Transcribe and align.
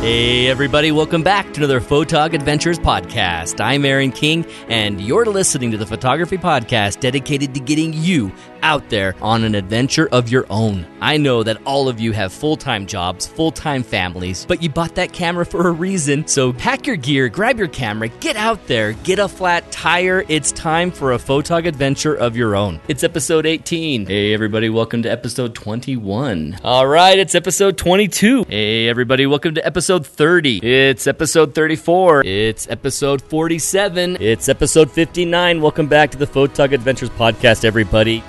Hey, 0.00 0.46
everybody, 0.46 0.92
welcome 0.92 1.24
back 1.24 1.52
to 1.52 1.58
another 1.58 1.80
Photog 1.80 2.32
Adventures 2.32 2.78
podcast. 2.78 3.60
I'm 3.60 3.84
Aaron 3.84 4.12
King, 4.12 4.46
and 4.68 5.00
you're 5.00 5.26
listening 5.26 5.72
to 5.72 5.76
the 5.76 5.84
photography 5.84 6.38
podcast 6.38 7.00
dedicated 7.00 7.52
to 7.54 7.60
getting 7.60 7.92
you 7.92 8.32
out 8.62 8.88
there 8.90 9.14
on 9.20 9.44
an 9.44 9.54
adventure 9.54 10.08
of 10.10 10.28
your 10.28 10.46
own. 10.50 10.86
I 11.00 11.16
know 11.16 11.42
that 11.42 11.58
all 11.64 11.88
of 11.88 12.00
you 12.00 12.12
have 12.12 12.32
full 12.32 12.56
time 12.56 12.86
jobs, 12.86 13.26
full 13.26 13.50
time 13.50 13.82
families, 13.82 14.46
but 14.46 14.62
you 14.62 14.68
bought 14.68 14.94
that 14.94 15.12
camera 15.12 15.44
for 15.44 15.66
a 15.66 15.72
reason. 15.72 16.26
So 16.28 16.52
pack 16.52 16.86
your 16.86 16.96
gear, 16.96 17.28
grab 17.28 17.58
your 17.58 17.68
camera, 17.68 18.08
get 18.08 18.36
out 18.36 18.64
there, 18.68 18.92
get 18.92 19.18
a 19.18 19.28
flat 19.28 19.70
tire. 19.72 20.24
It's 20.28 20.52
time 20.52 20.92
for 20.92 21.12
a 21.12 21.18
Photog 21.18 21.66
adventure 21.66 22.14
of 22.14 22.36
your 22.36 22.54
own. 22.54 22.80
It's 22.86 23.02
episode 23.02 23.46
18. 23.46 24.06
Hey, 24.06 24.32
everybody, 24.32 24.68
welcome 24.70 25.02
to 25.02 25.10
episode 25.10 25.56
21. 25.56 26.58
All 26.62 26.86
right, 26.86 27.18
it's 27.18 27.34
episode 27.34 27.76
22. 27.76 28.44
Hey, 28.48 28.88
everybody, 28.88 29.26
welcome 29.26 29.54
to 29.54 29.66
episode 29.66 29.87
30. 29.88 30.58
It's 30.58 31.06
episode 31.06 31.54
34. 31.54 32.22
It's 32.26 32.68
episode 32.68 33.22
47. 33.22 34.18
It's 34.20 34.46
episode 34.50 34.90
59. 34.90 35.62
Welcome 35.62 35.86
back 35.86 36.10
to 36.10 36.18
the 36.18 36.26
Photog 36.26 36.72
Adventures 36.72 37.08
podcast, 37.08 37.64
everybody. 37.64 38.22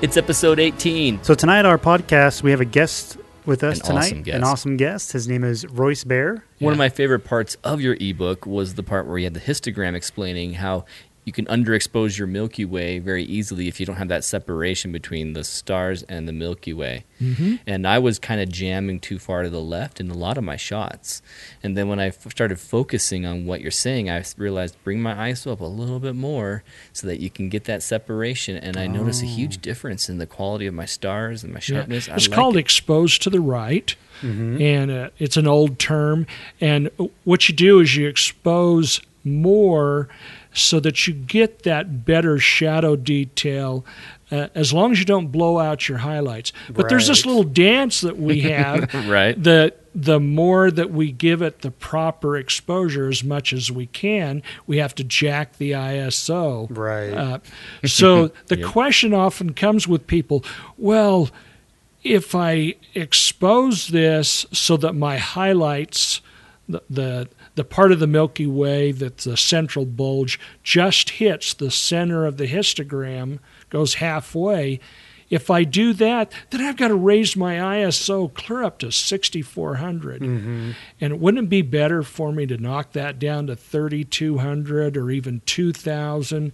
It's 0.00 0.16
episode 0.16 0.58
18. 0.58 1.22
So 1.22 1.34
tonight, 1.34 1.66
our 1.66 1.76
podcast, 1.76 2.42
we 2.42 2.52
have 2.52 2.62
a 2.62 2.64
guest 2.64 3.18
with 3.44 3.62
us 3.62 3.80
An 3.80 3.86
tonight. 3.86 3.98
awesome 3.98 4.22
guest. 4.22 4.36
An 4.36 4.44
awesome 4.44 4.76
guest. 4.78 5.12
His 5.12 5.28
name 5.28 5.44
is 5.44 5.66
Royce 5.66 6.04
Bair. 6.04 6.42
One 6.58 6.72
of 6.72 6.78
my 6.78 6.88
favorite 6.88 7.20
parts 7.24 7.58
of 7.62 7.82
your 7.82 7.98
ebook 8.00 8.46
was 8.46 8.76
the 8.76 8.82
part 8.82 9.06
where 9.06 9.18
you 9.18 9.24
had 9.24 9.34
the 9.34 9.40
histogram 9.40 9.94
explaining 9.94 10.54
how 10.54 10.86
you 11.30 11.32
can 11.44 11.46
underexpose 11.46 12.18
your 12.18 12.26
Milky 12.26 12.64
Way 12.64 12.98
very 12.98 13.22
easily 13.22 13.68
if 13.68 13.78
you 13.78 13.86
don't 13.86 13.94
have 13.98 14.08
that 14.08 14.24
separation 14.24 14.90
between 14.90 15.32
the 15.32 15.44
stars 15.44 16.02
and 16.08 16.26
the 16.26 16.32
Milky 16.32 16.72
Way. 16.72 17.04
Mm-hmm. 17.22 17.54
And 17.68 17.86
I 17.86 18.00
was 18.00 18.18
kind 18.18 18.40
of 18.40 18.48
jamming 18.48 18.98
too 18.98 19.20
far 19.20 19.44
to 19.44 19.48
the 19.48 19.60
left 19.60 20.00
in 20.00 20.10
a 20.10 20.14
lot 20.14 20.36
of 20.36 20.42
my 20.42 20.56
shots. 20.56 21.22
And 21.62 21.76
then 21.76 21.86
when 21.86 22.00
I 22.00 22.06
f- 22.08 22.28
started 22.32 22.58
focusing 22.58 23.24
on 23.26 23.46
what 23.46 23.60
you're 23.60 23.70
saying, 23.70 24.10
I 24.10 24.24
realized 24.36 24.76
bring 24.82 25.00
my 25.00 25.14
ISO 25.30 25.52
up 25.52 25.60
a 25.60 25.66
little 25.66 26.00
bit 26.00 26.16
more 26.16 26.64
so 26.92 27.06
that 27.06 27.20
you 27.20 27.30
can 27.30 27.48
get 27.48 27.62
that 27.66 27.84
separation. 27.84 28.56
And 28.56 28.76
I 28.76 28.88
noticed 28.88 29.22
a 29.22 29.26
huge 29.26 29.58
difference 29.62 30.08
in 30.08 30.18
the 30.18 30.26
quality 30.26 30.66
of 30.66 30.74
my 30.74 30.84
stars 30.86 31.44
and 31.44 31.52
my 31.54 31.60
sharpness. 31.60 32.08
I 32.08 32.16
It's 32.16 32.26
like 32.28 32.34
called 32.34 32.56
it. 32.56 32.60
exposed 32.60 33.22
to 33.22 33.30
the 33.30 33.40
right, 33.40 33.94
and 34.22 34.90
uh, 34.90 35.10
it's 35.20 35.36
an 35.36 35.46
old 35.46 35.78
term. 35.78 36.26
And 36.60 36.90
what 37.22 37.48
you 37.48 37.54
do 37.54 37.78
is 37.78 37.94
you 37.94 38.08
expose 38.08 39.00
more 39.24 40.08
so 40.52 40.80
that 40.80 41.06
you 41.06 41.14
get 41.14 41.62
that 41.62 42.04
better 42.04 42.38
shadow 42.38 42.96
detail. 42.96 43.84
Uh, 44.32 44.46
as 44.54 44.72
long 44.72 44.92
as 44.92 44.98
you 45.00 45.04
don't 45.04 45.28
blow 45.32 45.58
out 45.58 45.88
your 45.88 45.98
highlights, 45.98 46.52
but 46.72 46.88
there's 46.88 47.08
this 47.08 47.26
little 47.26 47.42
dance 47.42 48.00
that 48.00 48.16
we 48.16 48.42
have. 48.42 48.92
Right. 49.08 49.40
The 49.42 49.74
the 49.92 50.20
more 50.20 50.70
that 50.70 50.92
we 50.92 51.10
give 51.10 51.42
it 51.42 51.62
the 51.62 51.70
proper 51.72 52.36
exposure 52.36 53.08
as 53.08 53.24
much 53.24 53.52
as 53.52 53.72
we 53.72 53.86
can, 53.86 54.40
we 54.68 54.76
have 54.78 54.94
to 54.94 55.02
jack 55.02 55.56
the 55.58 55.72
ISO. 55.72 56.68
Right. 56.70 57.12
Uh, 57.12 57.38
so 57.84 58.30
the 58.46 58.58
Yep. 58.58 58.68
question 58.68 59.12
often 59.12 59.52
comes 59.52 59.88
with 59.88 60.06
people, 60.06 60.44
well, 60.78 61.28
if 62.04 62.36
I 62.36 62.76
expose 62.94 63.88
this 63.88 64.46
so 64.52 64.76
that 64.76 64.92
my 64.94 65.18
highlights, 65.18 66.20
the, 66.68 66.82
the 66.88 67.28
the 67.60 67.64
part 67.64 67.92
of 67.92 67.98
the 67.98 68.06
Milky 68.06 68.46
Way 68.46 68.90
that's 68.90 69.24
the 69.24 69.36
central 69.36 69.84
bulge 69.84 70.40
just 70.62 71.10
hits 71.10 71.52
the 71.52 71.70
center 71.70 72.24
of 72.24 72.38
the 72.38 72.46
histogram, 72.46 73.38
goes 73.68 73.96
halfway. 73.96 74.80
If 75.28 75.50
I 75.50 75.64
do 75.64 75.92
that, 75.92 76.32
then 76.48 76.62
I've 76.62 76.78
got 76.78 76.88
to 76.88 76.94
raise 76.94 77.36
my 77.36 77.56
ISO 77.56 78.32
clear 78.32 78.62
up 78.62 78.78
to 78.78 78.90
6400. 78.90 80.22
And 81.02 81.20
wouldn't 81.20 81.44
it 81.44 81.50
be 81.50 81.60
better 81.60 82.02
for 82.02 82.32
me 82.32 82.46
to 82.46 82.56
knock 82.56 82.92
that 82.92 83.18
down 83.18 83.46
to 83.48 83.56
3200 83.56 84.96
or 84.96 85.10
even 85.10 85.42
2000 85.44 86.52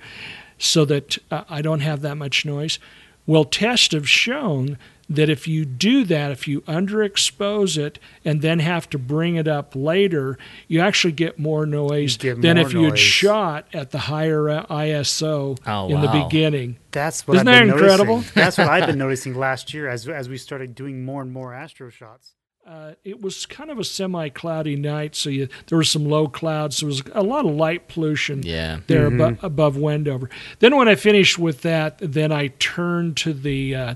so 0.59 0.85
that 0.87 1.19
uh, 1.31 1.45
I 1.49 1.63
don't 1.63 1.81
have 1.81 2.03
that 2.03 2.17
much 2.17 2.45
noise? 2.45 2.81
Well, 3.27 3.45
tests 3.45 3.95
have 3.95 4.09
shown 4.09 4.77
that 5.09 5.29
if 5.31 5.47
you 5.47 5.65
do 5.65 6.05
that, 6.05 6.33
if 6.33 6.49
you 6.49 6.63
underexpose 6.63 7.79
it 7.79 7.99
and 8.25 8.43
then 8.43 8.59
have 8.59 8.89
to 8.91 8.99
bring 8.99 9.37
it 9.37 9.47
up 9.49 9.73
later, 9.77 10.37
you 10.69 10.81
actually 10.81 11.13
get 11.13 11.39
more 11.39 11.65
noise 11.67 12.17
get 12.17 12.41
than 12.43 12.57
more 12.57 12.67
if 12.67 12.73
you 12.73 12.85
had 12.85 12.99
shot 12.99 13.67
at 13.73 13.91
the 13.93 13.99
higher 13.99 14.49
uh, 14.51 14.67
ISO 14.67 15.59
Oh, 15.67 15.89
in 15.89 16.01
the 16.01 16.09
beginning. 16.25 16.79
That's 16.91 17.27
what 17.27 17.37
Isn't 17.37 17.49
I've 17.49 17.67
that 17.69 17.75
incredible? 17.75 18.17
noticing. 18.17 18.33
That's 18.43 18.59
what 18.59 18.69
I've 18.69 18.87
been 18.87 18.99
noticing 19.07 19.35
last 19.35 19.73
year 19.75 19.89
as 19.89 20.09
as 20.09 20.29
we 20.29 20.39
started 20.39 20.75
doing 20.75 21.05
more 21.05 21.23
and 21.23 21.33
more 21.33 21.55
astro 21.55 21.89
shots. 21.91 22.33
Uh, 22.67 22.95
it 23.05 23.23
was 23.23 23.47
kind 23.47 23.71
of 23.71 23.79
a 23.79 23.85
semi-cloudy 23.85 24.75
night, 24.75 25.15
so 25.15 25.31
you, 25.31 25.47
there 25.69 25.79
were 25.79 25.85
some 25.85 26.05
low 26.05 26.27
clouds. 26.27 26.79
There 26.81 26.89
was 26.89 27.01
a 27.13 27.23
lot 27.23 27.47
of 27.47 27.55
light 27.55 27.87
pollution 27.87 28.43
Yeah. 28.43 28.81
there 28.89 29.09
Mm-hmm. 29.09 29.21
abo- 29.21 29.43
above 29.45 29.77
Wendover. 29.77 30.29
Then 30.59 30.75
when 30.75 30.89
I 30.89 30.97
finished 30.97 31.39
with 31.39 31.63
that, 31.63 31.97
then 32.01 32.33
I 32.33 32.49
turned 32.59 33.17
to 33.19 33.33
the 33.33 33.73
uh, 33.77 33.95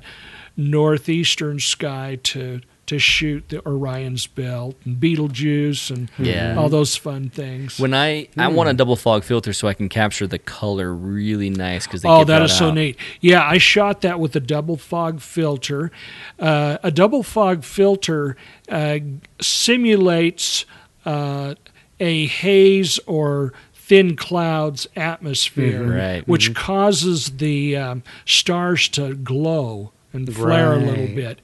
northeastern 0.60 1.58
sky 1.60 2.18
to 2.24 2.60
to 2.86 2.98
shoot 2.98 3.48
the 3.50 3.64
Orion's 3.64 4.26
Belt 4.26 4.74
and 4.84 4.98
Betelgeuse 4.98 5.90
and 5.90 6.10
Yeah. 6.18 6.56
all 6.58 6.68
those 6.68 6.96
fun 6.96 7.28
things. 7.30 7.78
When 7.78 7.94
I 7.94 8.26
I 8.36 8.48
want 8.48 8.68
a 8.68 8.74
double 8.74 8.96
fog 8.96 9.22
filter 9.22 9.52
so 9.52 9.68
I 9.68 9.74
can 9.74 9.88
capture 9.88 10.26
the 10.26 10.40
color 10.40 10.92
really 10.92 11.50
nice 11.50 11.86
because 11.86 12.04
Oh, 12.04 12.24
that 12.24 12.42
is 12.42 12.52
so 12.52 12.72
neat. 12.72 12.96
Yeah, 13.20 13.46
I 13.46 13.58
shot 13.58 14.00
that 14.00 14.18
with 14.18 14.34
a 14.34 14.40
double 14.40 14.76
fog 14.76 15.20
filter. 15.20 15.92
Uh, 16.36 16.78
a 16.82 16.90
double 16.90 17.22
fog 17.22 17.62
filter 17.62 18.36
uh, 18.68 18.98
simulates 19.40 20.64
uh, 21.04 21.54
a 22.00 22.26
haze 22.26 22.98
or 23.06 23.52
thin 23.72 24.16
clouds 24.16 24.86
atmosphere, 24.96 25.96
Right. 25.96 26.28
which 26.28 26.54
causes 26.54 27.30
the 27.36 27.76
um, 27.76 28.02
stars 28.24 28.88
to 28.90 29.14
glow 29.14 29.92
and 30.12 30.34
flare 30.34 30.72
a 30.74 30.78
little 30.78 31.06
bit. 31.14 31.40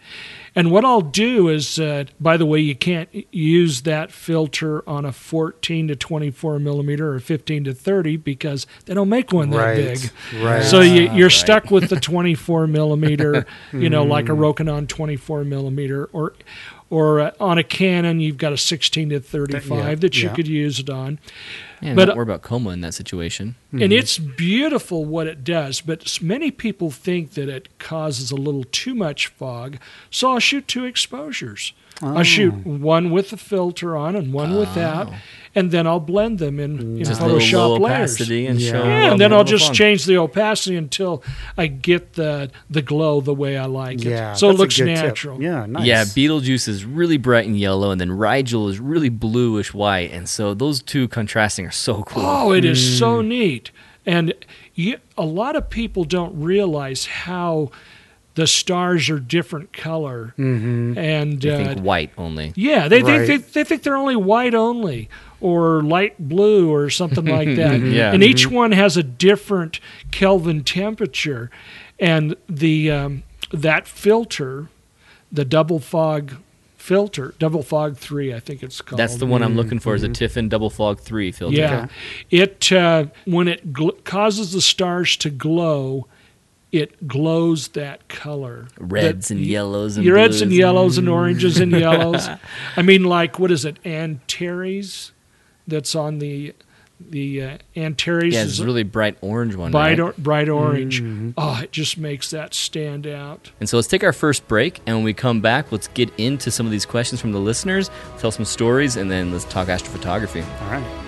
And 0.55 0.71
what 0.71 0.85
I'll 0.87 1.03
do 1.03 1.49
is, 1.49 1.79
uh, 1.79 2.05
by 2.19 2.39
the 2.39 2.47
way, 2.47 2.61
you 2.61 2.75
can't 2.75 3.11
use 3.31 3.83
that 3.83 4.11
filter 4.11 4.89
on 4.89 5.05
a 5.05 5.13
14 5.13 5.89
to 5.89 5.97
24 5.97 6.59
millimeter 6.59 7.13
or 7.13 7.21
15 7.21 7.65
to 7.65 7.75
30 7.75 8.17
because 8.17 8.67
they 8.87 8.95
don't 8.95 9.11
make 9.11 9.33
one 9.33 9.51
that 9.51 9.57
Right. 9.59 9.77
big. 9.77 10.11
Right. 10.43 10.65
So 10.65 10.81
you, 10.81 11.11
you're 11.13 11.27
right. 11.29 11.33
stuck 11.33 11.71
with 11.71 11.91
the 11.91 12.01
24 12.01 12.67
millimeter, 12.69 13.45
you 13.73 13.91
know, 13.91 14.03
like 14.05 14.31
a 14.31 14.33
Rokinon 14.33 14.89
24 14.89 15.45
millimeter, 15.45 16.07
or 16.13 16.33
or 16.91 17.21
uh, 17.21 17.31
on 17.41 17.59
a 17.59 17.65
Canon 17.65 18.21
you've 18.21 18.39
got 18.39 18.53
a 18.53 18.57
16 18.57 19.11
to 19.11 19.21
35 19.21 19.71
yeah, 19.71 19.95
that 19.97 20.17
you 20.17 20.29
yeah. 20.29 20.35
could 20.35 20.49
use 20.49 20.79
it 20.79 20.91
on. 20.91 21.19
Man, 21.83 21.95
But- 21.95 22.07
don't 22.07 22.17
worry 22.17 22.23
about 22.23 22.43
coma 22.43 22.71
in 22.71 22.81
that 22.81 22.95
situation. 22.95 23.55
And 23.73 23.93
it's 23.93 24.19
beautiful 24.19 25.05
what 25.05 25.27
it 25.27 25.45
does, 25.45 25.83
but 25.83 26.23
many 26.23 26.51
people 26.51 26.91
think 26.91 27.33
that 27.33 27.51
it 27.51 27.69
causes 27.79 28.31
a 28.31 28.37
little 28.37 28.65
too 28.65 28.95
much 28.95 29.27
fog. 29.27 29.77
So 30.11 30.33
I'll 30.33 30.39
shoot 30.39 30.67
two 30.67 30.87
exposures. 30.87 31.75
I'll 32.03 32.23
shoot 32.23 32.67
one 32.67 33.11
with 33.11 33.31
the 33.31 33.37
filter 33.37 33.97
on 33.97 34.17
and 34.17 34.33
one 34.33 34.57
without, 34.57 35.13
and 35.57 35.71
then 35.73 35.87
I'll 35.87 35.99
blend 35.99 36.39
them 36.39 36.61
in, 36.61 36.79
in 36.79 37.03
Just 37.05 37.21
a 37.21 37.25
little 37.27 37.41
Photoshop 37.41 37.53
low 37.55 37.77
layers. 37.79 38.21
and 38.21 38.61
Yeah. 38.61 38.71
show. 38.71 38.85
Yeah, 38.85 39.11
and 39.11 39.21
then 39.21 39.31
little 39.31 39.39
I'll 39.39 39.45
just 39.45 39.67
fun. 39.67 39.75
change 39.75 40.05
the 40.05 40.19
opacity 40.19 40.77
until 40.77 41.25
I 41.57 41.67
get 41.67 42.13
the 42.13 42.51
the 42.71 42.83
glow 42.83 43.21
the 43.21 43.35
way 43.35 43.57
I 43.57 43.65
like 43.67 44.03
it. 44.05 44.11
yeah. 44.11 44.35
so 44.35 44.49
it 44.49 44.51
that's 44.53 44.59
a 44.59 44.63
looks 44.63 44.77
good 44.77 44.85
tip. 44.95 45.05
natural. 45.05 45.43
Yeah. 45.43 45.67
Nice. 45.67 45.85
Yeah, 45.87 46.05
Betelgeuse 46.15 46.69
is 46.69 46.85
really 46.85 47.17
bright 47.17 47.47
and 47.47 47.59
yellow, 47.59 47.91
and 47.91 48.01
then 48.01 48.13
Rigel 48.13 48.69
is 48.69 48.79
really 48.79 49.09
bluish 49.09 49.75
white, 49.75 50.13
and 50.13 50.29
so 50.29 50.55
those 50.55 50.83
two 50.83 51.09
contrasting 51.09 51.67
are 51.67 51.71
so 51.73 52.03
cool. 52.05 52.23
Oh, 52.25 52.53
it 52.53 52.65
is 52.65 52.79
Mm. 52.79 52.99
so 52.99 53.21
neat. 53.23 53.71
And 54.05 54.35
you, 54.75 54.99
a 55.19 55.25
lot 55.25 55.57
of 55.57 55.69
people 55.71 56.05
don't 56.05 56.39
realize 56.41 57.07
how 57.07 57.71
the 58.37 58.47
stars 58.47 59.09
are 59.09 59.19
different 59.19 59.73
color. 59.73 60.35
Mm-hmm. 60.39 60.99
And 60.99 61.41
they 61.41 61.51
uh, 61.51 61.57
think 61.75 61.81
white 61.81 62.11
only. 62.19 62.53
yeah, 62.55 62.87
they, 62.87 63.03
Right. 63.03 63.21
they, 63.27 63.27
they, 63.27 63.37
they 63.39 63.65
think 63.65 63.83
they're 63.83 63.97
only 63.97 64.15
white 64.15 64.55
only 64.55 65.09
or 65.41 65.83
light 65.83 66.19
blue 66.19 66.73
or 66.73 66.89
something 66.91 67.25
like 67.27 67.49
that. 67.57 67.81
Yeah. 67.81 68.13
And 68.13 68.23
each 68.23 68.51
one 68.51 68.73
has 68.73 68.97
a 68.97 69.03
different 69.03 69.81
Kelvin 70.11 70.65
temperature. 70.65 71.51
And 71.99 72.37
the 72.49 72.91
um, 72.91 73.23
that 73.53 73.87
filter, 73.89 74.69
the 75.33 75.45
double 75.45 75.79
fog 75.79 76.35
filter, 76.77 77.35
double 77.39 77.63
fog 77.63 77.97
three, 77.97 78.33
I 78.35 78.39
think 78.41 78.63
it's 78.63 78.81
called. 78.81 78.99
That's 79.01 79.17
the 79.17 79.27
one 79.27 79.43
I'm 79.43 79.57
looking 79.57 79.79
for. 79.79 79.95
Is 79.95 80.03
a 80.03 80.09
Tiffen 80.09 80.49
Double 80.49 80.71
Fog 80.71 81.01
Three 81.01 81.33
filter. 81.33 81.57
Yeah, 81.57 81.87
it 82.31 82.71
uh, 82.73 83.07
when 83.25 83.49
it 83.49 83.73
gl- 83.73 84.05
causes 84.05 84.53
the 84.53 84.61
stars 84.61 85.17
to 85.19 85.31
glow, 85.31 86.07
it 86.71 87.09
glows 87.09 87.69
that 87.69 88.09
color. 88.09 88.69
Reds 88.79 89.29
That- 89.29 89.35
and 89.37 89.45
yellows 89.47 89.97
and 89.97 90.05
your 90.05 90.17
reds 90.17 90.43
and 90.43 90.51
blues. 90.51 90.59
yellows 90.59 90.99
and 90.99 91.09
oranges 91.09 91.59
and 91.59 91.73
yellows. 91.81 92.29
I 92.77 92.83
mean, 92.83 93.05
like 93.05 93.39
what 93.39 93.51
is 93.51 93.65
it, 93.65 93.79
Antares? 93.87 95.13
That's 95.67 95.95
on 95.95 96.19
the 96.19 96.55
the 96.99 97.43
uh, 97.43 97.59
Antares 97.77 98.33
Yeah, 98.33 98.45
is 98.45 98.53
it's 98.53 98.59
a 98.61 98.65
really 98.65 98.83
bright 98.83 99.19
orange 99.21 99.55
one. 99.55 99.71
bright, 99.71 99.99
right? 99.99 100.01
or, 100.01 100.15
bright 100.17 100.49
orange. 100.49 101.03
Mhm. 101.03 101.35
Oh, 101.37 101.61
it 101.63 101.71
just 101.71 101.99
makes 101.99 102.31
that 102.31 102.55
stand 102.55 103.07
out. 103.07 103.51
And 103.61 103.69
so 103.69 103.77
let's 103.77 103.87
take 103.89 104.03
our 104.03 104.15
first 104.15 104.49
break, 104.49 104.81
and 104.87 104.97
when 104.97 105.05
we 105.05 105.13
come 105.13 105.43
back, 105.43 105.71
let's 105.71 105.89
get 105.89 106.11
into 106.17 106.51
some 106.51 106.65
of 106.65 106.73
these 106.73 106.87
questions 106.87 107.21
from 107.21 107.33
the 107.33 107.39
listeners, 107.41 107.91
tell 108.19 108.31
some 108.31 108.47
stories, 108.47 108.97
and 108.97 109.11
then 109.11 109.31
let's 109.31 109.45
talk 109.45 109.69
astrophotography. 109.69 110.43
All 110.63 110.71
right. 110.71 111.06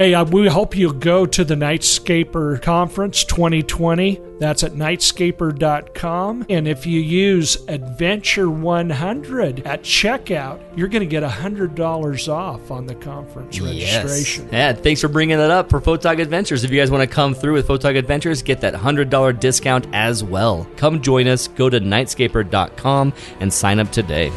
Hey, 0.00 0.14
uh, 0.14 0.24
we 0.24 0.46
hope 0.46 0.74
you'll 0.74 0.94
go 0.94 1.26
to 1.26 1.44
the 1.44 1.54
Nightscaper 1.54 2.62
Conference 2.62 3.22
2020. 3.22 4.18
That's 4.38 4.64
at 4.64 4.72
nightscaper.com. 4.72 6.46
And 6.48 6.66
if 6.66 6.86
you 6.86 7.00
use 7.02 7.58
Adventure 7.68 8.48
100 8.48 9.66
at 9.66 9.82
checkout, 9.82 10.58
you're 10.74 10.88
going 10.88 11.02
to 11.02 11.06
get 11.06 11.22
$100 11.22 12.28
off 12.32 12.70
on 12.70 12.86
the 12.86 12.94
conference 12.94 13.60
registration. 13.60 14.48
Yeah, 14.50 14.72
thanks 14.72 15.02
for 15.02 15.08
bringing 15.08 15.36
that 15.36 15.50
up 15.50 15.68
for 15.68 15.82
Photog 15.82 16.18
Adventures. 16.18 16.64
If 16.64 16.70
you 16.70 16.80
guys 16.80 16.90
want 16.90 17.02
to 17.02 17.14
come 17.14 17.34
through 17.34 17.52
with 17.52 17.68
Photog 17.68 17.98
Adventures, 17.98 18.42
get 18.42 18.62
that 18.62 18.72
$100 18.72 19.38
discount 19.38 19.86
as 19.92 20.24
well. 20.24 20.66
Come 20.78 21.02
join 21.02 21.28
us. 21.28 21.46
Go 21.46 21.68
to 21.68 21.78
nightscaper.com 21.78 23.12
and 23.40 23.52
sign 23.52 23.78
up 23.78 23.92
today. 23.92 24.32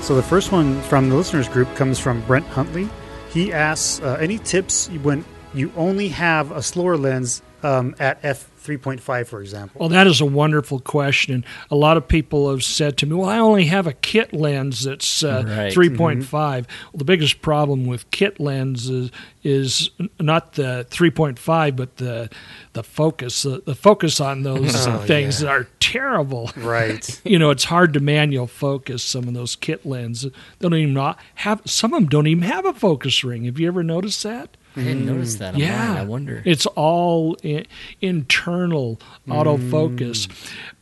So 0.00 0.16
the 0.16 0.22
first 0.22 0.52
one 0.52 0.80
from 0.80 1.10
the 1.10 1.16
listeners 1.16 1.50
group 1.50 1.68
comes 1.74 1.98
from 1.98 2.22
Brent 2.22 2.46
Huntley. 2.46 2.88
He 3.32 3.52
asks, 3.52 4.00
uh, 4.00 4.18
any 4.20 4.38
tips 4.38 4.88
when 4.88 5.24
you 5.54 5.72
only 5.76 6.08
have 6.08 6.50
a 6.50 6.62
slower 6.62 6.96
lens 6.96 7.42
um, 7.62 7.94
at 7.98 8.18
f 8.22 8.50
3.5, 8.62 9.26
for 9.26 9.40
example? 9.40 9.80
Well, 9.80 9.88
that 9.88 10.06
is 10.06 10.20
a 10.20 10.26
wonderful 10.26 10.78
question. 10.80 11.44
A 11.70 11.76
lot 11.76 11.96
of 11.96 12.06
people 12.08 12.50
have 12.50 12.62
said 12.64 12.96
to 12.98 13.06
me, 13.06 13.14
"Well, 13.16 13.28
I 13.28 13.38
only 13.38 13.64
have 13.66 13.86
a 13.86 13.92
kit 13.92 14.32
lens 14.32 14.84
that's 14.84 15.22
uh, 15.24 15.44
Right. 15.46 15.72
3.5." 15.72 16.30
Well, 16.32 16.64
the 16.94 17.04
biggest 17.04 17.42
problem 17.42 17.86
with 17.86 18.10
kit 18.10 18.38
lenses 18.40 19.10
is 19.42 19.90
not 20.20 20.52
the 20.54 20.86
3.5, 20.90 21.76
but 21.76 21.96
the 21.96 22.30
the 22.74 22.82
focus. 22.82 23.42
The, 23.42 23.62
the 23.64 23.74
focus 23.74 24.20
on 24.20 24.42
those 24.42 24.86
Oh, 24.86 24.98
things 25.06 25.42
yeah. 25.42 25.50
are 25.50 25.68
terrible. 25.80 26.50
Right. 26.56 27.20
You 27.32 27.38
know, 27.38 27.50
it's 27.50 27.64
hard 27.64 27.92
to 27.94 28.00
manual 28.00 28.46
focus 28.46 29.02
some 29.02 29.26
of 29.28 29.32
those 29.34 29.56
kit 29.56 29.86
lenses. 29.86 30.32
They 30.58 30.68
don't 30.68 30.74
even 30.78 30.92
not 30.94 31.18
have. 31.36 31.62
Some 31.64 31.94
of 31.94 32.00
them 32.02 32.08
don't 32.08 32.26
even 32.26 32.42
have 32.44 32.64
a 32.66 32.72
focus 32.74 33.24
ring. 33.24 33.44
Have 33.44 33.58
you 33.58 33.68
ever 33.68 33.82
noticed 33.82 34.22
that? 34.24 34.56
I 34.76 34.82
didn't 34.84 35.04
notice 35.06 35.34
that. 35.36 35.56
Yeah, 35.56 35.96
I 36.00 36.04
wonder. 36.04 36.42
It's 36.46 36.66
all 36.66 37.36
I- 37.44 37.64
internal 38.00 38.98
autofocus, 39.28 40.28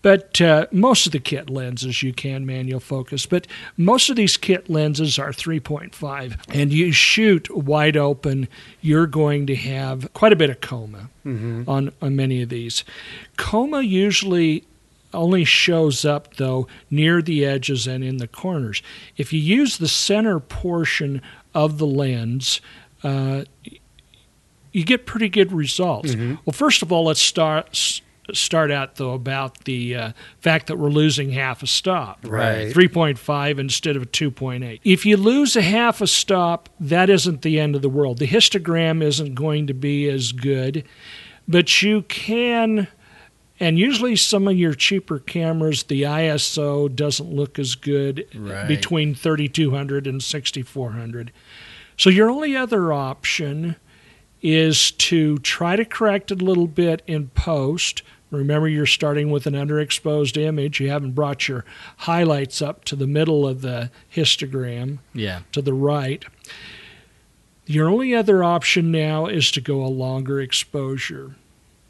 but 0.03 0.41
uh, 0.41 0.67
most 0.71 1.07
of 1.07 1.13
the 1.13 1.19
kit 1.19 1.51
lenses 1.51 2.03
you 2.03 2.13
can 2.13 2.47
manual 2.47 2.81
focus. 2.81 3.27
But 3.27 3.47
most 3.77 4.09
of 4.11 4.17
these 4.17 4.37
kit 4.37 4.71
lenses 4.71 5.19
are 5.19 5.33
3.5, 5.33 6.37
and 6.55 6.73
you 6.73 6.93
shoot 6.93 7.51
wide 7.55 7.97
open, 7.97 8.49
you're 8.81 9.07
going 9.07 9.47
to 9.49 9.57
have 9.57 10.13
quite 10.13 10.33
a 10.33 10.37
bit 10.37 10.51
of 10.51 10.61
coma 10.61 11.09
on 11.25 11.93
on 12.01 12.17
many 12.17 12.43
of 12.43 12.49
these. 12.49 12.85
Coma 13.37 13.83
usually 13.83 14.65
only 15.13 15.45
shows 15.45 16.05
up 16.05 16.37
though 16.37 16.67
near 16.91 17.21
the 17.21 17.45
edges 17.45 17.87
and 17.87 18.03
in 18.05 18.17
the 18.19 18.29
corners. 18.29 18.83
If 19.17 19.33
you 19.33 19.41
use 19.41 19.79
the 19.79 19.89
center 19.89 20.39
portion 20.41 21.21
of 21.55 21.79
the 21.79 21.87
lens, 21.87 22.61
uh, 23.03 23.43
you 24.73 24.85
get 24.85 25.07
pretty 25.07 25.29
good 25.29 25.53
results. 25.53 26.15
Well, 26.17 26.53
first 26.53 26.83
of 26.83 26.93
all, 26.93 27.05
let's 27.05 27.21
start 27.23 28.01
start 28.33 28.71
out 28.71 28.95
though 28.95 29.13
about 29.13 29.65
the 29.65 29.97
uh, 29.97 30.13
fact 30.39 30.69
that 30.69 30.77
we're 30.77 30.89
losing 30.91 31.31
half 31.33 31.65
a 31.65 31.67
stop. 31.67 32.21
Right. 32.25 32.73
3.5 32.73 33.59
instead 33.59 33.97
of 33.97 34.03
a 34.05 34.07
2.8. 34.07 34.81
If 34.85 35.05
you 35.05 35.17
lose 35.17 35.57
a 35.57 35.63
half 35.63 36.01
a 36.01 36.07
stop, 36.07 36.69
that 36.79 37.11
isn't 37.11 37.43
the 37.43 37.59
end 37.59 37.75
of 37.75 37.83
the 37.83 37.89
world. 37.89 38.19
The 38.19 38.29
histogram 38.29 39.03
isn't 39.03 39.35
going 39.35 39.67
to 39.67 39.75
be 39.75 40.09
as 40.09 40.31
good, 40.31 40.85
but 41.49 41.83
you 41.83 42.03
can 42.03 42.87
and 43.63 43.79
usually 43.79 44.17
some 44.17 44.49
of 44.49 44.57
your 44.57 44.73
cheaper 44.75 45.19
cameras 45.19 45.83
the 45.83 46.03
ISO 46.03 46.95
doesn't 46.95 47.31
look 47.35 47.59
as 47.59 47.75
good 47.75 48.27
Right. 48.35 48.67
between 48.69 49.15
3200 49.15 50.07
and 50.07 50.23
6400. 50.23 51.33
So 51.97 52.09
your 52.09 52.31
only 52.31 52.57
other 52.57 52.93
option 52.93 53.77
is 54.43 54.91
to 54.93 55.39
try 55.39 55.77
to 55.77 55.85
correct 55.85 56.31
it 56.31 56.41
a 56.41 56.45
little 56.45 56.67
bit 56.67 57.03
in 57.07 57.29
post. 57.29 58.03
Remember, 58.31 58.69
you're 58.69 58.87
starting 58.87 59.31
with 59.31 59.47
an 59.47 59.55
underexposed 59.55 60.37
image. 60.41 60.81
You 60.81 60.89
haven't 60.89 61.13
brought 61.13 61.49
your 61.49 61.65
highlights 61.99 62.63
up 62.63 62.85
to 62.87 62.97
the 62.97 63.07
middle 63.07 63.47
of 63.47 63.61
the 63.61 63.91
histogram 64.15 64.99
yeah. 65.13 65.41
to 65.53 65.61
the 65.61 65.75
right. 65.75 66.25
Your 67.67 67.89
only 67.89 68.15
other 68.15 68.43
option 68.43 68.91
now 68.91 69.27
is 69.27 69.51
to 69.53 69.61
go 69.61 69.85
a 69.85 69.89
longer 69.89 70.41
exposure. 70.41 71.35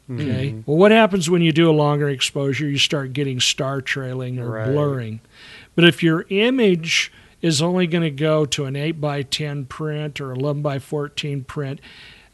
Okay. 0.09 0.49
Mm-hmm. 0.49 0.61
Well, 0.65 0.77
what 0.77 0.91
happens 0.91 1.29
when 1.29 1.41
you 1.41 1.51
do 1.51 1.69
a 1.69 1.71
longer 1.71 2.09
exposure? 2.09 2.67
You 2.67 2.77
start 2.77 3.13
getting 3.13 3.39
star 3.39 3.81
trailing 3.81 4.39
or 4.39 4.49
Right. 4.49 4.65
blurring. 4.67 5.21
But 5.75 5.85
if 5.85 6.03
your 6.03 6.25
image 6.29 7.11
is 7.41 7.61
only 7.61 7.87
going 7.87 8.03
to 8.03 8.11
go 8.11 8.45
to 8.45 8.65
an 8.65 8.75
8 8.75 8.99
by 8.99 9.23
10 9.23 9.65
print 9.65 10.19
or 10.19 10.31
11 10.31 10.61
by 10.61 10.79
14 10.79 11.43
print, 11.43 11.79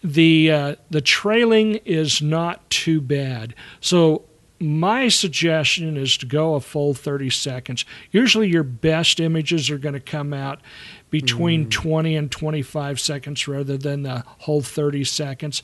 the 0.04 0.52
uh, 0.52 0.76
the 0.90 1.02
trailing 1.02 1.76
is 1.86 2.22
not 2.22 2.70
too 2.70 3.02
bad. 3.02 3.56
So 3.82 4.24
my 4.60 5.08
suggestion 5.08 5.98
is 5.98 6.18
to 6.18 6.26
go 6.26 6.56
a 6.56 6.60
full 6.60 6.94
30 6.94 7.30
seconds. 7.30 7.86
Usually 8.12 8.48
your 8.48 8.64
best 8.64 9.20
images 9.20 9.70
are 9.70 9.78
going 9.78 9.94
to 9.94 10.00
come 10.00 10.34
out 10.34 10.62
between 11.10 11.70
20 11.70 12.16
and 12.16 12.32
25 12.32 13.00
seconds 13.00 13.48
rather 13.48 13.78
than 13.78 14.04
the 14.04 14.24
whole 14.40 14.62
30 14.62 15.04
seconds. 15.04 15.62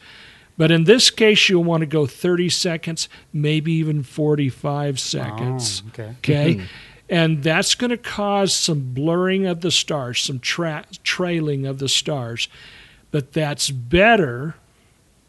But 0.57 0.69
in 0.71 0.83
this 0.83 1.09
case, 1.09 1.49
you'll 1.49 1.63
want 1.63 1.81
to 1.81 1.87
go 1.87 2.05
30 2.05 2.49
seconds, 2.49 3.09
maybe 3.31 3.73
even 3.73 4.03
45 4.03 4.99
seconds. 4.99 5.81
Oh, 5.85 5.89
okay. 5.89 6.15
Okay. 6.19 6.61
And 7.09 7.43
that's 7.43 7.75
going 7.75 7.89
to 7.89 7.97
cause 7.97 8.55
some 8.55 8.93
blurring 8.93 9.45
of 9.45 9.61
the 9.61 9.71
stars, 9.71 10.21
some 10.21 10.39
tra- 10.39 10.85
trailing 11.03 11.65
of 11.65 11.79
the 11.79 11.89
stars. 11.89 12.47
But 13.13 13.31
that's 13.31 13.69
better 13.69 14.55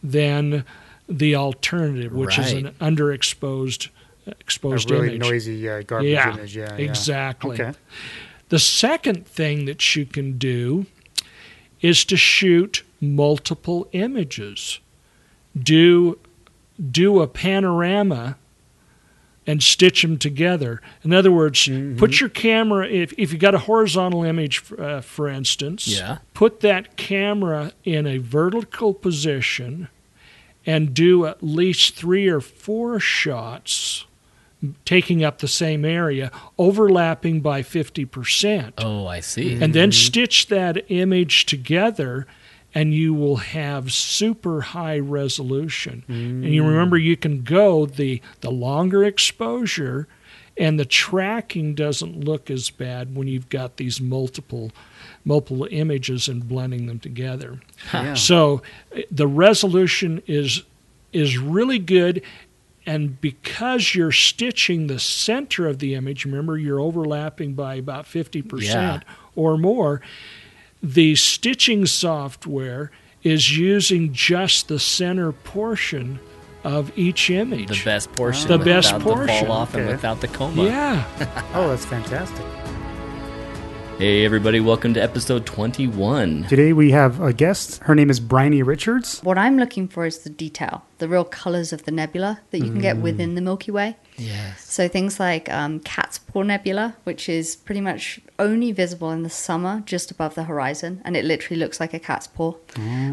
than 0.03 0.65
the 1.07 1.37
alternative, 1.37 2.15
which 2.15 2.39
is 2.39 2.53
an 2.53 2.71
underexposed 2.81 3.91
exposed 4.41 4.91
a 4.91 4.95
really 4.95 5.09
image. 5.17 5.21
noisy 5.21 5.69
uh, 5.69 5.83
garbage 5.83 6.11
Yeah, 6.11 6.33
image. 6.33 6.57
Yeah, 6.57 6.77
yeah. 6.79 6.83
exactly. 6.83 7.61
Okay. 7.61 7.75
The 8.49 8.59
second 8.59 9.27
thing 9.27 9.67
that 9.67 9.95
you 9.95 10.07
can 10.07 10.39
do 10.39 10.87
is 11.83 12.07
to 12.07 12.17
shoot 12.17 12.85
multiple 13.03 13.87
images. 13.93 14.81
Do 15.59 16.19
do 16.91 17.21
a 17.21 17.27
panorama 17.27 18.39
and 19.47 19.63
stitch 19.63 20.03
them 20.03 20.17
together. 20.19 20.81
In 21.03 21.13
other 21.13 21.31
words, 21.31 21.69
put 21.99 22.21
your 22.21 22.29
camera 22.31 22.89
if 22.89 23.13
if 23.19 23.33
you 23.33 23.39
got 23.39 23.55
a 23.55 23.59
horizontal 23.59 24.25
image 24.25 24.63
uh, 24.79 25.01
for 25.01 25.29
instance, 25.29 25.87
Yeah. 25.87 26.19
put 26.33 26.61
that 26.61 26.97
camera 26.97 27.73
in 27.85 28.07
a 28.07 28.19
vertical 28.19 28.95
position 28.95 29.89
and 30.67 30.95
do 30.95 31.27
at 31.27 31.43
least 31.43 31.95
3 31.95 32.27
or 32.29 32.41
4 32.41 32.99
shots 32.99 34.07
taking 34.87 35.23
up 35.23 35.39
the 35.41 35.49
same 35.49 35.85
area, 35.85 36.31
overlapping 36.59 37.43
by 37.43 37.61
50%. 37.63 38.73
Oh, 38.79 39.07
I 39.07 39.21
see. 39.21 39.63
And 39.63 39.75
then 39.75 39.93
stitch 39.93 40.47
that 40.47 40.91
image 40.91 41.45
together, 41.45 42.27
and 42.75 42.93
you 42.93 43.15
will 43.15 43.37
have 43.37 43.93
super 43.93 44.61
high 44.63 44.99
resolution. 44.99 46.03
And 46.09 46.45
you 46.45 46.67
remember, 46.67 46.97
you 46.97 47.17
can 47.17 47.43
go 47.43 47.87
the, 47.87 48.21
the 48.41 48.51
longer 48.51 49.05
exposure, 49.05 50.09
and 50.57 50.79
the 50.79 50.85
tracking 50.85 51.75
doesn't 51.75 52.25
look 52.25 52.51
as 52.51 52.71
bad 52.71 53.15
when 53.17 53.29
you've 53.29 53.49
got 53.49 53.77
these 53.77 54.01
multiple 54.01 54.71
multiple 55.27 55.67
images 55.71 56.29
and 56.29 56.47
blending 56.47 56.87
them 56.87 56.99
together. 56.99 57.59
Yeah. 57.95 58.13
So 58.15 58.61
uh, 58.95 59.01
the 59.11 59.27
resolution 59.27 60.23
is 60.27 60.63
is 61.13 61.39
really 61.39 61.79
good 61.79 62.21
and 62.87 63.19
because 63.23 63.95
you're 63.95 64.13
stitching 64.13 64.89
the 64.89 64.99
center 64.99 65.67
of 65.67 65.79
the 65.79 65.95
image, 65.95 66.27
remember 66.27 66.59
you're 66.59 66.79
overlapping 66.81 67.55
by 67.55 67.77
about 67.77 68.05
50% 68.05 68.63
Yeah. 68.63 69.01
or 69.35 69.57
more, 69.57 70.03
the 70.85 71.15
stitching 71.17 71.87
software 71.87 72.91
is 73.23 73.57
using 73.57 74.13
just 74.13 74.69
the 74.69 74.79
center 74.79 75.33
portion 75.33 76.21
of 76.63 76.93
each 76.97 77.31
image. 77.31 77.69
the 77.81 77.85
best 77.85 78.13
portion. 78.13 78.49
The 78.49 78.59
without 78.59 78.65
best 78.75 78.93
the 78.95 79.01
portion. 79.01 79.47
fall 79.47 79.53
off 79.53 79.75
and 79.75 79.87
without 79.87 80.21
the 80.21 80.29
coma. 80.29 80.65
Yeah. 80.65 81.05
Oh, 81.55 81.69
that's 81.69 81.85
fantastic. 81.87 82.45
Hey, 83.99 84.25
everybody, 84.25 84.59
welcome 84.59 84.93
to 84.95 85.03
episode 85.03 85.47
21. 85.47 86.47
Today 86.49 86.73
we 86.73 86.91
have 86.91 87.21
a 87.21 87.33
guest. 87.33 87.79
Her 87.85 87.95
name 87.95 88.11
is 88.11 88.19
Bryony 88.19 88.61
Richards. 88.63 89.21
What 89.23 89.39
I'm 89.39 89.57
looking 89.57 89.87
for 89.87 90.05
is 90.05 90.19
the 90.19 90.31
detail, 90.31 90.85
the 90.99 91.09
real 91.09 91.25
colors 91.25 91.73
of 91.73 91.85
the 91.85 91.93
nebula 91.93 92.41
that 92.51 92.59
you 92.59 92.65
can 92.73 92.81
get 92.81 92.97
within 92.97 93.37
the 93.37 93.41
Milky 93.41 93.71
Way. 93.71 93.97
Yes. 94.17 94.65
So 94.65 94.89
things 94.89 95.21
like 95.21 95.49
um, 95.49 95.79
Cat's 95.81 96.19
Paw 96.19 96.43
Nebula, 96.43 96.97
which 97.05 97.29
is 97.29 97.55
pretty 97.55 97.81
much 97.81 98.21
only 98.39 98.73
visible 98.73 99.13
in 99.13 99.23
the 99.23 99.31
summer, 99.31 99.83
just 99.87 100.11
above 100.11 100.35
the 100.35 100.45
horizon, 100.45 101.01
and 101.05 101.17
it 101.17 101.25
literally 101.25 101.59
looks 101.61 101.79
like 101.79 101.95
a 101.95 102.01
cat's 102.01 102.27
paw 102.27 102.55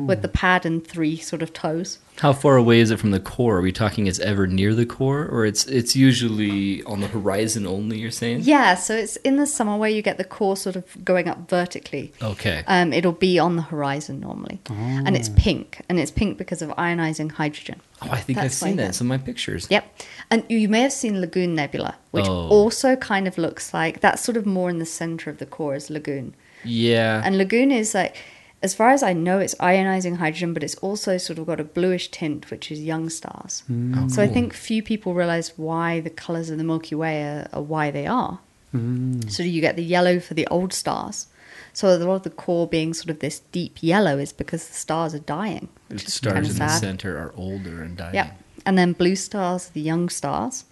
with 0.08 0.24
the 0.24 0.28
pad 0.28 0.66
and 0.66 0.86
three 0.86 1.16
sort 1.16 1.44
of 1.44 1.54
toes. 1.54 2.00
How 2.22 2.34
far 2.34 2.56
away 2.56 2.82
is 2.82 2.92
it 2.92 3.00
from 3.00 3.10
the 3.10 3.20
core? 3.20 3.58
Are 3.58 3.62
we 3.62 3.72
talking 3.72 4.06
it's 4.06 4.20
ever 4.20 4.46
near 4.46 4.76
the 4.76 4.86
core, 4.86 5.26
or 5.26 5.44
it's 5.44 5.66
it's 5.66 5.96
usually 5.96 6.84
on 6.84 7.00
the 7.00 7.08
horizon 7.08 7.66
only? 7.66 7.98
You're 7.98 8.12
saying? 8.12 8.42
Yeah, 8.44 8.76
so 8.76 8.96
it's 8.96 9.16
in 9.16 9.38
the 9.38 9.48
summer 9.48 9.76
where 9.76 9.90
you 9.90 10.04
get 10.04 10.20
the 10.20 10.24
core 10.24 10.56
sort 10.56 10.76
of 10.76 10.86
going 11.04 11.28
up 11.28 11.50
vertically. 11.50 12.14
Okay. 12.22 12.64
Um, 12.68 12.94
it'll 12.94 13.12
be 13.12 13.40
on 13.40 13.56
the 13.56 13.64
horizon 13.64 14.20
normally, 14.20 14.60
and 14.70 15.16
it's 15.16 15.30
pink, 15.30 15.82
and 15.90 16.00
it's 16.00 16.12
pink 16.12 16.38
because 16.38 16.62
of 16.62 16.70
ionizing 16.78 17.32
hydrogen. 17.32 17.82
oh, 18.04 18.10
I 18.12 18.20
think 18.20 18.38
I've 18.38 18.54
seen 18.54 18.76
that 18.76 18.86
in 18.86 18.94
some 18.94 19.12
of 19.12 19.20
my 19.20 19.26
pictures. 19.26 19.66
Yep. 19.72 19.84
And 20.30 20.44
you 20.48 20.70
may 20.70 20.82
have 20.82 20.94
seen 20.94 21.22
Lagoon 21.22 21.56
Nebula, 21.56 21.96
which 22.12 22.28
Oh. 22.28 22.50
also 22.50 22.96
kind 22.98 23.28
of 23.28 23.40
looks 23.40 23.74
like 23.74 24.02
that's 24.02 24.22
sort 24.22 24.38
of 24.38 24.46
more 24.46 24.70
in 24.70 24.78
the 24.78 24.86
center 24.86 25.32
of 25.32 25.40
the 25.40 25.48
core 25.48 25.74
as 25.74 25.90
Lagoon. 25.90 26.36
Yeah. 26.64 27.24
And 27.26 27.40
Lagoon 27.40 27.72
is 27.72 27.96
like, 27.96 28.16
as 28.64 28.76
far 28.76 28.92
as 28.92 29.02
I 29.02 29.14
know, 29.14 29.40
it's 29.40 29.56
ionizing 29.56 30.18
hydrogen, 30.18 30.54
but 30.54 30.64
it's 30.64 30.76
also 30.76 31.18
sort 31.18 31.40
of 31.40 31.48
got 31.48 31.60
a 31.60 31.64
bluish 31.64 32.12
tint, 32.12 32.52
which 32.52 32.72
is 32.72 32.82
young 32.82 33.10
stars. 33.10 33.64
Mm. 33.72 34.06
Oh, 34.06 34.08
So 34.08 34.22
I 34.22 34.28
think 34.28 34.54
few 34.54 34.84
people 34.84 35.16
realize 35.16 35.54
why 35.58 36.00
the 36.00 36.12
colors 36.12 36.50
of 36.50 36.58
the 36.60 36.64
Milky 36.64 36.94
Way 36.94 37.24
are, 37.24 37.50
are 37.54 37.62
why 37.62 37.90
they 37.90 38.06
are. 38.06 38.40
Mm. 38.76 39.32
So 39.32 39.42
you 39.44 39.62
get 39.62 39.76
the 39.76 39.84
yellow 39.84 40.20
for 40.20 40.36
the 40.36 40.48
old 40.48 40.74
stars. 40.74 41.28
So 41.74 41.88
a 41.88 41.98
lot 41.98 42.16
of 42.16 42.24
the 42.24 42.30
core 42.30 42.68
being 42.68 42.94
sort 42.94 43.10
of 43.10 43.20
this 43.20 43.40
deep 43.52 43.78
yellow 43.82 44.18
is 44.18 44.34
because 44.34 44.68
the 44.68 44.74
stars 44.74 45.16
are 45.16 45.20
dying, 45.20 45.70
the 45.90 45.96
is 45.96 46.14
stars 46.14 46.34
kind 46.34 46.46
in 46.46 46.52
of 46.52 46.58
the 46.60 46.68
center 46.68 47.18
are 47.18 47.34
older 47.36 47.82
and 47.82 47.98
dying. 47.98 48.14
Yeah. 48.14 48.32
And 48.66 48.78
then 48.78 48.94
blue 48.94 49.16
stars 49.16 49.70
are 49.70 49.74
the 49.74 49.82
young 49.82 50.10
stars, 50.10 50.66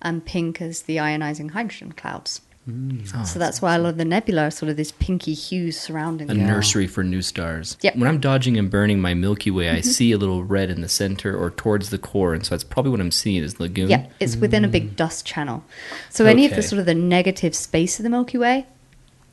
and 0.00 0.24
pink 0.24 0.62
is 0.62 0.82
the 0.82 0.96
ionizing 0.96 1.50
hydrogen 1.50 1.92
clouds. 1.92 2.40
Oh, 2.66 3.24
so 3.24 3.38
that's 3.38 3.60
why 3.60 3.74
a 3.74 3.78
lot 3.78 3.90
of 3.90 3.96
the 3.98 4.06
nebula 4.06 4.44
are 4.44 4.50
sort 4.50 4.70
of 4.70 4.78
this 4.78 4.92
pinky 4.92 5.34
hues 5.34 5.78
surrounding 5.78 6.30
a 6.30 6.34
them. 6.34 6.46
nursery 6.46 6.86
for 6.86 7.04
new 7.04 7.20
stars. 7.20 7.76
Yep. 7.82 7.96
When 7.96 8.08
I'm 8.08 8.20
dodging 8.20 8.56
and 8.56 8.70
burning 8.70 9.02
my 9.02 9.12
Milky 9.12 9.50
Way, 9.50 9.68
I 9.68 9.74
mm-hmm. 9.74 9.90
see 9.90 10.12
a 10.12 10.18
little 10.18 10.44
red 10.44 10.70
in 10.70 10.80
the 10.80 10.88
center 10.88 11.36
or 11.36 11.50
towards 11.50 11.90
the 11.90 11.98
core, 11.98 12.32
and 12.32 12.44
so 12.44 12.50
that's 12.50 12.64
probably 12.64 12.90
what 12.90 13.00
I'm 13.00 13.10
seeing 13.10 13.42
is 13.42 13.60
lagoon. 13.60 13.90
Yeah, 13.90 14.06
it's 14.18 14.36
within 14.36 14.64
a 14.64 14.68
big 14.68 14.92
mm. 14.92 14.96
dust 14.96 15.26
channel. 15.26 15.62
So 16.08 16.24
any 16.24 16.46
of 16.46 16.54
the 16.54 16.62
sort 16.62 16.80
of 16.80 16.86
the 16.86 16.94
negative 16.94 17.54
space 17.54 17.98
of 17.98 18.02
the 18.02 18.10
Milky 18.10 18.38
Way 18.38 18.66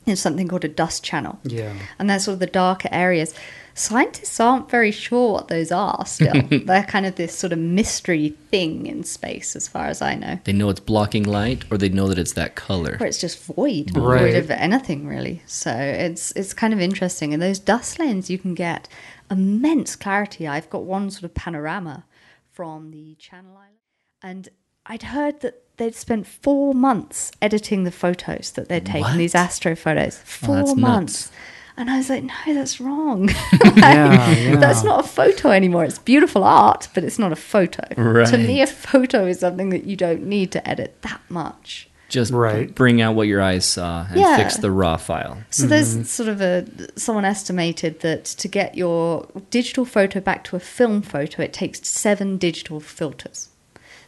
is 0.04 0.20
something 0.20 0.46
called 0.46 0.64
a 0.64 0.68
dust 0.68 1.02
channel. 1.02 1.38
Yeah. 1.42 1.72
And 1.98 2.10
they're 2.10 2.18
sort 2.18 2.34
of 2.34 2.40
the 2.40 2.46
darker 2.46 2.88
areas. 2.92 3.34
Scientists 3.74 4.38
aren't 4.38 4.70
very 4.70 4.90
sure 4.90 5.32
what 5.32 5.48
those 5.48 5.72
are 5.72 6.04
still. 6.06 6.42
they're 6.64 6.84
kind 6.84 7.06
of 7.06 7.14
this 7.16 7.34
sort 7.36 7.52
of 7.52 7.58
mystery 7.58 8.30
thing 8.50 8.86
in 8.86 9.02
space, 9.04 9.56
as 9.56 9.66
far 9.68 9.86
as 9.86 10.02
I 10.02 10.14
know. 10.14 10.38
They 10.44 10.52
know 10.52 10.68
it's 10.68 10.80
blocking 10.80 11.22
light, 11.24 11.64
or 11.70 11.78
they 11.78 11.88
know 11.88 12.08
that 12.08 12.18
it's 12.18 12.32
that 12.34 12.54
color. 12.54 12.96
Or 13.00 13.06
it's 13.06 13.20
just 13.20 13.42
void, 13.44 13.96
Right. 13.96 14.20
void 14.20 14.34
of 14.36 14.50
anything 14.50 15.06
really. 15.06 15.42
So 15.46 15.70
it's 15.74 16.32
it's 16.32 16.52
kind 16.54 16.74
of 16.74 16.80
interesting. 16.80 17.32
And 17.32 17.42
those 17.42 17.58
dust 17.58 17.98
lanes, 17.98 18.28
you 18.30 18.38
can 18.38 18.54
get 18.54 18.88
immense 19.30 19.96
clarity. 19.96 20.46
I've 20.46 20.68
got 20.70 20.84
one 20.84 21.10
sort 21.10 21.24
of 21.24 21.34
panorama 21.34 22.04
from 22.50 22.90
the 22.90 23.14
Channel 23.14 23.56
Island, 23.56 23.78
and 24.22 24.48
I'd 24.84 25.04
heard 25.04 25.40
that 25.40 25.62
they'd 25.78 25.94
spent 25.94 26.26
four 26.26 26.74
months 26.74 27.32
editing 27.40 27.84
the 27.84 27.90
photos 27.90 28.50
that 28.52 28.68
they'd 28.68 28.84
taken 28.84 29.00
What? 29.12 29.16
these 29.16 29.34
astro 29.34 29.74
photos. 29.74 30.18
Oh, 30.18 30.24
four 30.26 30.56
that's 30.56 30.76
months. 30.76 31.32
And 31.76 31.90
I 31.90 31.96
was 31.96 32.10
like, 32.10 32.22
no, 32.22 32.34
that's 32.46 32.80
wrong. 32.80 33.30
Yeah, 33.76 34.30
yeah. 34.32 34.56
That's 34.56 34.84
not 34.84 35.04
a 35.04 35.08
photo 35.08 35.50
anymore. 35.50 35.84
It's 35.84 35.98
beautiful 35.98 36.44
art, 36.44 36.88
but 36.94 37.04
it's 37.04 37.18
not 37.18 37.32
a 37.32 37.36
photo. 37.36 37.82
To 38.24 38.38
me, 38.38 38.60
a 38.60 38.66
photo 38.66 39.26
is 39.26 39.40
something 39.40 39.70
that 39.70 39.84
you 39.84 39.96
don't 39.96 40.24
need 40.24 40.52
to 40.52 40.68
edit 40.68 41.00
that 41.02 41.20
much. 41.28 41.88
Just 42.08 42.32
Right. 42.32 42.72
bring 42.74 43.00
out 43.00 43.14
what 43.14 43.26
your 43.26 43.40
eyes 43.40 43.64
saw 43.64 44.06
and 44.10 44.20
Yeah. 44.20 44.36
fix 44.36 44.58
the 44.58 44.70
raw 44.70 44.98
file. 44.98 45.38
So 45.50 45.66
there's 45.66 45.94
mm-hmm. 45.94 46.02
sort 46.04 46.28
of 46.28 46.40
a 46.42 46.66
someone 46.96 47.24
estimated 47.24 48.00
that 48.00 48.24
to 48.26 48.48
get 48.48 48.76
your 48.76 49.26
digital 49.50 49.86
photo 49.86 50.20
back 50.20 50.44
to 50.44 50.56
a 50.56 50.60
film 50.60 51.00
photo, 51.00 51.42
it 51.42 51.54
takes 51.54 51.88
seven 51.88 52.36
digital 52.36 52.80
filters. 52.80 53.48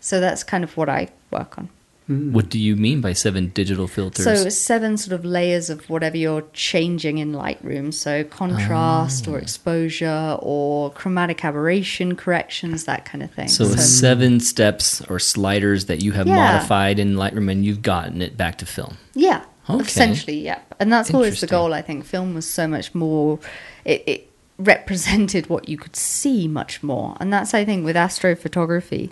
So 0.00 0.20
that's 0.20 0.44
kind 0.44 0.62
of 0.64 0.76
what 0.76 0.90
I 0.90 1.08
work 1.30 1.56
on. 1.56 1.70
What 2.06 2.50
do 2.50 2.58
you 2.58 2.76
mean 2.76 3.00
by 3.00 3.14
seven 3.14 3.48
digital 3.54 3.88
filters? 3.88 4.24
So 4.26 4.48
seven 4.50 4.98
sort 4.98 5.14
of 5.18 5.24
layers 5.24 5.70
of 5.70 5.88
whatever 5.88 6.18
you're 6.18 6.44
changing 6.52 7.16
in 7.16 7.32
Lightroom. 7.32 7.94
So 7.94 8.24
contrast 8.24 9.26
Ah. 9.26 9.30
or 9.32 9.38
exposure 9.38 10.36
or 10.40 10.90
chromatic 10.90 11.42
aberration 11.44 12.14
corrections, 12.14 12.84
that 12.84 13.06
kind 13.06 13.22
of 13.24 13.30
thing. 13.30 13.48
So 13.48 13.64
it's 13.64 13.88
seven 13.88 14.38
steps 14.40 15.00
or 15.08 15.18
sliders 15.18 15.86
that 15.86 16.02
you 16.02 16.12
have 16.12 16.26
Yeah. 16.26 16.34
modified 16.52 16.98
in 16.98 17.14
Lightroom 17.14 17.50
and 17.50 17.64
you've 17.64 17.80
gotten 17.82 18.20
it 18.20 18.36
back 18.36 18.58
to 18.58 18.66
film. 18.66 18.98
Yeah, 19.14 19.42
Okay. 19.70 19.82
essentially, 19.86 20.40
yeah. 20.44 20.58
And 20.78 20.92
that's 20.92 21.12
always 21.14 21.40
the 21.40 21.46
goal. 21.46 21.72
I 21.72 21.80
think 21.80 22.04
film 22.04 22.34
was 22.34 22.46
so 22.46 22.68
much 22.68 22.94
more. 22.94 23.38
It, 23.86 24.02
it 24.06 24.30
represented 24.58 25.48
what 25.48 25.68
you 25.70 25.78
could 25.78 25.96
see 25.96 26.46
much 26.48 26.82
more, 26.82 27.16
and 27.18 27.32
that's 27.32 27.54
I 27.54 27.64
think 27.64 27.84
with 27.84 27.96
astrophotography. 27.96 29.10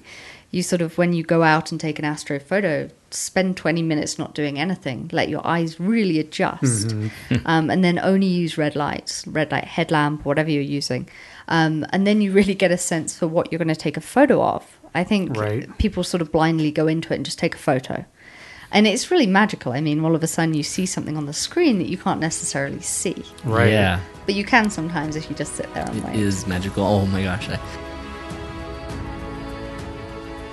You 0.53 0.63
sort 0.63 0.83
of 0.83 0.99
when 0.99 1.13
you 1.15 1.23
go 1.25 1.43
out 1.43 1.73
and 1.73 1.81
take 1.81 1.99
an 1.99 2.05
astro 2.05 2.39
photo, 2.39 2.89
spend 3.11 3.57
twenty 3.57 3.83
minutes 3.83 4.19
not 4.19 4.35
doing 4.35 4.59
anything. 4.59 5.09
Let 5.13 5.29
your 5.31 5.45
eyes 5.47 5.81
really 5.81 6.19
adjust, 6.21 6.93
um, 7.47 7.71
and 7.71 7.83
then 7.83 7.99
only 7.99 8.27
use 8.27 8.57
red 8.59 8.77
lights, 8.77 9.27
red 9.27 9.51
light 9.51 9.65
headlamp, 9.65 10.25
whatever 10.27 10.51
you're 10.51 10.63
using, 10.63 11.09
um, 11.49 11.85
and 11.91 12.07
then 12.07 12.21
you 12.21 12.33
really 12.33 12.55
get 12.55 12.71
a 12.71 12.77
sense 12.79 13.19
for 13.19 13.27
what 13.27 13.51
you're 13.51 13.59
going 13.59 13.69
to 13.69 13.75
take 13.75 13.97
a 13.97 14.03
photo 14.03 14.43
of. 14.43 14.79
I 14.95 15.05
think 15.05 15.35
Right. 15.39 15.67
people 15.79 16.05
sort 16.05 16.21
of 16.21 16.31
blindly 16.31 16.71
go 16.71 16.87
into 16.87 17.13
it 17.15 17.17
and 17.17 17.25
just 17.25 17.39
take 17.39 17.55
a 17.55 17.59
photo. 17.59 18.05
And 18.75 18.87
it's 18.87 19.11
really 19.11 19.27
magical. 19.27 19.73
I 19.73 19.81
mean, 19.81 20.03
all 20.05 20.15
of 20.15 20.23
a 20.23 20.27
sudden 20.27 20.55
you 20.55 20.63
see 20.63 20.85
something 20.87 21.17
on 21.17 21.25
the 21.27 21.33
screen 21.35 21.79
that 21.79 21.89
you 21.89 21.97
can't 21.99 22.21
necessarily 22.21 22.81
see. 22.81 23.23
Right. 23.45 23.71
Yeah. 23.71 24.01
But 24.27 24.35
you 24.35 24.45
can 24.45 24.69
sometimes 24.71 25.17
if 25.17 25.29
you 25.31 25.37
just 25.37 25.55
sit 25.57 25.73
there 25.75 25.85
and 25.87 25.99
It 25.99 26.05
wait. 26.05 26.17
is 26.17 26.47
magical. 26.47 26.85
Oh 26.85 27.07
my 27.07 27.23
gosh. 27.23 27.49
I... 27.51 27.59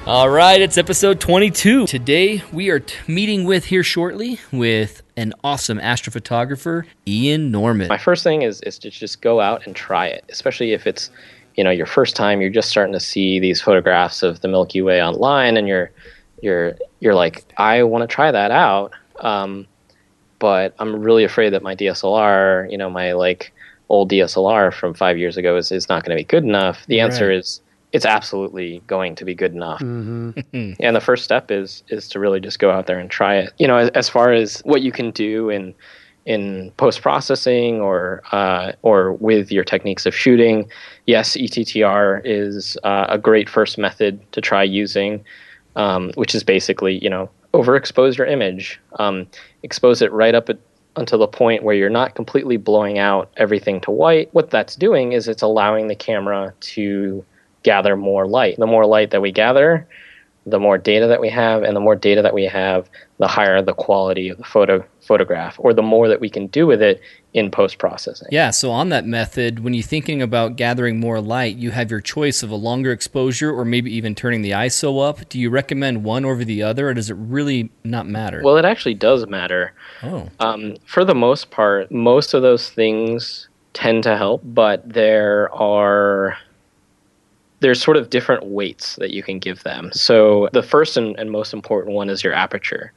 All 0.09 0.27
right, 0.27 0.59
it's 0.59 0.75
episode 0.75 1.19
22. 1.19 1.85
Today 1.85 2.41
we 2.51 2.71
are 2.71 2.79
t- 2.79 2.95
meeting 3.07 3.43
with 3.43 3.65
here 3.65 3.83
shortly 3.83 4.39
with 4.51 5.03
an 5.15 5.35
awesome 5.43 5.77
astrophotographer, 5.77 6.85
Ian 7.07 7.51
Norman. 7.51 7.89
My 7.89 7.99
first 7.99 8.23
thing 8.23 8.41
is 8.41 8.59
is 8.61 8.79
to 8.79 8.89
just 8.89 9.21
go 9.21 9.39
out 9.39 9.67
and 9.67 9.75
try 9.75 10.07
it, 10.07 10.25
especially 10.29 10.71
if 10.73 10.87
it's 10.87 11.11
you 11.57 11.63
know 11.63 11.69
your 11.69 11.85
first 11.85 12.15
time. 12.15 12.41
You're 12.41 12.49
just 12.49 12.69
starting 12.71 12.93
to 12.93 12.99
see 12.99 13.39
these 13.39 13.61
photographs 13.61 14.23
of 14.23 14.41
the 14.41 14.47
Milky 14.47 14.81
Way 14.81 14.99
online, 14.99 15.57
and 15.57 15.67
you're 15.67 15.91
you're 16.41 16.75
you're 17.01 17.13
like, 17.13 17.45
I 17.57 17.83
want 17.83 18.01
to 18.01 18.07
try 18.11 18.31
that 18.31 18.49
out, 18.49 18.93
um, 19.19 19.67
but 20.39 20.73
I'm 20.79 20.95
really 21.03 21.23
afraid 21.23 21.51
that 21.51 21.61
my 21.61 21.75
DSLR, 21.75 22.71
you 22.71 22.79
know, 22.79 22.89
my 22.89 23.11
like 23.11 23.53
old 23.89 24.09
DSLR 24.09 24.73
from 24.73 24.95
five 24.95 25.19
years 25.19 25.37
ago 25.37 25.55
is 25.55 25.71
is 25.71 25.87
not 25.87 26.03
going 26.03 26.17
to 26.17 26.19
be 26.19 26.25
good 26.25 26.43
enough. 26.43 26.83
The 26.87 26.99
answer 26.99 27.27
Right. 27.27 27.37
is 27.37 27.61
it's 27.91 28.05
absolutely 28.05 28.81
going 28.87 29.15
to 29.15 29.25
be 29.25 29.33
good 29.33 29.53
enough. 29.53 29.79
Mm-hmm. 29.81 30.73
And 30.79 30.95
the 30.95 31.01
first 31.01 31.23
step 31.23 31.51
is 31.51 31.83
is 31.89 32.07
to 32.09 32.19
really 32.19 32.39
just 32.39 32.59
go 32.59 32.71
out 32.71 32.87
there 32.87 32.99
and 32.99 33.09
try 33.09 33.35
it. 33.35 33.53
You 33.57 33.67
know, 33.67 33.77
as, 33.77 33.89
as 33.89 34.09
far 34.09 34.31
as 34.31 34.61
what 34.61 34.81
you 34.81 34.91
can 34.91 35.11
do 35.11 35.49
in 35.49 35.73
in 36.25 36.71
post 36.77 37.01
processing 37.01 37.81
or 37.81 38.21
uh, 38.31 38.73
or 38.81 39.13
with 39.13 39.51
your 39.51 39.63
techniques 39.63 40.05
of 40.05 40.15
shooting, 40.15 40.69
yes, 41.05 41.35
ETTR 41.35 42.21
is 42.23 42.77
uh, 42.83 43.07
a 43.09 43.17
great 43.17 43.49
first 43.49 43.77
method 43.77 44.19
to 44.31 44.41
try 44.41 44.63
using, 44.63 45.23
um, 45.75 46.11
which 46.15 46.35
is 46.35 46.43
basically 46.43 47.03
you 47.03 47.09
know 47.09 47.29
overexpose 47.53 48.17
your 48.17 48.27
image, 48.27 48.79
um, 48.99 49.25
expose 49.63 50.01
it 50.01 50.11
right 50.11 50.35
up 50.35 50.49
at, 50.49 50.59
until 50.95 51.17
the 51.17 51.27
point 51.27 51.63
where 51.63 51.75
you're 51.75 51.89
not 51.89 52.13
completely 52.13 52.57
blowing 52.57 52.99
out 52.99 53.31
everything 53.37 53.81
to 53.81 53.91
white. 53.91 54.31
What 54.33 54.51
that's 54.51 54.75
doing 54.75 55.13
is 55.13 55.27
it's 55.27 55.41
allowing 55.41 55.87
the 55.87 55.95
camera 55.95 56.53
to 56.61 57.25
gather 57.63 57.95
more 57.95 58.27
light. 58.27 58.57
The 58.57 58.67
more 58.67 58.85
light 58.85 59.11
that 59.11 59.21
we 59.21 59.31
gather, 59.31 59.87
the 60.45 60.59
more 60.59 60.77
data 60.77 61.07
that 61.07 61.21
we 61.21 61.29
have, 61.29 61.63
and 61.63 61.75
the 61.75 61.79
more 61.81 61.95
data 61.95 62.21
that 62.21 62.33
we 62.33 62.45
have, 62.45 62.89
the 63.17 63.27
higher 63.27 63.61
the 63.61 63.73
quality 63.73 64.29
of 64.29 64.37
the 64.37 64.43
photo 64.43 64.83
photograph, 65.01 65.55
or 65.59 65.73
the 65.73 65.81
more 65.81 66.07
that 66.07 66.19
we 66.19 66.29
can 66.29 66.47
do 66.47 66.65
with 66.65 66.81
it 66.81 67.01
in 67.33 67.51
post 67.51 67.77
processing. 67.77 68.27
Yeah, 68.31 68.49
so 68.51 68.71
on 68.71 68.89
that 68.89 69.05
method, 69.05 69.59
when 69.59 69.73
you're 69.73 69.83
thinking 69.83 70.21
about 70.21 70.55
gathering 70.55 70.99
more 70.99 71.19
light, 71.19 71.57
you 71.57 71.71
have 71.71 71.91
your 71.91 71.99
choice 71.99 72.41
of 72.41 72.49
a 72.49 72.55
longer 72.55 72.91
exposure 72.91 73.51
or 73.51 73.65
maybe 73.65 73.93
even 73.93 74.15
turning 74.15 74.41
the 74.41 74.51
ISO 74.51 75.07
up. 75.07 75.27
Do 75.29 75.39
you 75.39 75.49
recommend 75.49 76.03
one 76.03 76.25
over 76.25 76.45
the 76.45 76.63
other, 76.63 76.87
or 76.89 76.93
does 76.93 77.09
it 77.09 77.17
really 77.19 77.69
not 77.83 78.07
matter? 78.07 78.41
Well, 78.43 78.57
it 78.57 78.65
actually 78.65 78.95
does 78.95 79.27
matter. 79.27 79.73
oh, 80.03 80.29
Um, 80.39 80.77
for 80.85 81.03
the 81.03 81.15
most 81.15 81.51
part, 81.51 81.91
most 81.91 82.33
of 82.33 82.41
those 82.41 82.69
things 82.69 83.49
tend 83.73 84.03
to 84.03 84.17
help, 84.17 84.41
but 84.45 84.87
there 84.91 85.53
are 85.53 86.37
there's 87.61 87.81
sort 87.81 87.97
of 87.97 88.09
different 88.09 88.45
weights 88.45 88.95
that 88.97 89.11
you 89.11 89.21
can 89.23 89.39
give 89.39 89.63
them. 89.63 89.89
So 89.93 90.49
the 90.53 90.63
first 90.63 90.97
and, 90.97 91.17
and 91.19 91.31
most 91.31 91.53
important 91.53 91.95
one 91.95 92.09
is 92.09 92.23
your 92.23 92.33
aperture. 92.33 92.91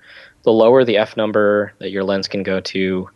The 0.45 0.53
lower 0.53 0.85
the 0.85 0.97
f 0.97 1.17
number 1.17 1.73
that 1.79 1.91
your 1.91 2.05
lens 2.05 2.29
can 2.29 2.43
go 2.43 2.61
to, 2.61 3.09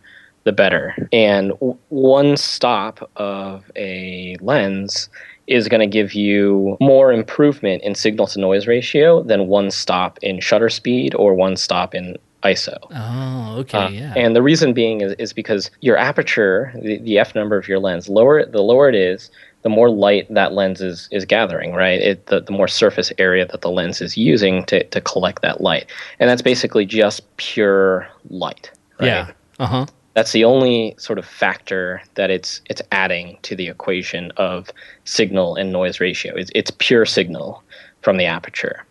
the 0.43 0.51
better. 0.53 0.95
And 1.11 1.49
w- 1.51 1.77
one 1.89 2.37
stop 2.37 3.09
of 3.17 3.69
a 3.75 4.37
lens 4.39 5.09
is 5.47 5.67
going 5.67 5.81
to 5.81 5.87
give 5.87 6.13
you 6.13 6.77
more 6.81 7.11
improvement 7.11 7.83
in 7.83 7.95
signal 7.95 8.27
to 8.27 8.39
noise 8.39 8.67
ratio 8.67 9.23
than 9.23 9.47
one 9.47 9.71
stop 9.71 10.19
in 10.21 10.39
shutter 10.39 10.69
speed 10.69 11.13
or 11.15 11.33
one 11.33 11.55
stop 11.55 11.93
in 11.95 12.17
ISO. 12.43 12.77
Oh, 12.91 13.59
okay, 13.59 13.77
Uh, 13.77 13.89
yeah. 13.89 14.13
And 14.15 14.35
the 14.35 14.41
reason 14.41 14.73
being 14.73 15.01
is, 15.01 15.13
is 15.13 15.33
because 15.33 15.71
your 15.81 15.97
aperture, 15.97 16.71
the, 16.81 16.97
the 16.99 17.17
f 17.19 17.33
number 17.35 17.57
of 17.57 17.67
your 17.67 17.79
lens, 17.79 18.07
lower 18.09 18.45
the 18.45 18.61
lower 18.61 18.87
it 18.89 18.95
is, 18.95 19.31
the 19.67 19.75
more 19.75 19.89
light 19.89 20.33
that 20.33 20.53
lens 20.53 20.79
is, 20.79 21.09
is 21.11 21.25
gathering, 21.25 21.73
right? 21.73 21.99
It, 21.99 22.27
the, 22.27 22.39
the 22.39 22.53
more 22.53 22.69
surface 22.69 23.11
area 23.17 23.45
that 23.47 23.59
the 23.59 23.69
lens 23.69 23.99
is 23.99 24.15
using 24.15 24.63
to, 24.67 24.81
to 24.85 25.01
collect 25.01 25.41
that 25.41 25.59
light. 25.59 25.87
And 26.19 26.29
that's 26.29 26.41
basically 26.41 26.85
just 26.85 27.19
pure 27.35 28.07
light. 28.29 28.71
Right? 28.97 29.07
yeah. 29.07 29.31
Uh 29.59 29.65
huh. 29.65 29.85
That's 30.13 30.31
the 30.31 30.45
only 30.45 30.95
sort 30.97 31.19
of 31.19 31.25
factor 31.25 32.01
that 32.15 32.31
it's 32.31 32.61
it's 32.69 32.81
adding 32.93 33.37
to 33.41 33.57
the 33.57 33.67
equation 33.67 34.31
of 34.37 34.71
signal 35.03 35.57
and 35.57 35.73
noise 35.73 35.99
ratio. 35.99 36.33
It's, 36.33 36.49
it's 36.55 36.71
pure 36.71 37.05
signal 37.05 37.61
from 38.03 38.15
the 38.15 38.25
aperture. 38.25 38.85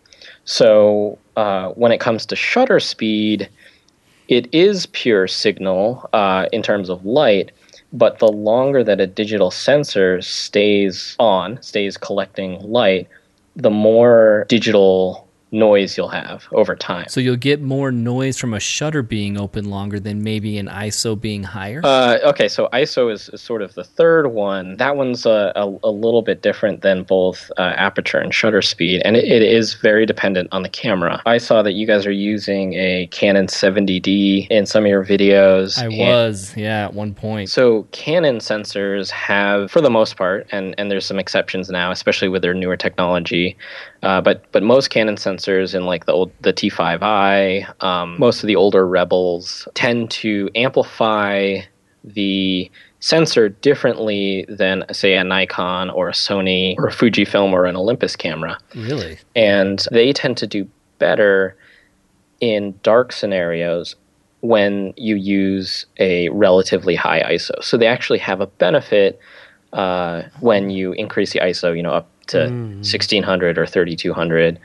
So 0.45 1.17
uh, 1.37 1.69
when 1.69 1.91
it 1.91 1.99
comes 1.99 2.23
to 2.27 2.35
shutter 2.35 2.79
speed, 2.79 3.49
it 4.27 4.47
is 4.53 4.85
pure 4.85 5.27
signal 5.27 6.07
uh, 6.13 6.45
in 6.51 6.61
terms 6.61 6.87
of 6.87 7.03
light, 7.03 7.51
but 7.93 8.19
the 8.19 8.27
longer 8.31 8.83
that 8.83 8.99
a 8.99 9.07
digital 9.07 9.51
sensor 9.51 10.21
stays 10.21 11.15
on, 11.19 11.61
stays 11.61 11.97
collecting 11.97 12.59
light, 12.61 13.07
the 13.55 13.69
more 13.69 14.45
digital 14.49 15.26
noise 15.51 15.97
you'll 15.97 16.09
have 16.09 16.47
over 16.51 16.75
time. 16.75 17.07
So 17.07 17.19
you'll 17.19 17.35
get 17.37 17.61
more 17.61 17.91
noise 17.91 18.37
from 18.37 18.53
a 18.53 18.59
shutter 18.59 19.01
being 19.01 19.39
open 19.39 19.69
longer 19.69 19.99
than 19.99 20.21
maybe 20.21 20.57
an 20.57 20.67
ISO 20.67 21.19
being 21.19 21.43
higher. 21.43 21.81
Uh, 21.83 22.17
okay, 22.23 22.47
so 22.47 22.67
ISO 22.73 23.11
is, 23.11 23.29
is 23.29 23.41
sort 23.41 23.61
of 23.61 23.73
the 23.75 23.83
third 23.83 24.27
one. 24.27 24.75
That 24.77 24.97
one's 24.97 25.25
a, 25.25 25.53
a, 25.55 25.65
a 25.83 25.91
little 25.91 26.21
bit 26.21 26.41
different 26.41 26.81
than 26.81 27.03
both 27.03 27.49
uh, 27.57 27.61
aperture 27.61 28.17
and 28.17 28.33
shutter 28.33 28.61
speed, 28.61 29.01
and 29.05 29.15
it, 29.15 29.23
it 29.25 29.41
is 29.41 29.75
very 29.75 30.05
dependent 30.05 30.49
on 30.51 30.63
the 30.63 30.69
camera. 30.69 31.21
I 31.25 31.37
saw 31.37 31.61
that 31.63 31.73
you 31.73 31.87
guys 31.87 32.05
are 32.05 32.11
using 32.11 32.73
a 32.73 33.07
Canon 33.07 33.47
70D 33.47 34.47
in 34.49 34.65
some 34.65 34.83
of 34.83 34.89
your 34.89 35.05
videos. 35.05 35.81
I 35.81 35.87
was, 35.87 36.55
yeah, 36.57 36.85
at 36.85 36.93
one 36.93 37.13
point. 37.13 37.49
So 37.49 37.83
Canon 37.91 38.37
sensors 38.37 39.09
have, 39.11 39.71
for 39.71 39.81
the 39.81 39.89
most 39.89 40.17
part, 40.17 40.47
and, 40.51 40.75
and 40.77 40.91
there's 40.91 41.05
some 41.05 41.19
exceptions 41.19 41.69
now, 41.69 41.91
especially 41.91 42.27
with 42.27 42.41
their 42.41 42.53
newer 42.53 42.75
technology. 42.75 43.57
Uh, 44.03 44.21
but 44.21 44.43
but 44.51 44.63
most 44.63 44.89
Canon 44.89 45.15
sensors 45.15 45.73
in 45.73 45.85
like 45.85 46.05
the 46.05 46.11
old 46.13 46.31
the 46.41 46.53
T5i, 46.53 47.83
um, 47.83 48.15
most 48.19 48.43
of 48.43 48.47
the 48.47 48.55
older 48.55 48.87
Rebels 48.87 49.67
tend 49.73 50.11
to 50.11 50.49
amplify 50.55 51.59
the 52.03 52.69
sensor 52.99 53.49
differently 53.49 54.45
than 54.49 54.83
say 54.91 55.15
a 55.15 55.23
Nikon 55.23 55.89
or 55.89 56.09
a 56.09 56.13
Sony 56.13 56.75
or 56.77 56.87
a 56.87 56.91
Fujifilm 56.91 57.51
or 57.51 57.65
an 57.65 57.75
Olympus 57.75 58.15
camera 58.15 58.57
Really? 58.75 59.17
and 59.35 59.85
they 59.91 60.13
tend 60.13 60.37
to 60.37 60.47
do 60.47 60.67
better 60.99 61.55
in 62.39 62.79
dark 62.83 63.11
scenarios 63.11 63.95
when 64.41 64.93
you 64.95 65.15
use 65.15 65.85
a 65.99 66.29
relatively 66.29 66.95
high 66.95 67.21
ISO. 67.33 67.61
So 67.63 67.77
they 67.77 67.87
actually 67.87 68.19
have 68.19 68.41
a 68.41 68.47
benefit 68.47 69.19
uh, 69.73 70.23
when 70.39 70.69
you 70.69 70.93
increase 70.93 71.33
the 71.33 71.39
ISO, 71.39 71.75
you 71.75 71.83
know, 71.83 71.91
up 71.91 72.09
to 72.27 72.53
1600 72.81 73.57
or 73.57 73.65
3200, 73.65 74.59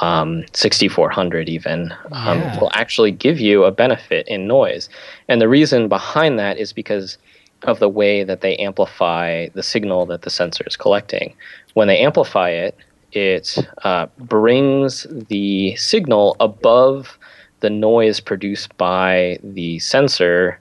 um, 0.00 0.44
6400 0.52 1.48
even, 1.48 1.92
um, 2.12 2.42
Yeah. 2.42 2.60
will 2.60 2.70
actually 2.74 3.10
give 3.10 3.40
you 3.40 3.64
a 3.64 3.70
benefit 3.70 4.26
in 4.28 4.46
noise. 4.46 4.88
And 5.28 5.40
the 5.40 5.48
reason 5.48 5.88
behind 5.88 6.38
that 6.38 6.58
is 6.58 6.72
because 6.72 7.18
of 7.64 7.78
the 7.80 7.88
way 7.88 8.22
that 8.24 8.40
they 8.40 8.56
amplify 8.56 9.48
the 9.54 9.62
signal 9.62 10.06
that 10.06 10.22
the 10.22 10.30
sensor 10.30 10.64
is 10.66 10.76
collecting. 10.76 11.34
When 11.74 11.88
they 11.88 11.98
amplify 11.98 12.50
it, 12.50 12.76
it 13.12 13.56
uh, 13.84 14.06
brings 14.18 15.06
the 15.28 15.74
signal 15.76 16.36
above 16.40 17.18
the 17.60 17.70
noise 17.70 18.20
produced 18.20 18.76
by 18.76 19.38
the 19.42 19.78
sensor 19.80 20.60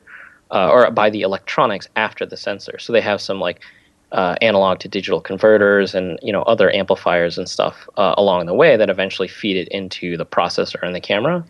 uh, 0.49 0.69
or 0.69 0.89
by 0.91 1.09
the 1.09 1.21
electronics 1.21 1.87
after 1.95 2.25
the 2.25 2.37
sensor. 2.37 2.79
So 2.79 2.93
they 2.93 3.01
have 3.01 3.21
some 3.21 3.39
like 3.39 3.61
uh, 4.11 4.35
analog 4.41 4.79
to 4.79 4.87
digital 4.87 5.19
converters 5.19 5.93
and 5.93 6.17
you 6.21 6.31
know 6.31 6.43
other 6.43 6.73
amplifiers 6.73 7.37
and 7.37 7.49
stuff 7.49 7.89
uh, 7.97 8.13
along 8.17 8.45
the 8.45 8.53
way 8.53 8.77
that 8.77 8.89
eventually 8.89 9.27
feed 9.27 9.57
it 9.57 9.67
into 9.69 10.15
the 10.17 10.25
processor 10.25 10.81
and 10.81 10.95
the 10.95 11.01
camera. 11.01 11.43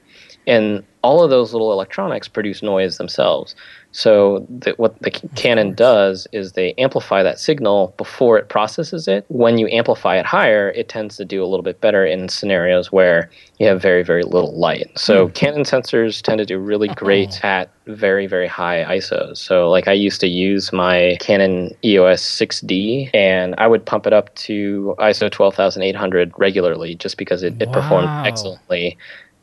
And 0.48 0.84
all 1.04 1.24
of 1.24 1.30
those 1.30 1.54
little 1.54 1.72
electronics 1.72 2.28
produce 2.28 2.62
noise 2.62 2.98
themselves. 2.98 3.56
So 3.92 4.46
the, 4.50 4.74
what 4.78 5.00
the 5.02 5.12
Canon 5.36 5.74
does 5.74 6.28
is 6.34 6.52
they 6.52 6.74
amplify 6.74 7.24
that 7.24 7.40
signal 7.40 7.94
before 7.98 8.38
it 8.38 8.50
processes 8.50 9.08
it. 9.08 9.26
When 9.30 9.58
you 9.58 9.68
amplify 9.70 10.18
it 10.18 10.26
higher, 10.26 10.72
it 10.72 10.90
tends 10.90 11.16
to 11.18 11.26
do 11.26 11.44
a 11.44 11.48
little 11.48 11.64
bit 11.64 11.80
better 11.82 12.06
in 12.06 12.30
scenarios 12.30 12.92
where 12.92 13.30
you 13.58 13.68
have 13.68 13.82
very 13.82 14.04
very 14.04 14.24
little 14.24 14.54
light. 14.58 14.92
So 14.98 15.30
Canon 15.30 15.64
sensors 15.64 16.22
tend 16.22 16.40
to 16.40 16.46
do 16.46 16.60
really 16.60 16.90
great 16.90 17.44
at 17.44 17.72
very 17.86 18.28
very 18.28 18.48
high 18.48 18.84
ISOs. 18.98 19.38
So 19.38 19.70
like 19.70 19.88
I 19.88 19.94
used 19.94 20.20
to 20.22 20.28
use 20.28 20.74
my 20.74 21.18
Canon 21.22 21.74
EOS 21.84 22.22
6D 22.22 23.10
and 23.14 23.56
I 23.58 23.68
would 23.68 23.86
pump 23.86 24.06
it 24.06 24.14
up 24.14 24.36
to 24.36 24.94
ISO 25.00 25.32
12800 25.32 26.34
regularly 26.38 26.96
just 26.96 27.18
because 27.18 27.44
it, 27.44 27.60
it 27.62 27.72
performed 27.72 28.10
excellently 28.28 28.98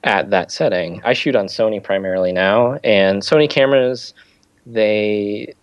at 0.04 0.30
that 0.30 0.52
setting. 0.52 1.00
I 1.04 1.12
shoot 1.14 1.34
on 1.34 1.46
Sony 1.46 1.82
primarily 1.82 2.32
now, 2.32 2.78
and 2.84 3.22
Sony 3.22 3.48
cameras, 3.50 4.14
they 4.66 5.54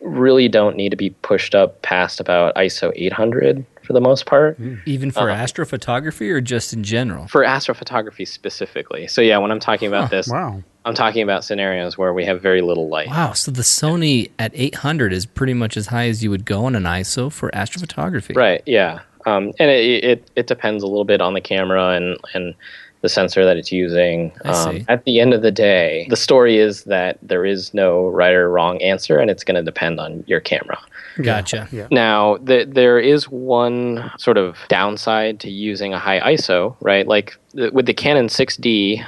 really 0.00 0.48
don't 0.48 0.76
need 0.76 0.88
to 0.90 0.96
be 0.96 1.10
pushed 1.10 1.54
up 1.54 1.80
past 1.82 2.18
about 2.18 2.54
ISO 2.56 2.92
800 2.96 3.64
for 3.84 3.92
the 3.92 4.00
most 4.00 4.26
part 4.26 4.58
Even 4.84 5.10
for 5.12 5.30
Uh-huh. 5.30 5.44
astrophotography 5.44 6.28
or 6.30 6.40
just 6.40 6.72
in 6.72 6.82
general? 6.82 7.26
for 7.28 7.42
astrophotography 7.44 8.26
specifically. 8.26 9.06
So 9.06 9.20
yeah, 9.20 9.38
when 9.38 9.52
I'm 9.52 9.60
talking 9.60 9.86
about 9.88 10.10
this, 10.10 10.28
Wow. 10.28 10.62
I'm 10.84 10.94
talking 10.94 11.22
about 11.22 11.44
scenarios 11.44 11.96
where 11.96 12.12
we 12.12 12.24
have 12.24 12.42
very 12.42 12.62
little 12.62 12.88
light. 12.88 13.06
Wow, 13.08 13.32
so 13.34 13.52
the 13.52 13.62
Sony 13.62 14.30
at 14.40 14.50
800 14.54 15.12
is 15.12 15.24
pretty 15.26 15.54
much 15.54 15.76
as 15.76 15.86
high 15.86 16.08
as 16.08 16.24
you 16.24 16.30
would 16.30 16.44
go 16.44 16.64
on 16.64 16.74
an 16.74 16.82
ISO 16.82 17.30
for 17.30 17.50
astrophotography. 17.52 18.34
Right. 18.34 18.62
Yeah. 18.66 19.00
Um, 19.24 19.52
and 19.60 19.70
it, 19.70 20.02
it 20.04 20.30
it 20.34 20.46
depends 20.48 20.82
a 20.82 20.88
little 20.88 21.04
bit 21.04 21.20
on 21.20 21.34
the 21.34 21.40
camera 21.40 21.90
and 21.90 22.16
and 22.34 22.54
the 23.02 23.08
sensor 23.08 23.44
that 23.44 23.56
it's 23.56 23.70
using. 23.70 24.32
Um, 24.44 24.84
at 24.88 25.04
the 25.04 25.20
end 25.20 25.34
of 25.34 25.42
the 25.42 25.50
day, 25.50 26.06
the 26.08 26.16
story 26.16 26.58
is 26.58 26.84
that 26.84 27.18
there 27.20 27.44
is 27.44 27.74
no 27.74 28.08
right 28.08 28.32
or 28.32 28.48
wrong 28.48 28.80
answer, 28.80 29.18
and 29.18 29.30
it's 29.30 29.44
going 29.44 29.56
to 29.56 29.62
depend 29.62 30.00
on 30.00 30.24
your 30.26 30.40
camera. 30.40 30.78
Gotcha. 31.20 31.68
Yeah. 31.70 31.88
Now, 31.90 32.36
th- 32.38 32.68
there 32.70 32.98
is 32.98 33.28
one 33.28 34.10
sort 34.18 34.38
of 34.38 34.56
downside 34.68 35.40
to 35.40 35.50
using 35.50 35.92
a 35.92 35.98
high 35.98 36.20
ISO, 36.20 36.76
right? 36.80 37.06
Like 37.06 37.36
the, 37.52 37.70
with 37.72 37.86
the 37.86 37.94
Canon 37.94 38.28
6D, 38.28 39.04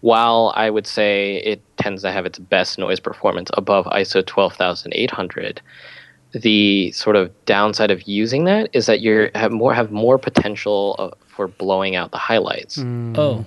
while 0.00 0.52
I 0.54 0.70
would 0.70 0.86
say 0.86 1.38
it 1.38 1.62
tends 1.78 2.02
to 2.02 2.12
have 2.12 2.26
its 2.26 2.38
best 2.38 2.78
noise 2.78 3.00
performance 3.00 3.50
above 3.54 3.86
ISO 3.86 4.24
12800, 4.24 5.60
the 6.32 6.90
sort 6.92 7.16
of 7.16 7.30
downside 7.46 7.90
of 7.90 8.02
using 8.02 8.44
that 8.44 8.70
is 8.72 8.86
that 8.86 9.00
you 9.00 9.30
have 9.34 9.50
more 9.50 9.72
have 9.74 9.90
more 9.90 10.18
potential 10.18 10.94
uh, 10.98 11.10
for 11.26 11.48
blowing 11.48 11.96
out 11.96 12.10
the 12.10 12.18
highlights. 12.18 12.78
Oh, 12.78 13.46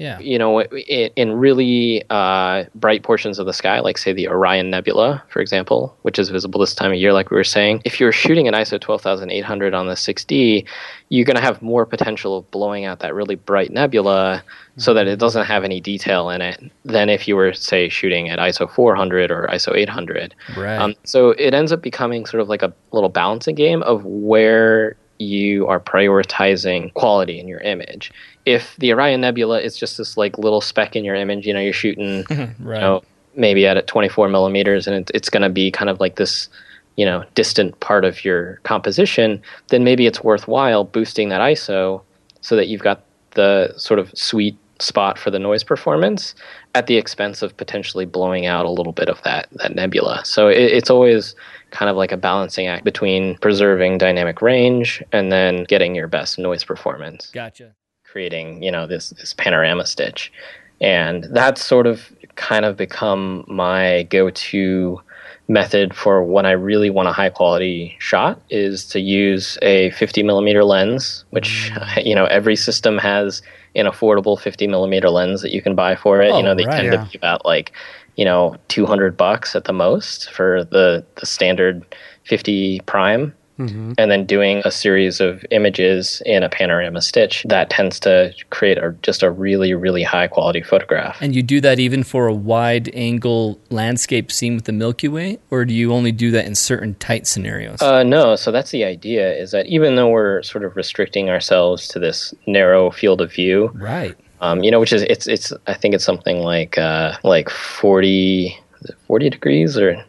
yeah. 0.00 0.18
you 0.18 0.38
know, 0.38 0.62
in, 0.62 1.10
in 1.14 1.32
really 1.34 2.02
uh, 2.08 2.64
bright 2.74 3.02
portions 3.02 3.38
of 3.38 3.44
the 3.44 3.52
sky, 3.52 3.80
like 3.80 3.98
say 3.98 4.14
the 4.14 4.28
Orion 4.28 4.70
Nebula, 4.70 5.22
for 5.28 5.40
example, 5.40 5.94
which 6.02 6.18
is 6.18 6.30
visible 6.30 6.58
this 6.58 6.74
time 6.74 6.90
of 6.90 6.96
year, 6.96 7.12
like 7.12 7.30
we 7.30 7.36
were 7.36 7.44
saying, 7.44 7.82
if 7.84 8.00
you're 8.00 8.10
shooting 8.10 8.48
an 8.48 8.54
ISO 8.54 8.80
12800 8.80 9.74
on 9.74 9.88
the 9.88 9.94
6D, 9.94 10.66
you're 11.10 11.26
going 11.26 11.36
to 11.36 11.42
have 11.42 11.60
more 11.60 11.84
potential 11.84 12.38
of 12.38 12.50
blowing 12.50 12.86
out 12.86 13.00
that 13.00 13.14
really 13.14 13.34
bright 13.34 13.70
nebula 13.70 14.42
so 14.78 14.94
that 14.94 15.06
it 15.06 15.18
doesn't 15.18 15.44
have 15.44 15.64
any 15.64 15.82
detail 15.82 16.30
in 16.30 16.40
it 16.40 16.58
than 16.86 17.10
if 17.10 17.28
you 17.28 17.36
were, 17.36 17.52
say, 17.52 17.90
shooting 17.90 18.30
at 18.30 18.38
ISO 18.38 18.70
400 18.70 19.30
or 19.30 19.48
ISO 19.52 19.76
800. 19.76 20.34
Right. 20.56 20.78
Um, 20.78 20.94
so 21.04 21.30
it 21.32 21.52
ends 21.52 21.72
up 21.72 21.82
becoming 21.82 22.24
sort 22.24 22.40
of 22.40 22.48
like 22.48 22.62
a 22.62 22.72
little 22.92 23.10
balancing 23.10 23.54
game 23.54 23.82
of 23.82 24.02
where 24.06 24.96
you 25.20 25.66
are 25.66 25.78
prioritizing 25.78 26.92
quality 26.94 27.38
in 27.38 27.46
your 27.46 27.60
image. 27.60 28.10
If 28.46 28.74
the 28.76 28.92
Orion 28.92 29.20
Nebula 29.20 29.60
is 29.60 29.76
just 29.76 29.98
this 29.98 30.16
like 30.16 30.38
little 30.38 30.60
speck 30.60 30.96
in 30.96 31.04
your 31.04 31.14
image, 31.14 31.46
you 31.46 31.52
know, 31.52 31.60
you're 31.60 31.72
shooting, 31.72 32.24
right. 32.30 32.76
you 32.76 32.80
know, 32.80 33.02
maybe 33.34 33.66
at 33.66 33.86
24 33.86 34.28
millimeters, 34.28 34.86
and 34.86 34.96
it, 34.96 35.10
it's 35.14 35.28
going 35.28 35.42
to 35.42 35.50
be 35.50 35.70
kind 35.70 35.90
of 35.90 36.00
like 36.00 36.16
this, 36.16 36.48
you 36.96 37.04
know, 37.04 37.24
distant 37.34 37.78
part 37.80 38.04
of 38.04 38.24
your 38.24 38.56
composition. 38.62 39.42
Then 39.68 39.84
maybe 39.84 40.06
it's 40.06 40.24
worthwhile 40.24 40.84
boosting 40.84 41.28
that 41.28 41.40
ISO 41.40 42.02
so 42.40 42.56
that 42.56 42.68
you've 42.68 42.82
got 42.82 43.04
the 43.32 43.74
sort 43.76 44.00
of 44.00 44.10
sweet 44.16 44.56
spot 44.82 45.18
for 45.18 45.30
the 45.30 45.38
noise 45.38 45.62
performance 45.62 46.34
at 46.74 46.86
the 46.86 46.96
expense 46.96 47.42
of 47.42 47.56
potentially 47.56 48.04
blowing 48.04 48.46
out 48.46 48.64
a 48.66 48.70
little 48.70 48.92
bit 48.92 49.08
of 49.08 49.22
that 49.22 49.48
that 49.52 49.74
nebula. 49.74 50.24
So 50.24 50.48
it, 50.48 50.58
it's 50.58 50.90
always 50.90 51.34
kind 51.70 51.88
of 51.88 51.96
like 51.96 52.12
a 52.12 52.16
balancing 52.16 52.66
act 52.66 52.84
between 52.84 53.36
preserving 53.38 53.98
dynamic 53.98 54.42
range 54.42 55.02
and 55.12 55.30
then 55.30 55.64
getting 55.64 55.94
your 55.94 56.08
best 56.08 56.38
noise 56.38 56.64
performance, 56.64 57.30
Gotcha. 57.32 57.74
creating 58.04 58.62
you 58.62 58.70
know 58.70 58.86
this 58.86 59.10
this 59.10 59.34
panorama 59.34 59.86
stitch, 59.86 60.32
and 60.80 61.24
that's 61.30 61.64
sort 61.64 61.86
of 61.86 62.12
kind 62.36 62.64
of 62.64 62.76
become 62.76 63.44
my 63.48 64.04
go-to 64.04 65.00
method 65.50 65.92
for 65.94 66.22
when 66.22 66.46
I 66.46 66.52
really 66.52 66.90
want 66.90 67.08
a 67.08 67.12
high 67.12 67.28
quality 67.28 67.96
shot 67.98 68.40
is 68.50 68.86
to 68.90 69.00
use 69.00 69.58
a 69.62 69.90
50 69.90 70.22
millimeter 70.22 70.62
lens, 70.64 71.24
which 71.30 71.72
you 72.04 72.14
know 72.14 72.24
every 72.26 72.56
system 72.56 72.96
has 72.98 73.42
an 73.74 73.86
affordable 73.86 74.38
50 74.40 74.66
millimeter 74.68 75.10
lens 75.10 75.42
that 75.42 75.52
you 75.52 75.60
can 75.60 75.74
buy 75.74 75.96
for 75.96 76.22
it. 76.22 76.30
Oh, 76.32 76.38
you 76.38 76.44
know 76.44 76.54
they 76.54 76.64
right. 76.64 76.76
tend 76.76 76.92
Yeah. 76.92 77.04
to 77.04 77.10
be 77.10 77.18
about 77.18 77.44
like 77.44 77.72
you 78.16 78.24
know 78.24 78.56
200 78.68 79.16
bucks 79.16 79.56
at 79.56 79.64
the 79.64 79.72
most 79.72 80.30
for 80.30 80.64
the 80.64 81.04
the 81.16 81.26
standard 81.26 81.84
50 82.24 82.80
prime. 82.86 83.34
Mm-hmm. 83.60 83.92
And 83.98 84.10
then 84.10 84.24
doing 84.24 84.62
a 84.64 84.70
series 84.70 85.20
of 85.20 85.44
images 85.50 86.22
in 86.24 86.42
a 86.42 86.48
panorama 86.48 87.02
stitch 87.02 87.44
that 87.46 87.68
tends 87.68 88.00
to 88.00 88.32
create 88.48 88.78
a, 88.78 88.96
just 89.02 89.22
a 89.22 89.30
really, 89.30 89.74
really 89.74 90.02
high 90.02 90.28
quality 90.28 90.62
photograph. 90.62 91.18
And 91.20 91.36
you 91.36 91.42
do 91.42 91.60
that 91.60 91.78
even 91.78 92.02
for 92.02 92.26
a 92.26 92.32
wide 92.32 92.90
angle 92.94 93.60
landscape 93.68 94.32
scene 94.32 94.54
with 94.54 94.64
the 94.64 94.72
Milky 94.72 95.08
Way, 95.08 95.38
or 95.50 95.66
do 95.66 95.74
you 95.74 95.92
only 95.92 96.10
do 96.10 96.30
that 96.30 96.46
in 96.46 96.54
certain 96.54 96.94
tight 96.94 97.26
scenarios? 97.26 97.82
Uh, 97.82 98.02
no, 98.02 98.34
so 98.34 98.50
that's 98.50 98.70
the 98.70 98.84
idea 98.84 99.30
is 99.36 99.50
that 99.50 99.66
even 99.66 99.96
though 99.96 100.08
we're 100.08 100.42
sort 100.42 100.64
of 100.64 100.74
restricting 100.74 101.28
ourselves 101.28 101.86
to 101.88 101.98
this 101.98 102.32
narrow 102.46 102.90
field 102.90 103.20
of 103.20 103.30
view, 103.30 103.70
right. 103.74 104.16
um, 104.40 104.64
you 104.64 104.70
know, 104.70 104.80
which 104.80 104.92
is 104.92 105.02
it's 105.02 105.26
it's 105.26 105.52
I 105.66 105.74
think 105.74 105.94
it's 105.94 106.04
something 106.04 106.38
like 106.38 106.78
uh, 106.78 107.16
like 107.24 107.50
40, 107.50 108.58
40 109.06 109.30
degrees 109.30 109.76
or 109.76 110.02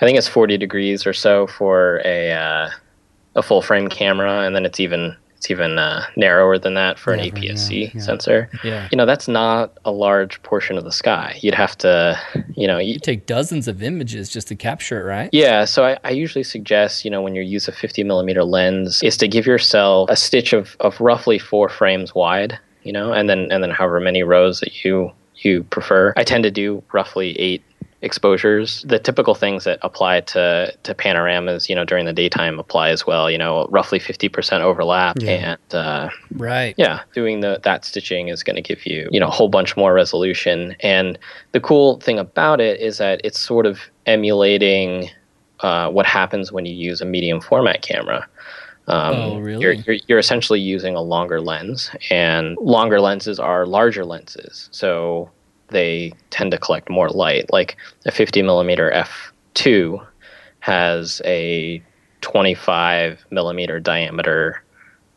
I 0.00 0.06
think 0.06 0.16
it's 0.16 0.28
40 0.28 0.56
degrees 0.56 1.06
or 1.06 1.12
so 1.12 1.46
for 1.46 2.00
a 2.04 2.32
uh, 2.32 2.70
a 3.36 3.42
full 3.42 3.62
frame 3.62 3.88
camera, 3.88 4.40
and 4.40 4.54
then 4.54 4.64
it's 4.64 4.80
even 4.80 5.16
it's 5.36 5.50
even 5.50 5.78
uh, 5.78 6.04
narrower 6.16 6.58
than 6.58 6.74
that 6.74 6.98
for 6.98 7.14
an 7.14 7.20
APS-C 7.20 7.84
yeah, 7.84 7.90
yeah. 7.94 8.00
sensor. 8.02 8.50
Yeah. 8.62 8.86
You 8.92 8.98
know, 8.98 9.06
that's 9.06 9.26
not 9.26 9.72
a 9.86 9.90
large 9.90 10.42
portion 10.42 10.76
of 10.76 10.84
the 10.84 10.92
sky. 10.92 11.38
You'd 11.40 11.54
have 11.54 11.78
to, 11.78 12.20
you 12.54 12.66
know, 12.66 12.76
you, 12.76 12.92
You 12.92 12.98
take 12.98 13.24
dozens 13.24 13.66
of 13.66 13.82
images 13.82 14.28
just 14.28 14.48
to 14.48 14.54
capture 14.54 15.00
it, 15.00 15.04
right? 15.04 15.30
yeah, 15.32 15.64
so 15.64 15.86
I, 15.86 15.98
I 16.04 16.10
usually 16.10 16.42
suggest, 16.44 17.06
you 17.06 17.10
know, 17.10 17.22
when 17.22 17.34
you 17.34 17.40
use 17.40 17.68
a 17.68 17.72
50 17.72 18.04
millimeter 18.04 18.44
lens, 18.44 19.02
is 19.02 19.16
to 19.16 19.26
give 19.26 19.46
yourself 19.46 20.10
a 20.10 20.16
stitch 20.16 20.52
of, 20.52 20.76
of 20.80 21.00
roughly 21.00 21.38
four 21.38 21.70
frames 21.70 22.14
wide, 22.14 22.58
you 22.82 22.92
know, 22.92 23.10
and 23.14 23.30
then 23.30 23.50
and 23.50 23.62
then 23.62 23.70
however 23.70 23.98
many 23.98 24.22
rows 24.22 24.60
that 24.60 24.84
you 24.84 25.10
you 25.36 25.62
prefer. 25.64 26.12
I 26.18 26.24
tend 26.24 26.44
to 26.44 26.50
do 26.50 26.82
roughly 26.92 27.30
eight 27.40 27.62
exposures. 28.02 28.82
The 28.88 28.98
typical 28.98 29.34
things 29.34 29.64
that 29.64 29.78
apply 29.82 30.20
to 30.32 30.72
to 30.82 30.94
panoramas, 30.94 31.68
you 31.68 31.74
know, 31.74 31.84
during 31.84 32.06
the 32.06 32.12
daytime 32.12 32.58
apply 32.58 32.90
as 32.90 33.06
well. 33.06 33.30
You 33.30 33.38
know, 33.38 33.66
roughly 33.70 33.98
50% 33.98 34.60
overlap, 34.62 35.16
Yeah. 35.20 35.56
and 35.70 35.74
uh, 35.74 36.08
Right. 36.32 36.74
yeah, 36.78 37.00
doing 37.14 37.40
the 37.40 37.60
that 37.62 37.84
stitching 37.84 38.28
is 38.28 38.42
going 38.42 38.56
to 38.56 38.62
give 38.62 38.86
you 38.86 39.08
you 39.12 39.20
know 39.20 39.28
a 39.28 39.30
whole 39.30 39.48
bunch 39.48 39.76
more 39.76 39.92
resolution. 39.92 40.74
And 40.80 41.18
the 41.52 41.60
cool 41.60 42.00
thing 42.00 42.18
about 42.18 42.60
it 42.60 42.80
is 42.80 42.98
that 42.98 43.20
it's 43.24 43.38
sort 43.38 43.66
of 43.66 43.80
emulating 44.06 45.10
uh, 45.60 45.90
what 45.90 46.06
happens 46.06 46.50
when 46.52 46.64
you 46.66 46.74
use 46.74 47.00
a 47.00 47.04
medium 47.04 47.40
format 47.40 47.82
camera. 47.82 48.26
Um, 48.88 49.14
Oh, 49.14 49.38
really? 49.38 49.62
You're, 49.62 49.72
you're, 49.74 49.96
you're 50.08 50.18
essentially 50.18 50.58
using 50.58 50.96
a 50.96 51.02
longer 51.02 51.40
lens, 51.40 51.90
and 52.10 52.56
longer 52.60 52.98
lenses 53.00 53.38
are 53.38 53.66
larger 53.66 54.04
lenses, 54.04 54.68
so 54.72 55.30
they 55.70 56.12
tend 56.30 56.50
to 56.52 56.58
collect 56.58 56.88
more 56.88 57.08
light. 57.08 57.52
Like 57.52 57.76
a 58.06 58.10
50 58.10 58.42
millimeter 58.42 58.90
f2 59.54 60.04
has 60.60 61.22
a 61.24 61.82
25 62.20 63.24
millimeter 63.30 63.80
diameter 63.80 64.62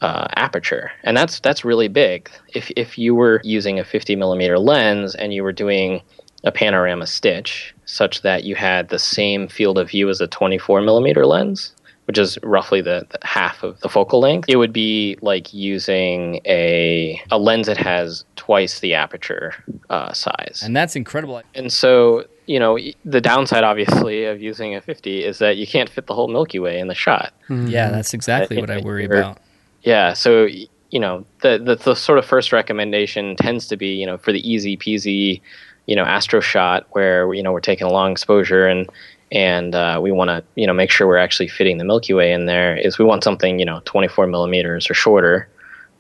uh, 0.02 0.28
aperture, 0.36 0.92
and 1.04 1.16
that's 1.16 1.39
that's 1.39 1.63
really 1.63 1.88
big. 1.88 2.30
If 2.54 2.70
if 2.76 2.98
you 2.98 3.16
were 3.16 3.42
using 3.44 3.80
a 3.80 3.86
50 3.86 4.16
millimeter 4.16 4.60
lens 4.60 5.16
and 5.16 5.34
you 5.34 5.44
were 5.44 5.54
doing 5.54 6.02
a 6.44 6.52
panorama 6.52 7.08
stitch, 7.08 7.74
such 7.86 8.22
that 8.22 8.44
you 8.44 8.56
had 8.56 8.89
the 8.89 9.00
same 9.00 9.48
field 9.48 9.78
of 9.78 9.89
view 9.89 10.10
as 10.10 10.20
a 10.20 10.28
24 10.28 10.82
millimeter 10.82 11.26
lens, 11.26 11.74
which 12.06 12.18
is 12.18 12.38
roughly 12.44 12.82
the, 12.82 13.08
the 13.10 13.20
half 13.26 13.63
of 13.63 13.80
the 13.80 13.88
focal 13.88 14.20
length, 14.20 14.50
it 14.50 14.58
would 14.58 14.74
be 14.74 15.18
like 15.22 15.54
using 15.54 16.42
a 16.46 17.22
a 17.32 17.38
lens 17.38 17.68
that 17.68 17.78
has 17.78 18.26
twice 18.46 18.82
the 18.82 18.94
aperture 18.94 19.54
uh, 19.90 20.12
size. 20.12 20.62
And 20.64 20.76
that's 20.76 20.98
incredible. 20.98 21.42
And 21.56 21.72
so, 21.72 22.26
you 22.46 22.60
know, 22.60 22.78
the 23.06 23.22
downside, 23.22 23.64
obviously, 23.64 24.26
of 24.26 24.42
using 24.42 24.76
a 24.76 24.82
50 24.82 25.24
is 25.24 25.40
that 25.40 25.56
you 25.56 25.66
can't 25.66 25.90
fit 25.90 26.08
the 26.08 26.14
whole 26.14 26.28
Milky 26.28 26.60
Way 26.60 26.78
in 26.80 26.90
the 26.90 26.96
shot. 26.96 27.34
Yeah, 27.50 27.90
that's 27.90 28.14
exactly 28.14 28.60
what 28.60 28.70
I 28.70 28.82
worry 28.82 29.06
about. 29.06 29.40
Yeah, 29.84 30.12
so 30.14 30.48
you 30.90 31.00
know, 31.00 31.26
the, 31.42 31.58
the 31.58 31.76
the 31.76 31.96
sort 31.96 32.20
of 32.20 32.26
first 32.26 32.52
recommendation 32.52 33.36
tends 33.38 33.68
to 33.68 33.78
be, 33.78 33.88
you 33.88 34.06
know, 34.06 34.18
for 34.18 34.32
the 34.34 34.48
easy 34.48 34.76
peasy, 34.76 35.42
you 35.86 35.96
know, 35.96 36.04
astro 36.04 36.42
shot 36.42 36.86
where 36.92 37.34
you 37.34 37.42
know 37.42 37.52
we're 37.54 37.62
taking 37.62 37.88
a 37.88 37.92
long 37.92 38.12
exposure 38.12 38.68
and 38.68 38.90
and 39.32 39.74
uh, 39.74 40.00
we 40.04 40.12
want 40.12 40.30
to 40.30 40.44
you 40.56 40.68
know 40.68 40.74
make 40.74 40.92
sure 40.92 41.08
we're 41.08 41.18
actually 41.18 41.48
fitting 41.48 41.78
the 41.78 41.86
Milky 41.86 42.14
Way 42.14 42.34
in 42.34 42.46
there. 42.46 42.76
Is 42.76 43.00
we 43.00 43.06
want 43.06 43.24
something 43.24 43.58
you 43.58 43.66
know 43.66 43.82
24 43.86 44.28
millimeters 44.28 44.90
or 44.90 44.94
shorter 44.94 45.48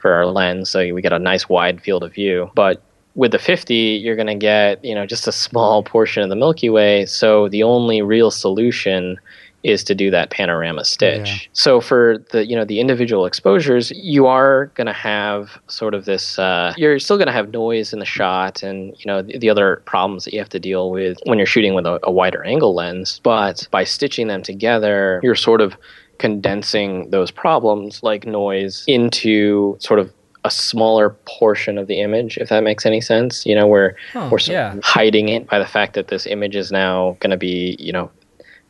for 0.03 0.11
our 0.11 0.25
lens, 0.25 0.69
so 0.69 0.93
we 0.93 1.01
get 1.01 1.13
a 1.13 1.17
nice 1.17 1.47
wide 1.47 1.81
field 1.81 2.03
of 2.03 2.13
view. 2.13 2.51
But 2.55 2.83
with 3.15 3.31
the 3.31 3.39
50, 3.39 3.73
you're 3.73 4.17
going 4.17 4.27
to 4.27 4.35
get 4.35 4.83
you 4.83 4.93
know 4.93 5.05
just 5.05 5.27
a 5.27 5.31
small 5.31 5.81
portion 5.95 6.21
of 6.21 6.29
the 6.29 6.35
Milky 6.35 6.69
Way. 6.69 7.05
So 7.05 7.47
the 7.47 7.63
only 7.63 8.01
real 8.01 8.29
solution 8.29 9.17
is 9.63 9.81
to 9.85 9.95
do 9.95 10.11
that 10.11 10.29
panorama 10.29 10.83
stitch. 10.83 11.29
Yeah. 11.29 11.49
So 11.53 11.79
for 11.79 12.17
the 12.31 12.45
you 12.45 12.53
know 12.53 12.65
the 12.65 12.81
individual 12.81 13.25
exposures, 13.25 13.91
you 13.91 14.25
are 14.25 14.65
going 14.75 14.87
to 14.87 14.93
have 14.93 15.57
sort 15.67 15.93
of 15.93 16.03
this. 16.03 16.37
Uh, 16.37 16.73
you're 16.75 16.99
still 16.99 17.15
going 17.17 17.27
to 17.27 17.33
have 17.33 17.51
noise 17.51 17.93
in 17.93 17.99
the 17.99 18.05
shot, 18.05 18.61
and 18.61 18.93
you 18.99 19.05
know 19.07 19.21
the, 19.21 19.37
the 19.37 19.49
other 19.49 19.81
problems 19.85 20.25
that 20.25 20.33
you 20.33 20.39
have 20.39 20.49
to 20.49 20.59
deal 20.59 20.91
with 20.91 21.17
when 21.25 21.37
you're 21.37 21.47
shooting 21.47 21.73
with 21.73 21.85
a, 21.85 21.97
a 22.03 22.11
wider 22.11 22.43
angle 22.43 22.75
lens. 22.75 23.21
But 23.23 23.67
by 23.71 23.85
stitching 23.85 24.27
them 24.27 24.43
together, 24.43 25.21
you're 25.23 25.35
sort 25.35 25.61
of 25.61 25.77
condensing 26.19 27.09
those 27.09 27.31
problems 27.31 28.01
like 28.03 28.25
noise 28.25 28.83
into 28.87 29.75
sort 29.79 29.99
of 29.99 30.11
a 30.45 30.51
smaller 30.51 31.11
portion 31.25 31.77
of 31.77 31.87
the 31.87 32.01
image, 32.01 32.37
if 32.37 32.49
that 32.49 32.63
makes 32.63 32.85
any 32.85 32.99
sense. 33.01 33.45
You 33.45 33.55
know, 33.55 33.67
where 33.67 33.95
Huh, 34.11 34.27
we're 34.31 34.39
sort 34.39 34.53
yeah. 34.53 34.73
of 34.73 34.83
hiding 34.83 35.29
it 35.29 35.47
by 35.47 35.57
the 35.59 35.65
fact 35.65 35.93
that 35.93 36.09
this 36.09 36.25
image 36.25 36.55
is 36.55 36.71
now 36.71 37.15
going 37.21 37.31
to 37.31 37.37
be, 37.37 37.77
you 37.79 37.91
know, 37.93 38.11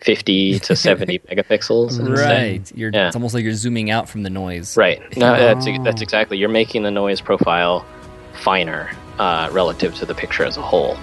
50 0.01 0.60
to 0.60 0.75
70 0.89 1.19
megapixels. 1.19 1.99
Right. 2.17 2.71
You're, 2.75 2.91
Yeah. 2.93 3.08
It's 3.08 3.15
almost 3.15 3.34
like 3.34 3.43
you're 3.43 3.53
zooming 3.53 3.89
out 3.89 4.08
from 4.10 4.23
the 4.23 4.29
noise. 4.29 4.75
Right. 4.77 5.01
No, 5.17 5.32
that's 5.38 5.65
Oh. 5.67 5.84
that's 5.84 6.01
exactly. 6.01 6.38
You're 6.38 6.49
making 6.49 6.84
the 6.84 6.91
noise 6.91 7.21
profile 7.21 7.86
finer 8.34 8.89
uh, 9.19 9.49
relative 9.51 9.95
to 9.95 10.06
the 10.06 10.13
picture 10.15 10.43
as 10.43 10.58
a 10.58 10.62
whole. 10.62 10.97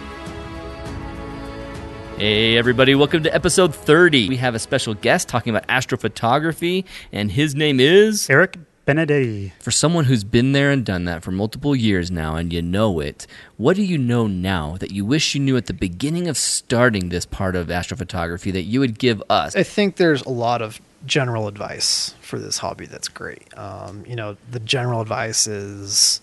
Hey, 2.21 2.59
everybody, 2.59 2.95
welcome 2.95 3.23
to 3.23 3.35
episode 3.35 3.75
30. 3.75 4.29
We 4.29 4.37
have 4.37 4.55
a 4.55 4.59
special 4.59 4.93
guest 4.93 5.27
talking 5.27 5.57
about 5.57 5.67
astrophotography, 5.69 6.85
and 7.13 7.33
his 7.33 7.55
name 7.55 7.81
is. 7.81 8.29
Eric 8.29 8.59
Benedetti. 8.87 9.53
For 9.59 9.71
someone 9.71 10.05
who's 10.05 10.23
been 10.23 10.53
there 10.53 10.71
and 10.71 10.85
done 10.85 11.07
that 11.07 11.23
for 11.23 11.31
multiple 11.31 11.75
years 11.75 12.11
now, 12.11 12.37
and 12.37 12.53
you 12.53 12.61
know 12.61 13.01
it, 13.01 13.27
what 13.57 13.75
do 13.75 13.83
you 13.83 13.97
know 13.97 14.27
now 14.27 14.77
that 14.81 14.91
you 14.91 15.07
wish 15.07 15.35
you 15.35 15.41
knew 15.41 15.57
at 15.57 15.65
the 15.65 15.73
beginning 15.73 16.29
of 16.29 16.37
starting 16.37 17.09
this 17.09 17.25
part 17.25 17.57
of 17.57 17.69
astrophotography 17.69 18.53
that 18.53 18.65
you 18.65 18.81
would 18.81 18.99
give 18.99 19.23
us? 19.31 19.57
I 19.57 19.63
think 19.63 19.97
there's 19.97 20.21
a 20.21 20.29
lot 20.29 20.61
of 20.61 20.79
general 21.07 21.49
advice 21.49 22.15
for 22.21 22.39
this 22.39 22.59
hobby 22.59 22.85
that's 22.85 23.09
great. 23.09 23.49
Um, 23.57 24.05
you 24.07 24.15
know, 24.15 24.37
the 24.51 24.61
general 24.61 25.01
advice 25.01 25.47
is 25.47 26.21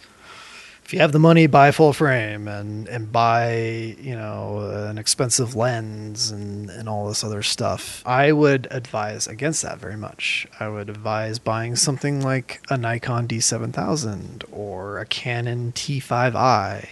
if 0.88 0.94
you 0.94 1.00
have 1.00 1.12
the 1.12 1.20
money, 1.20 1.48
buy 1.48 1.72
full 1.72 1.92
frame 1.92 2.48
and, 2.48 2.88
and 2.88 3.12
buy, 3.12 3.58
you 4.00 4.16
know, 4.16 4.60
an 4.88 4.98
expensive 4.98 5.54
lens 5.54 6.32
and, 6.32 6.70
and 6.70 6.88
all 6.88 7.10
this 7.10 7.26
other 7.26 7.44
stuff. 7.44 8.02
I 8.06 8.32
would 8.32 8.70
advise 8.72 9.28
against 9.28 9.64
that 9.64 9.80
very 9.80 9.98
much. 9.98 10.48
I 10.62 10.70
would 10.70 10.90
advise 10.90 11.40
buying 11.40 11.76
something 11.76 12.22
like 12.22 12.62
a 12.70 12.78
Nikon 12.78 13.28
D7000 13.28 14.46
or 14.50 15.00
a 15.00 15.06
Canon 15.06 15.74
T5i. 15.74 16.88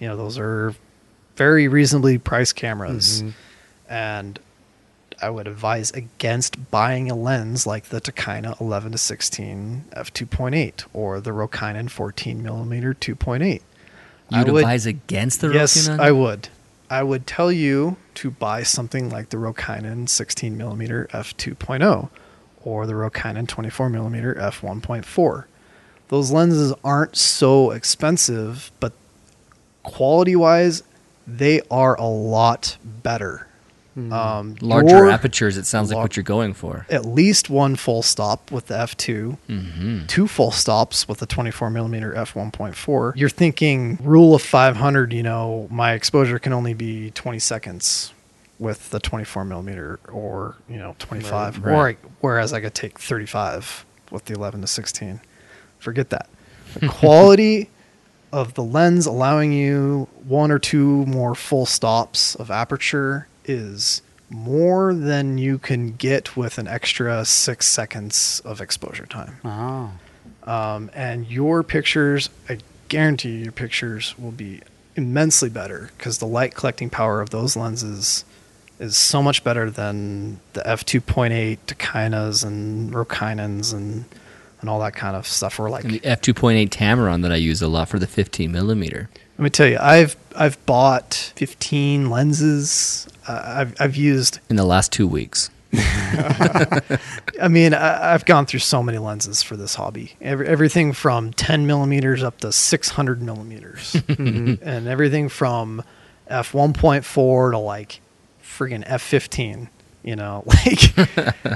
You 0.00 0.08
know, 0.08 0.16
those 0.16 0.38
are 0.38 0.74
very 1.36 1.68
reasonably 1.68 2.16
priced 2.16 2.56
cameras. 2.56 3.20
Mm-hmm. 3.20 3.92
And 3.92 4.38
I 5.20 5.30
would 5.30 5.46
advise 5.48 5.90
against 5.92 6.70
buying 6.70 7.10
a 7.10 7.14
lens 7.14 7.66
like 7.66 7.84
the 7.84 8.00
Tokina 8.00 8.60
11 8.60 8.92
to 8.92 8.98
16 8.98 9.84
f2.8 9.92 10.84
or 10.92 11.20
the 11.20 11.30
Rokinon 11.30 11.90
14 11.90 12.42
millimeter 12.42 12.92
2.8. 12.94 13.62
I 14.30 14.38
You'd 14.38 14.48
would- 14.48 14.60
advise 14.60 14.86
against 14.86 15.40
the 15.40 15.48
yes, 15.52 15.76
Rokinon? 15.88 16.00
I 16.00 16.12
would. 16.12 16.48
I 16.90 17.02
would 17.02 17.26
tell 17.26 17.50
you 17.50 17.96
to 18.14 18.30
buy 18.30 18.62
something 18.62 19.08
like 19.10 19.30
the 19.30 19.38
Rokinon 19.38 20.08
16 20.08 20.56
millimeter 20.56 21.08
f2.0 21.12 22.10
or 22.62 22.86
the 22.86 22.92
Rokinon 22.92 23.48
24 23.48 23.88
millimeter 23.88 24.34
f1.4. 24.34 25.44
Those 26.08 26.30
lenses 26.30 26.72
aren't 26.84 27.16
so 27.16 27.70
expensive, 27.72 28.70
but 28.78 28.92
quality 29.82 30.36
wise, 30.36 30.82
they 31.26 31.60
are 31.70 31.96
a 31.96 32.06
lot 32.06 32.76
better. 32.84 33.45
Um, 33.96 34.56
Larger 34.60 34.88
your- 34.96 35.10
apertures, 35.10 35.56
it 35.56 35.64
sounds 35.64 35.88
like 35.88 35.94
Lar- 35.96 36.04
what 36.04 36.16
you're 36.16 36.22
going 36.24 36.52
for. 36.52 36.84
at 36.90 37.06
least 37.06 37.48
one 37.48 37.76
full 37.76 38.02
stop 38.02 38.50
with 38.52 38.66
the 38.66 38.74
f2, 38.74 39.38
Mm-hmm. 39.48 40.06
two 40.06 40.28
full 40.28 40.50
stops 40.50 41.08
with 41.08 41.18
the 41.18 41.26
24 41.26 41.70
millimeter 41.70 42.12
f1.4. 42.12 43.14
You're 43.16 43.28
thinking 43.30 43.98
rule 44.02 44.34
of 44.34 44.42
500. 44.42 45.12
You 45.14 45.22
know, 45.22 45.66
my 45.70 45.92
exposure 45.94 46.38
can 46.38 46.52
only 46.52 46.74
be 46.74 47.10
20 47.12 47.38
seconds. 47.38 48.12
with 48.58 48.88
the 48.88 48.98
24 48.98 49.44
millimeter 49.44 49.98
or 50.10 50.56
you 50.66 50.78
know 50.78 50.96
25 50.98 51.62
Right. 51.62 51.74
or 51.74 51.88
I, 51.90 51.96
whereas 52.22 52.54
i 52.54 52.60
could 52.62 52.72
take 52.74 52.98
35 52.98 53.84
with 54.10 54.24
the 54.24 54.32
11 54.32 54.62
to 54.62 54.66
16 54.66 55.20
forget 55.78 56.08
that 56.08 56.26
the 56.80 56.88
quality 57.00 57.68
of 58.32 58.54
the 58.54 58.62
lens 58.62 59.04
allowing 59.04 59.52
you 59.52 60.08
one 60.26 60.50
or 60.50 60.58
two 60.58 61.04
more 61.04 61.34
full 61.34 61.66
stops 61.66 62.34
of 62.36 62.50
aperture 62.50 63.28
is 63.48 64.02
more 64.28 64.92
than 64.92 65.38
you 65.38 65.58
can 65.58 65.92
get 65.92 66.36
with 66.36 66.58
an 66.58 66.66
extra 66.66 67.24
six 67.24 67.66
seconds 67.66 68.42
of 68.44 68.60
exposure 68.60 69.06
time 69.06 69.38
Oh. 69.44 69.90
um, 70.50 70.90
and 70.94 71.26
your 71.30 71.62
pictures 71.62 72.28
i 72.48 72.58
guarantee 72.88 73.30
you 73.30 73.44
your 73.44 73.52
pictures 73.52 74.14
will 74.18 74.32
be 74.32 74.60
immensely 74.96 75.48
better 75.48 75.90
because 75.96 76.18
the 76.18 76.26
light 76.26 76.54
collecting 76.54 76.90
power 76.90 77.20
of 77.20 77.30
those 77.30 77.56
lenses 77.56 78.24
is 78.78 78.96
so 78.96 79.22
much 79.22 79.42
better 79.44 79.70
than 79.70 80.38
the 80.54 80.60
f2.8 80.62 81.58
Tokinas 81.66 82.44
and 82.44 82.92
Rokinons 82.94 83.72
and 83.72 84.04
and 84.60 84.70
all 84.70 84.80
that 84.80 84.94
kind 84.94 85.14
of 85.16 85.26
stuff 85.26 85.58
or 85.60 85.68
like 85.70 85.84
And 85.84 85.92
the 85.94 86.00
f2.8 86.00 86.68
Tamron 86.70 87.22
that 87.22 87.30
I 87.32 87.36
use 87.36 87.60
a 87.62 87.68
lot 87.68 87.88
for 87.88 87.98
the 87.98 88.06
15 88.06 88.50
millimeter. 88.50 89.08
Let 89.38 89.44
me 89.44 89.50
tell 89.50 89.68
you 89.68 89.78
i've 89.80 90.16
i've 90.34 90.64
bought 90.66 91.32
15 91.36 92.10
lenses 92.10 93.08
uh, 93.28 93.42
I've, 93.44 93.74
I've 93.80 93.96
used 93.96 94.40
In 94.48 94.56
the 94.56 94.64
last 94.64 94.92
two 94.92 95.06
weeks. 95.08 95.50
I 95.72 97.48
mean, 97.50 97.74
I, 97.74 98.14
I've 98.14 98.24
gone 98.24 98.46
through 98.46 98.60
so 98.60 98.82
many 98.82 98.98
lenses 98.98 99.42
for 99.42 99.56
this 99.56 99.74
hobby. 99.74 100.12
Every, 100.20 100.46
everything 100.46 100.92
from 100.92 101.32
10 101.32 101.66
millimeters 101.66 102.22
up 102.22 102.38
to 102.38 102.52
600 102.52 103.22
millimeters, 103.22 103.96
and 104.08 104.88
everything 104.88 105.28
from 105.28 105.82
f 106.28 106.52
1.4 106.52 107.50
to 107.50 107.58
like 107.58 108.00
friggin' 108.42 108.84
f 108.86 109.02
15. 109.02 109.68
You 110.02 110.16
know, 110.16 110.44
like 110.46 110.96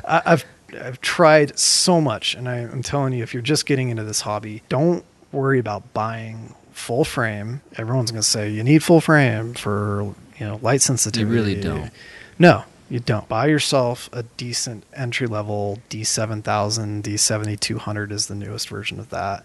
I, 0.04 0.22
I've 0.26 0.44
I've 0.80 1.00
tried 1.00 1.58
so 1.58 2.00
much, 2.00 2.34
and 2.34 2.48
I, 2.48 2.58
I'm 2.58 2.82
telling 2.82 3.12
you, 3.12 3.22
if 3.22 3.32
you're 3.32 3.42
just 3.42 3.64
getting 3.64 3.90
into 3.90 4.04
this 4.04 4.22
hobby, 4.22 4.62
don't 4.68 5.04
worry 5.32 5.60
about 5.60 5.94
buying 5.94 6.54
full 6.72 7.04
frame. 7.04 7.60
Everyone's 7.76 8.10
gonna 8.10 8.22
say 8.22 8.50
you 8.50 8.62
need 8.62 8.82
full 8.82 9.00
frame 9.00 9.54
for 9.54 10.14
you 10.38 10.46
know 10.46 10.58
light 10.62 10.82
sensitivity. 10.82 11.30
You 11.30 11.34
really 11.34 11.60
don't. 11.60 11.90
No, 12.38 12.64
you 12.88 13.00
don't. 13.00 13.28
Buy 13.28 13.46
yourself 13.46 14.08
a 14.12 14.22
decent 14.22 14.84
entry 14.94 15.26
level 15.26 15.78
D7000, 15.90 17.02
D7200 17.02 18.12
is 18.12 18.26
the 18.26 18.34
newest 18.34 18.68
version 18.68 18.98
of 18.98 19.10
that. 19.10 19.44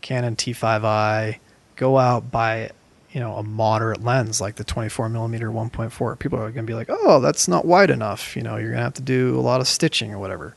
Canon 0.00 0.36
T5i. 0.36 1.38
Go 1.76 1.98
out 1.98 2.30
buy 2.30 2.70
you 3.14 3.20
know 3.20 3.36
a 3.36 3.42
moderate 3.42 4.02
lens 4.02 4.40
like 4.40 4.56
the 4.56 4.64
24 4.64 5.08
millimeter 5.08 5.50
1.4. 5.50 6.18
People 6.18 6.38
are 6.38 6.50
going 6.50 6.66
to 6.66 6.70
be 6.70 6.74
like, 6.74 6.88
oh, 6.90 7.20
that's 7.20 7.46
not 7.46 7.64
wide 7.64 7.90
enough. 7.90 8.36
You 8.36 8.42
know, 8.42 8.56
you're 8.56 8.70
going 8.70 8.78
to 8.78 8.84
have 8.84 8.94
to 8.94 9.02
do 9.02 9.38
a 9.38 9.40
lot 9.40 9.60
of 9.60 9.68
stitching 9.68 10.12
or 10.12 10.18
whatever. 10.18 10.56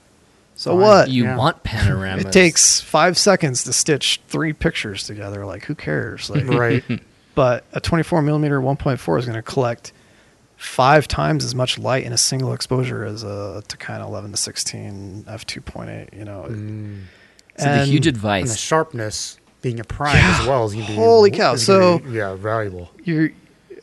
So 0.58 0.72
Fine. 0.72 0.80
what? 0.82 1.10
You 1.10 1.24
Yeah. 1.26 1.38
want 1.38 1.64
panoramas. 1.64 2.26
It 2.26 2.32
takes 2.34 2.82
five 2.82 3.18
seconds 3.18 3.64
to 3.66 3.74
stitch 3.74 4.20
three 4.28 4.54
pictures 4.54 5.06
together. 5.06 5.46
Like, 5.46 5.64
who 5.66 5.76
cares? 5.76 6.30
Like, 6.30 6.48
Right. 6.48 6.84
but 7.36 7.64
a 7.74 7.80
24 7.80 8.22
millimeter 8.24 8.60
1.4 8.60 9.20
is 9.20 9.26
going 9.26 9.36
to 9.36 9.42
collect 9.44 9.94
five 10.58 11.08
times 11.08 11.46
as 11.46 11.54
much 11.54 11.78
light 11.78 12.04
in 12.04 12.12
a 12.12 12.18
single 12.18 12.52
exposure 12.54 13.06
as 13.06 13.22
a 13.24 13.62
Tokina 13.68 14.04
11 14.06 14.32
to 14.32 14.38
16 14.38 15.26
f2.8 15.28 16.18
you 16.18 16.26
know 16.26 16.46
Mm. 16.50 17.02
So 17.60 17.66
the 17.66 17.70
And- 17.72 17.90
huge 17.90 18.08
And 18.08 18.16
the 18.18 18.56
sharpness 18.56 19.38
being 19.62 19.80
a 19.80 19.84
prime 19.84 20.16
Yeah. 20.16 20.38
as 20.42 20.48
well 20.48 20.66
is 20.66 20.74
going 20.74 20.86
to 20.88 20.92
be 20.92 20.96
Holy 20.96 21.30
cow, 21.32 21.56
so- 21.56 22.00
be, 22.00 22.12
yeah, 22.14 22.34
valuable. 22.36 22.90
you're 23.04 23.30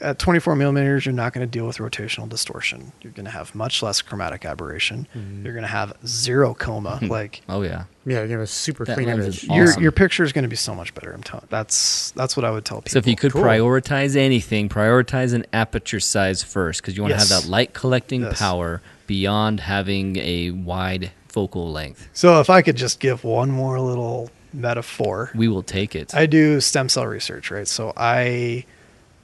at 0.04 0.18
24 0.18 0.54
millimeters 0.56 1.06
you're 1.06 1.12
not 1.14 1.32
going 1.32 1.46
to 1.46 1.50
deal 1.50 1.66
with 1.66 1.78
rotational 1.78 2.28
distortion 2.28 2.92
you're 3.02 3.12
going 3.12 3.24
to 3.24 3.30
have 3.30 3.54
much 3.54 3.82
less 3.82 4.02
chromatic 4.02 4.44
aberration 4.44 5.08
Mm-hmm. 5.16 5.44
you're 5.44 5.54
going 5.54 5.62
to 5.64 5.68
have 5.70 5.92
zero 6.06 6.54
coma 6.54 6.98
like 7.02 7.40
Oh 7.48 7.62
yeah. 7.62 7.84
Yeah, 8.06 8.22
you 8.24 8.32
have 8.32 8.40
a 8.40 8.46
super 8.46 8.84
That 8.84 8.94
clean 8.96 9.08
image. 9.08 9.26
is 9.28 9.44
your 9.44 9.80
your 9.80 9.92
picture 9.92 10.22
is 10.24 10.32
going 10.32 10.42
to 10.42 10.48
be 10.48 10.56
so 10.56 10.74
much 10.74 10.94
better 10.94 11.10
i'm 11.12 11.22
telling 11.22 11.46
that's 11.50 12.10
that's 12.12 12.36
what 12.36 12.44
i 12.44 12.50
would 12.50 12.64
tell 12.64 12.78
people 12.82 12.90
So 12.90 12.98
if 12.98 13.06
you 13.06 13.16
could 13.16 13.32
Cool. 13.32 13.42
prioritize 13.42 14.14
anything, 14.16 14.68
prioritize 14.68 15.32
an 15.34 15.44
aperture 15.52 16.00
size 16.00 16.42
first 16.42 16.82
because 16.82 16.96
you 16.96 17.02
want 17.02 17.12
to 17.14 17.18
Yes. 17.18 17.30
have 17.30 17.42
that 17.44 17.48
light 17.48 17.72
collecting 17.72 18.22
Yes. 18.22 18.38
power 18.38 18.82
beyond 19.06 19.60
having 19.60 20.16
a 20.18 20.50
wide 20.50 21.12
focal 21.28 21.70
length. 21.72 22.08
so 22.12 22.40
if 22.40 22.48
i 22.50 22.60
could 22.62 22.76
just 22.76 23.00
give 23.00 23.24
one 23.24 23.50
more 23.50 23.80
little 23.80 24.30
metaphor 24.52 25.30
We 25.34 25.48
will 25.48 25.64
take 25.64 25.96
it. 25.96 26.14
I 26.14 26.26
do 26.26 26.60
stem 26.60 26.88
cell 26.88 27.06
research, 27.06 27.50
right? 27.50 27.66
So 27.66 27.92
I 27.96 28.64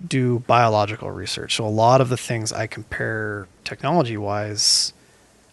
do 0.06 0.40
biological 0.40 1.10
research. 1.10 1.56
So 1.56 1.64
a 1.64 1.68
lot 1.68 2.00
of 2.00 2.08
the 2.08 2.16
things 2.16 2.52
I 2.52 2.66
compare 2.66 3.46
technology 3.64 4.16
wise 4.16 4.92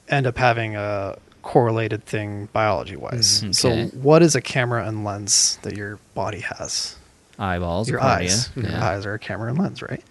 end 0.08 0.26
up 0.26 0.38
having 0.38 0.76
a 0.76 1.18
correlated 1.42 2.06
thing 2.06 2.48
biology 2.54 2.96
wise. 2.96 3.42
Mhm. 3.44 3.56
So 3.56 3.86
what 3.98 4.22
is 4.22 4.36
a 4.36 4.42
camera 4.42 4.86
and 4.88 5.04
lens 5.04 5.60
that 5.64 5.76
your 5.76 6.00
body 6.14 6.42
has? 6.42 6.96
Eyeballs, 7.40 7.90
your 7.90 8.00
cornea. 8.00 8.16
eyes. 8.18 8.50
Your 8.56 8.72
eyes 8.76 9.06
are 9.06 9.14
a 9.14 9.20
camera 9.20 9.50
and 9.50 9.60
lens, 9.60 9.82
right? 9.82 10.04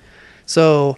So 0.47 0.97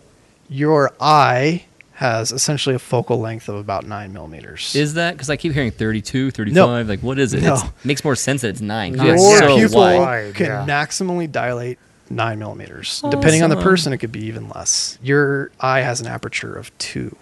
your 0.48 0.92
eye 1.00 1.64
has 1.94 2.30
essentially 2.30 2.76
a 2.76 2.78
focal 2.78 3.18
length 3.18 3.48
of 3.48 3.56
about 3.56 3.84
nine 3.84 4.12
millimeters. 4.12 4.76
Is 4.76 4.94
that 4.94 5.14
because 5.14 5.30
I 5.30 5.36
keep 5.36 5.52
hearing 5.52 5.72
32, 5.72 6.30
35? 6.30 6.88
Like, 6.88 7.00
what 7.02 7.18
is 7.18 7.34
it? 7.34 7.42
No. 7.42 7.54
It 7.56 7.84
makes 7.84 8.04
more 8.04 8.14
sense 8.14 8.42
that 8.42 8.48
it's 8.50 8.60
Nine, 8.60 8.94
it's 8.94 9.02
your 9.02 9.16
yeah. 9.16 9.38
so 9.38 9.56
pupil 9.56 9.80
wide. 9.80 9.98
wide, 9.98 10.34
can 10.34 10.46
yeah. 10.46 10.66
maximally 10.68 11.30
dilate 11.30 11.78
nine 12.10 12.38
millimeters. 12.38 13.02
Depending 13.10 13.42
on 13.42 13.50
the 13.50 13.56
person, 13.56 13.92
it 13.92 13.98
could 13.98 14.12
be 14.12 14.24
even 14.24 14.48
less. 14.48 14.98
Your 15.02 15.50
eye 15.60 15.80
has 15.80 16.00
an 16.00 16.06
aperture 16.06 16.54
of 16.54 16.76
two, 16.78 17.16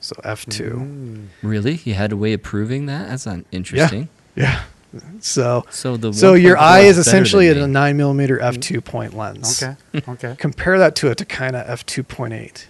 so 0.00 0.16
f 0.24 0.46
two. 0.46 0.70
Mm. 0.70 1.26
Really? 1.42 1.80
You 1.84 1.94
had 1.94 2.12
a 2.12 2.16
way 2.16 2.32
of 2.32 2.42
proving 2.42 2.86
that? 2.86 3.08
That's 3.08 3.26
not 3.26 3.44
interesting. 3.52 4.08
Yeah. 4.34 4.62
So 5.20 5.64
So 5.70 5.96
the 5.96 6.12
so 6.12 6.34
your 6.34 6.56
eye 6.56 6.80
is 6.80 6.96
essentially 6.98 7.52
than 7.52 7.62
a 7.62 7.68
nine 7.68 7.96
millimeter 7.96 8.40
f 8.40 8.58
two 8.60 8.80
point 8.80 9.16
lens. 9.16 9.62
Okay. 9.62 10.02
Okay. 10.08 10.36
Compare 10.38 10.78
that 10.78 10.94
to 10.96 11.10
a 11.10 11.14
Tokina 11.14 11.68
f 11.68 11.84
two 11.84 12.02
point 12.02 12.32
eight. 12.32 12.68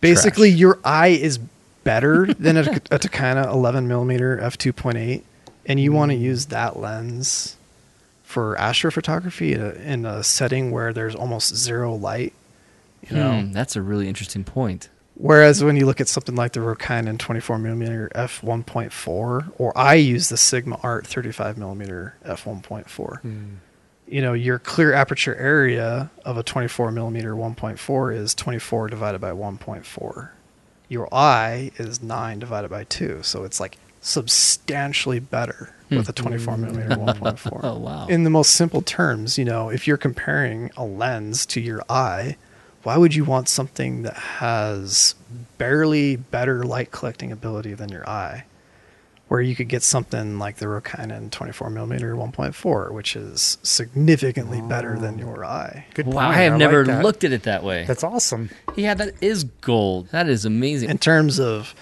Basically, 0.00 0.50
Trash. 0.50 0.60
your 0.60 0.78
eye 0.84 1.08
is 1.08 1.38
better 1.84 2.26
than 2.34 2.58
a, 2.58 2.60
a 2.90 2.98
Tokina 2.98 3.50
eleven 3.50 3.88
millimeter 3.88 4.38
f 4.40 4.58
two 4.58 4.72
point 4.72 4.98
eight, 4.98 5.24
and 5.64 5.80
you 5.80 5.92
want 5.92 6.10
to 6.10 6.16
use 6.16 6.46
that 6.46 6.78
lens 6.78 7.56
for 8.26 8.56
astrophotography 8.58 9.54
in 9.54 9.62
a, 9.62 9.70
in 9.92 10.04
a 10.04 10.22
setting 10.24 10.72
where 10.72 10.92
there's 10.92 11.14
almost 11.14 11.54
zero 11.54 11.94
light. 11.94 12.34
You 13.08 13.16
know, 13.16 13.40
Hmm, 13.40 13.52
that's 13.52 13.76
a 13.76 13.82
really 13.82 14.08
interesting 14.08 14.42
point. 14.42 14.88
Whereas 15.14 15.62
when 15.62 15.76
you 15.76 15.86
look 15.86 16.00
at 16.00 16.08
something 16.08 16.34
like 16.34 16.52
the 16.52 16.60
Rokinon 16.60 17.18
24 17.18 17.58
millimeter 17.58 18.10
f 18.14 18.42
1.4, 18.42 19.52
or 19.56 19.78
I 19.78 19.94
use 19.94 20.28
the 20.28 20.36
Sigma 20.36 20.78
Art 20.82 21.06
35 21.06 21.56
millimeter 21.56 22.16
f 22.24 22.44
1.4, 22.44 23.20
you 24.08 24.20
know, 24.20 24.32
your 24.34 24.58
clear 24.58 24.92
aperture 24.92 25.36
area 25.36 26.10
of 26.24 26.36
a 26.36 26.42
24 26.42 26.90
millimeter 26.90 27.34
1.4 27.34 28.14
is 28.16 28.34
24 28.34 28.88
divided 28.88 29.20
by 29.20 29.30
1.4. 29.30 30.30
Your 30.88 31.08
eye 31.14 31.70
is 31.78 32.02
9 32.02 32.38
divided 32.40 32.70
by 32.70 32.84
2, 32.84 33.22
so 33.22 33.44
it's 33.44 33.58
like 33.60 33.78
substantially 34.06 35.18
better 35.18 35.74
with 35.90 36.08
a 36.08 36.12
hmm. 36.12 36.28
24 36.28 36.56
millimeter 36.58 36.88
1.4. 36.96 37.60
Oh, 37.62 37.78
wow. 37.78 38.06
In 38.06 38.22
the 38.24 38.30
most 38.30 38.52
simple 38.52 38.80
terms, 38.82 39.36
you 39.36 39.44
know, 39.44 39.68
if 39.68 39.86
you're 39.86 39.96
comparing 39.96 40.70
a 40.76 40.84
lens 40.84 41.44
to 41.46 41.60
your 41.60 41.82
eye, 41.88 42.36
why 42.84 42.96
would 42.96 43.14
you 43.16 43.24
want 43.24 43.48
something 43.48 44.02
that 44.02 44.14
has 44.16 45.16
barely 45.58 46.14
better 46.14 46.62
light 46.62 46.92
collecting 46.92 47.32
ability 47.32 47.74
than 47.74 47.88
your 47.88 48.08
eye? 48.08 48.44
Where 49.26 49.40
you 49.40 49.56
could 49.56 49.66
get 49.66 49.82
something 49.82 50.38
like 50.38 50.58
the 50.58 50.66
Rokinon 50.66 51.32
24 51.32 51.68
millimeter 51.70 52.14
1.4, 52.14 52.92
which 52.92 53.16
is 53.16 53.58
significantly 53.64 54.60
better 54.60 54.96
than 55.00 55.16
oh. 55.16 55.26
your 55.26 55.44
eye. 55.44 55.84
Good 55.94 56.06
Wow, 56.06 56.12
point. 56.12 56.36
I 56.36 56.42
have 56.42 56.52
like 56.52 56.58
never 56.60 56.84
that. 56.84 57.02
looked 57.02 57.24
at 57.24 57.32
it 57.32 57.42
that 57.42 57.64
way. 57.64 57.84
That's 57.86 58.04
awesome. 58.04 58.50
yeah, 58.76 58.94
that 58.94 59.14
is 59.20 59.42
gold. 59.42 60.10
That 60.10 60.28
is 60.28 60.44
amazing. 60.44 60.90
in 60.90 60.98
terms 60.98 61.40
of 61.40 61.74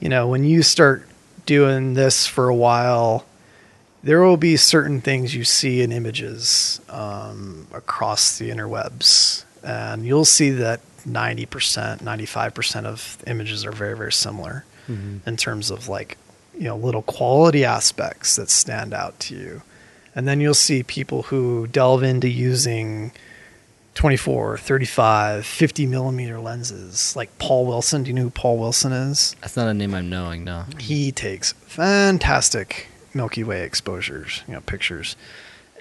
you 0.00 0.08
know 0.08 0.26
when 0.26 0.44
you 0.44 0.62
start 0.62 1.06
doing 1.46 1.94
this 1.94 2.26
for 2.26 2.48
a 2.48 2.54
while 2.54 3.24
there 4.06 4.22
will 4.22 4.36
be 4.36 4.56
certain 4.56 5.00
things 5.00 5.34
you 5.34 5.42
see 5.42 5.82
in 5.82 5.90
images 5.90 6.80
um, 6.90 7.66
across 7.74 8.38
the 8.38 8.50
interwebs. 8.50 9.44
And 9.64 10.06
you'll 10.06 10.24
see 10.24 10.50
that 10.50 10.80
90% 11.08 11.46
95% 12.02 12.84
of 12.84 13.18
images 13.26 13.64
are 13.66 13.72
very 13.72 13.96
very 13.96 14.12
similar 14.12 14.64
in 15.26 15.36
terms 15.36 15.70
of 15.72 15.88
like 15.88 16.16
you 16.56 16.64
know 16.64 16.76
little 16.76 17.02
quality 17.02 17.64
aspects 17.64 18.36
that 18.36 18.48
stand 18.48 18.94
out 18.94 19.18
to 19.20 19.34
you. 19.34 19.62
And 20.14 20.28
then 20.28 20.40
you'll 20.40 20.54
see 20.54 20.84
people 20.84 21.24
who 21.24 21.66
delve 21.66 22.04
into 22.04 22.28
using 22.28 23.10
24 23.96 24.58
35 24.58 25.46
50 25.46 25.86
millimeter 25.86 26.38
lenses. 26.38 27.16
Like 27.16 27.36
paul 27.38 27.66
wilson. 27.66 28.02
Do 28.04 28.08
you 28.08 28.14
know 28.14 28.22
who 28.22 28.30
paul 28.30 28.58
wilson 28.58 28.92
is? 28.92 29.34
That's 29.40 29.56
not 29.56 29.66
a 29.68 29.74
name 29.74 29.94
I'm 29.94 30.08
knowing, 30.10 30.44
no. 30.44 30.64
he 30.78 31.10
takes 31.10 31.52
fantastic 31.52 32.88
milky 33.14 33.42
way 33.42 33.62
exposures 33.62 34.42
you 34.46 34.52
know 34.52 34.60
pictures 34.60 35.16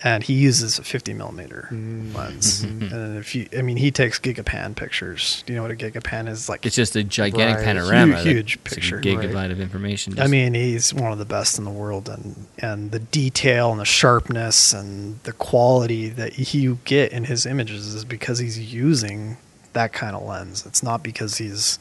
and 0.06 0.22
he 0.24 0.34
uses 0.34 0.78
a 0.78 0.84
50 0.84 1.14
millimeter 1.16 1.68
mm-hmm. 1.72 2.16
lens. 2.16 2.64
Mm-hmm. 2.64 2.94
And 2.94 3.18
if 3.18 3.34
you, 3.34 3.50
I 3.58 3.64
mean, 3.64 3.76
he 3.76 3.90
takes 3.90 4.20
gigapan 4.20 4.76
pictures. 4.76 5.44
Do 5.48 5.52
you 5.54 5.58
know 5.58 5.64
what 5.64 5.72
a 5.72 5.76
gigapan 5.76 6.30
is? 6.30 6.48
Like, 6.48 6.64
It's 6.64 6.76
just 6.76 6.96
a 6.96 7.04
gigantic 7.04 7.58
Right. 7.58 7.66
panorama. 7.66 8.14
Huge- 8.18 8.24
that- 8.24 8.30
huge 8.30 8.54
it's 8.54 8.72
a 8.72 8.76
picture. 8.76 9.02
gigabyte 9.02 9.34
Right. 9.34 9.52
of 9.52 9.60
information. 9.60 10.20
I 10.20 10.28
mean, 10.28 10.54
he's 10.54 10.94
one 10.94 11.12
of 11.12 11.18
the 11.18 11.26
best 11.26 11.58
in 11.58 11.64
the 11.66 11.72
world, 11.72 12.08
and 12.08 12.36
and 12.60 12.92
the 12.92 13.00
detail 13.00 13.72
and 13.72 13.82
the 13.82 13.86
sharpness 13.86 14.74
and 14.74 15.20
the 15.24 15.34
quality 15.34 16.10
that 16.10 16.54
you 16.54 16.78
get 16.86 17.12
in 17.12 17.24
his 17.24 17.48
images 17.48 17.96
is 17.96 18.06
because 18.06 18.38
he's 18.38 18.60
using 18.60 19.38
that 19.74 19.92
kind 19.92 20.16
of 20.16 20.22
lens. 20.22 20.66
It's 20.68 20.84
not 20.84 21.02
because 21.02 21.38
he's, 21.40 21.80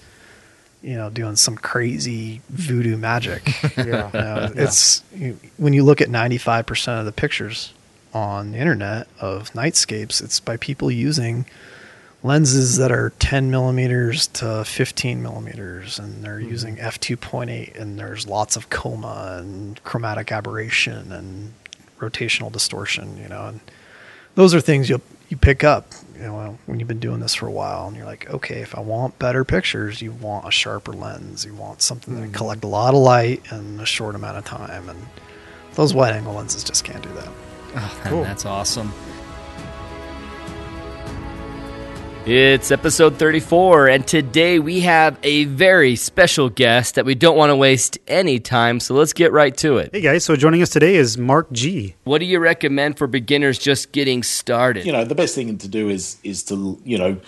you 0.83 0.97
know, 0.97 1.11
doing 1.11 1.37
some 1.37 1.57
crazy 1.57 2.41
voodoo 2.49 2.97
magic. 2.97 3.43
Yeah. 3.77 3.85
You 3.85 3.93
know, 4.19 4.53
It's 4.57 5.03
you, 5.15 5.39
when 5.59 5.75
you 5.75 5.85
look 5.85 6.01
at 6.01 6.09
ninety 6.09 6.39
five 6.39 6.65
percent 6.65 7.01
of 7.01 7.05
the 7.05 7.13
pictures 7.13 7.75
on 8.15 8.53
the 8.53 8.59
internet 8.59 9.09
of 9.21 9.51
nightscapes, 9.53 10.23
it's 10.23 10.41
by 10.41 10.57
people 10.57 10.91
using 10.91 11.45
lenses 12.25 12.79
that 12.79 12.91
are 12.91 13.11
10 13.19 13.51
millimeters 13.51 14.27
to 14.29 14.65
15 14.65 15.23
millimeters 15.23 15.99
and 15.99 16.25
they're 16.25 16.41
mm-hmm. 16.41 16.51
using 16.51 16.77
f2.8 16.77 17.79
and 17.79 17.99
there's 17.99 18.27
lots 18.27 18.57
of 18.57 18.71
coma 18.71 19.37
and 19.39 19.85
chromatic 19.85 20.33
aberration 20.33 21.13
and 21.13 21.53
rotational 22.01 22.51
distortion 22.51 23.19
you 23.19 23.29
know 23.29 23.47
and 23.47 23.61
those 24.37 24.55
are 24.55 24.61
things 24.61 24.89
you 24.89 25.01
you 25.29 25.37
pick 25.37 25.63
up 25.63 25.87
you 26.15 26.23
know 26.23 26.59
when 26.65 26.79
you've 26.79 26.89
been 26.89 26.99
doing 26.99 27.21
this 27.21 27.35
for 27.35 27.47
a 27.47 27.53
while 27.53 27.87
and 27.87 27.97
you're 27.97 28.07
like 28.07 28.29
okay 28.31 28.61
if 28.61 28.75
i 28.75 28.81
want 28.81 29.19
better 29.19 29.45
pictures 29.45 30.01
you 30.01 30.11
want 30.13 30.49
a 30.49 30.51
sharper 30.51 30.95
lens 30.95 31.45
you 31.45 31.55
want 31.55 31.83
something 31.83 32.15
that 32.15 32.23
mm-hmm. 32.23 32.33
collect 32.33 32.65
a 32.65 32.67
lot 32.67 32.95
of 32.95 33.01
light 33.01 33.43
in 33.53 33.79
a 33.81 33.87
short 33.87 34.15
amount 34.15 34.39
of 34.39 34.45
time 34.45 34.89
and 34.89 35.07
those 35.75 35.93
wide 35.93 36.15
angle 36.15 36.33
lenses 36.33 36.65
just 36.65 36.85
can't 36.85 37.03
do 37.03 37.13
that 37.13 37.29
Oh, 37.75 38.01
man, 38.05 38.09
Cool. 38.13 38.23
That's 38.23 38.47
awesome. 38.47 38.93
It's 42.27 42.71
episode 42.71 43.19
34, 43.19 43.89
and 43.89 44.07
today 44.07 44.59
we 44.59 44.81
have 44.81 45.19
a 45.23 45.45
very 45.45 45.95
special 45.95 46.49
guest 46.49 46.95
that 46.95 47.05
we 47.05 47.15
don't 47.15 47.37
want 47.37 47.51
to 47.51 47.57
waste 47.57 47.99
any 48.09 48.41
time, 48.41 48.81
so 48.81 48.95
let's 48.95 49.13
get 49.13 49.31
right 49.31 49.55
to 49.59 49.77
it. 49.77 49.91
Hey 49.93 50.01
guys, 50.01 50.25
so 50.25 50.35
joining 50.35 50.63
us 50.63 50.71
today 50.71 50.95
is 50.95 51.19
Mark 51.19 51.53
Gee. 51.53 51.97
What 52.05 52.21
do 52.21 52.25
you 52.25 52.39
recommend 52.39 52.97
for 52.97 53.07
beginners 53.07 53.59
just 53.59 53.93
getting 53.93 54.23
started? 54.23 54.87
you 54.87 54.93
know, 54.93 55.05
the 55.05 55.15
best 55.15 55.35
thing 55.35 55.59
to 55.59 55.69
do 55.69 55.91
is 55.91 56.17
is 56.25 56.43
to 56.45 56.81
you 56.83 56.97
know, 56.97 57.19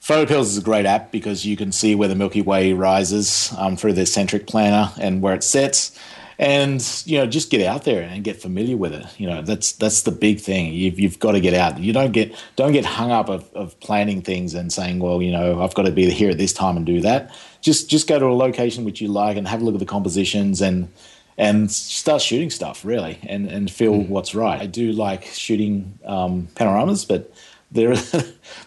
PhotoPills 0.00 0.44
is 0.44 0.56
a 0.56 0.62
great 0.62 0.86
app 0.86 1.12
because 1.12 1.44
you 1.44 1.54
can 1.54 1.70
see 1.70 1.94
where 1.94 2.08
the 2.08 2.14
Milky 2.14 2.40
Way 2.40 2.72
rises 2.72 3.52
um, 3.58 3.76
through 3.76 3.92
the 3.92 4.06
centric 4.06 4.46
planner 4.46 4.90
and 4.98 5.20
where 5.20 5.34
it 5.34 5.44
sets, 5.44 5.98
and 6.38 6.80
you 7.04 7.18
know, 7.18 7.26
just 7.26 7.50
get 7.50 7.66
out 7.66 7.84
there 7.84 8.02
and 8.02 8.22
get 8.22 8.40
familiar 8.40 8.76
with 8.76 8.92
it. 8.92 9.04
You 9.18 9.26
know, 9.28 9.42
that's 9.42 9.72
that's 9.72 10.02
the 10.02 10.12
big 10.12 10.40
thing. 10.40 10.72
You've 10.72 10.98
you've 10.98 11.18
got 11.18 11.32
to 11.32 11.40
get 11.40 11.54
out. 11.54 11.78
You 11.80 11.92
don't 11.92 12.12
get 12.12 12.34
don't 12.56 12.72
get 12.72 12.84
hung 12.84 13.10
up 13.10 13.28
of, 13.28 13.52
of 13.54 13.78
planning 13.80 14.22
things 14.22 14.54
and 14.54 14.72
saying, 14.72 15.00
well, 15.00 15.20
you 15.20 15.32
know, 15.32 15.60
I've 15.62 15.74
got 15.74 15.82
to 15.86 15.92
be 15.92 16.08
here 16.10 16.30
at 16.30 16.38
this 16.38 16.52
time 16.52 16.76
and 16.76 16.86
do 16.86 17.00
that. 17.00 17.34
Just 17.60 17.90
just 17.90 18.06
go 18.08 18.18
to 18.18 18.26
a 18.26 18.34
location 18.34 18.84
which 18.84 19.00
you 19.00 19.08
like 19.08 19.36
and 19.36 19.48
have 19.48 19.60
a 19.62 19.64
look 19.64 19.74
at 19.74 19.80
the 19.80 19.86
compositions 19.86 20.60
and 20.60 20.88
and 21.36 21.70
start 21.70 22.20
shooting 22.22 22.50
stuff 22.50 22.84
really 22.84 23.18
and 23.26 23.48
and 23.48 23.70
feel 23.70 23.94
what's 24.02 24.34
right. 24.34 24.60
I 24.60 24.66
do 24.66 24.92
like 24.92 25.24
shooting 25.24 25.98
um, 26.04 26.48
panoramas, 26.54 27.04
but 27.04 27.32
there 27.72 27.92
are 27.94 27.96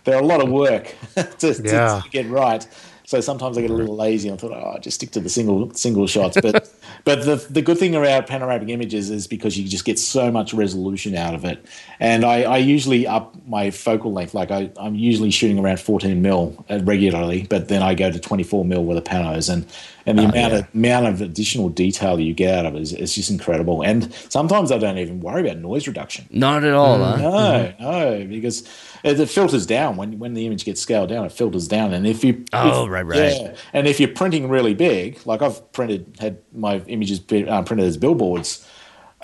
they're 0.03 0.19
a 0.19 0.25
lot 0.25 0.41
of 0.41 0.49
work 0.49 0.93
to, 1.15 1.53
to- 1.53 1.61
Yeah. 1.63 2.01
to 2.03 2.09
get 2.09 2.27
right. 2.29 2.67
So 3.11 3.19
sometimes 3.19 3.57
I 3.57 3.61
get 3.61 3.71
a 3.71 3.73
little 3.73 3.97
lazy 3.97 4.29
and 4.29 4.37
I 4.37 4.41
thought, 4.41 4.53
oh, 4.53 4.69
I'll 4.69 4.79
just 4.79 4.95
stick 4.95 5.11
to 5.11 5.19
the 5.19 5.27
single 5.27 5.69
single 5.73 6.07
shots. 6.07 6.37
But 6.41 6.71
but 7.03 7.25
the 7.25 7.45
the 7.49 7.61
good 7.61 7.77
thing 7.77 7.93
about 7.93 8.25
panoramic 8.25 8.69
images 8.69 9.09
is 9.09 9.27
because 9.27 9.57
you 9.57 9.67
just 9.67 9.83
get 9.83 9.99
so 9.99 10.31
much 10.31 10.53
resolution 10.53 11.13
out 11.13 11.35
of 11.35 11.43
it. 11.43 11.65
And 11.99 12.23
I, 12.23 12.43
I 12.43 12.57
usually 12.59 13.05
up 13.05 13.35
my 13.45 13.69
focal 13.69 14.13
length. 14.13 14.33
Like 14.33 14.49
I, 14.49 14.71
I'm 14.77 14.95
usually 14.95 15.29
shooting 15.29 15.59
around 15.59 15.81
14 15.81 16.21
mil 16.21 16.65
regularly, 16.69 17.47
but 17.49 17.67
then 17.67 17.81
I 17.81 17.95
go 17.95 18.09
to 18.09 18.17
24 18.17 18.63
mil 18.63 18.85
with 18.85 18.95
the 18.95 19.09
panos 19.09 19.51
and 19.51 19.65
and 20.05 20.17
the 20.19 20.23
amount 20.23 20.53
of 20.53 20.67
amount 20.73 21.05
of 21.07 21.21
additional 21.21 21.69
detail 21.69 22.19
you 22.19 22.33
get 22.33 22.57
out 22.59 22.65
of 22.65 22.75
it 22.75 22.81
is, 22.81 22.93
is 22.93 23.15
just 23.15 23.29
incredible. 23.29 23.81
And 23.81 24.13
sometimes 24.29 24.71
I 24.71 24.77
don't 24.77 24.97
even 24.97 25.19
worry 25.19 25.41
about 25.41 25.57
noise 25.61 25.87
reduction. 25.87 26.27
Not 26.31 26.63
at 26.63 26.73
all, 26.73 26.97
huh? 26.97 27.17
No, 27.17 27.73
no, 27.79 28.25
because 28.27 28.61
it, 29.03 29.19
it 29.19 29.29
filters 29.29 29.65
down 29.65 29.95
when 29.97 30.19
when 30.19 30.33
the 30.33 30.45
image 30.45 30.65
gets 30.65 30.81
scaled 30.81 31.09
down. 31.09 31.25
It 31.25 31.31
filters 31.31 31.67
down, 31.67 31.93
and 31.93 32.05
if 32.07 32.23
you 32.23 32.43
Oh, 32.53 32.85
if- 32.85 32.89
right, 32.91 33.05
right. 33.05 33.17
yeah, 33.41 33.55
and 33.73 33.87
if 33.87 33.99
you're 33.99 34.09
printing 34.09 34.49
really 34.49 34.73
big, 34.73 35.19
like 35.25 35.41
I've 35.41 35.71
printed 35.71 36.17
had 36.19 36.37
my 36.53 36.77
images 36.87 37.19
uh, 37.47 37.61
printed 37.63 37.85
as 37.87 37.97
billboards. 37.97 38.67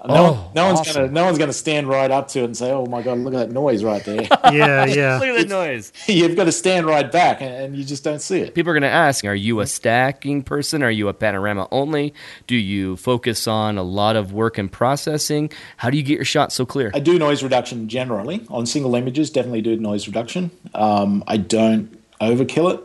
No, 0.06 0.14
Oh, 0.16 0.52
no 0.54 0.66
one's 0.68 0.80
awesome. 0.82 1.02
gonna 1.04 1.12
no 1.12 1.26
one's 1.26 1.38
gonna 1.38 1.54
stand 1.54 1.88
right 1.88 2.10
up 2.12 2.28
to 2.30 2.42
it 2.42 2.46
and 2.46 2.56
say, 2.58 2.72
"Oh 2.72 2.86
my 2.86 3.02
god, 3.02 3.18
look 3.20 3.34
at 3.34 3.48
that 3.48 3.52
noise 3.52 3.84
right 3.84 4.04
there." 4.04 4.22
Yeah, 4.54 4.86
yeah. 4.86 5.18
Look 5.20 5.30
at 5.30 5.38
the 5.42 5.46
noise. 5.48 5.92
You've 6.08 6.36
got 6.36 6.46
to 6.46 6.52
stand 6.52 6.86
right 6.86 7.12
back, 7.12 7.42
and, 7.42 7.54
and 7.54 7.76
you 7.76 7.84
just 7.84 8.04
don't 8.04 8.22
see 8.22 8.40
it. 8.40 8.54
People 8.56 8.72
are 8.72 8.74
going 8.74 8.84
to 8.84 8.88
ask, 8.90 9.26
are 9.26 9.36
you 9.36 9.60
a 9.60 9.68
stacking 9.68 10.42
person? 10.44 10.84
Are 10.84 10.92
you 10.92 11.10
a 11.10 11.14
panorama 11.14 11.68
only? 11.72 12.14
Do 12.48 12.56
you 12.56 12.96
focus 12.96 13.48
on 13.48 13.78
a 13.78 13.84
lot 13.84 14.16
of 14.16 14.32
work 14.32 14.58
and 14.58 14.72
processing? 14.72 15.52
How 15.78 15.90
do 15.90 15.98
you 15.98 16.04
get 16.04 16.16
your 16.16 16.26
shot 16.26 16.54
so 16.54 16.66
clear? 16.66 16.92
I 16.94 17.00
do 17.00 17.20
noise 17.20 17.44
reduction 17.44 17.90
generally 17.90 18.46
on 18.50 18.66
single 18.66 18.96
images. 18.96 19.30
Definitely 19.32 19.62
do 19.62 19.76
noise 19.78 20.08
reduction. 20.08 20.52
Um, 20.74 21.24
I 21.28 21.38
don't 21.38 21.98
overkill 22.22 22.74
it, 22.74 22.80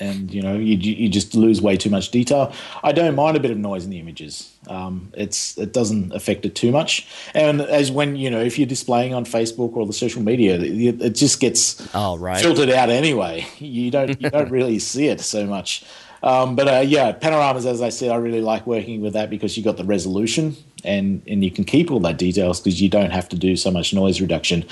and 0.00 0.32
you 0.32 0.42
know 0.42 0.54
you 0.54 0.76
you 0.76 1.08
just 1.08 1.34
lose 1.34 1.60
way 1.60 1.76
too 1.76 1.90
much 1.90 2.10
detail. 2.10 2.52
I 2.82 2.92
don't 2.92 3.14
mind 3.14 3.36
a 3.36 3.40
bit 3.40 3.50
of 3.50 3.58
noise 3.58 3.84
in 3.84 3.90
the 3.90 3.98
images. 3.98 4.52
Um, 4.68 5.12
it's 5.14 5.56
it 5.58 5.72
doesn't 5.72 6.12
affect 6.12 6.44
it 6.44 6.54
too 6.54 6.70
much. 6.70 7.06
And 7.34 7.60
as 7.60 7.90
when 7.90 8.16
you 8.16 8.30
know 8.30 8.40
if 8.40 8.58
you're 8.58 8.66
displaying 8.66 9.14
on 9.14 9.24
Facebook 9.24 9.76
or 9.76 9.86
the 9.86 9.92
social 9.92 10.22
media, 10.22 10.58
it, 10.58 11.00
it 11.00 11.14
just 11.14 11.40
gets 11.40 11.94
All 11.94 12.18
right. 12.18 12.40
filtered 12.40 12.70
out 12.70 12.90
anyway. 12.90 13.46
You 13.58 13.90
don't 13.90 14.20
you 14.20 14.30
don't 14.30 14.50
really 14.58 14.78
see 14.78 15.08
it 15.08 15.20
so 15.20 15.46
much. 15.46 15.84
Um, 16.22 16.56
but 16.56 16.66
uh, 16.66 16.80
yeah, 16.80 17.12
panoramas, 17.12 17.66
as 17.66 17.82
I 17.82 17.90
said, 17.90 18.10
I 18.10 18.16
really 18.16 18.40
like 18.40 18.66
working 18.66 19.00
with 19.00 19.12
that 19.12 19.30
because 19.30 19.56
you 19.56 19.62
got 19.62 19.76
the 19.76 19.84
resolution 19.84 20.56
and 20.84 21.22
and 21.26 21.44
you 21.44 21.50
can 21.50 21.64
keep 21.64 21.90
all 21.90 22.00
that 22.00 22.18
details 22.18 22.60
because 22.60 22.80
you 22.80 22.88
don't 22.88 23.10
have 23.10 23.28
to 23.30 23.36
do 23.36 23.56
so 23.56 23.70
much 23.70 23.92
noise 23.94 24.20
reduction. 24.20 24.64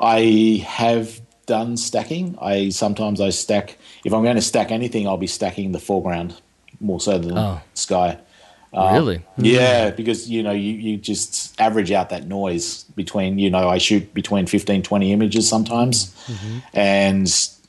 I 0.00 0.64
have 0.66 1.20
done 1.46 1.76
stacking. 1.76 2.36
I 2.40 2.70
sometimes 2.70 3.20
I 3.20 3.30
stack 3.30 3.78
if 4.04 4.12
I'm 4.12 4.22
going 4.22 4.36
to 4.36 4.42
stack 4.42 4.70
anything, 4.70 5.06
I'll 5.06 5.16
be 5.16 5.26
stacking 5.26 5.72
the 5.72 5.78
foreground 5.78 6.40
more 6.80 7.00
so 7.00 7.18
than 7.18 7.36
Oh. 7.36 7.60
sky. 7.74 8.18
Um, 8.74 8.94
really? 8.94 9.16
Hmm. 9.36 9.44
Yeah, 9.44 9.90
because 9.90 10.30
you 10.30 10.42
know 10.42 10.52
you, 10.52 10.72
you 10.72 10.96
just 10.96 11.60
average 11.60 11.92
out 11.92 12.08
that 12.10 12.26
noise 12.26 12.84
between 12.96 13.38
you 13.38 13.50
know 13.50 13.68
I 13.68 13.78
shoot 13.78 14.14
between 14.14 14.46
15 14.46 14.82
20 14.82 15.12
images 15.12 15.48
sometimes 15.48 16.14
mm-hmm. 16.26 16.58
and 16.72 17.28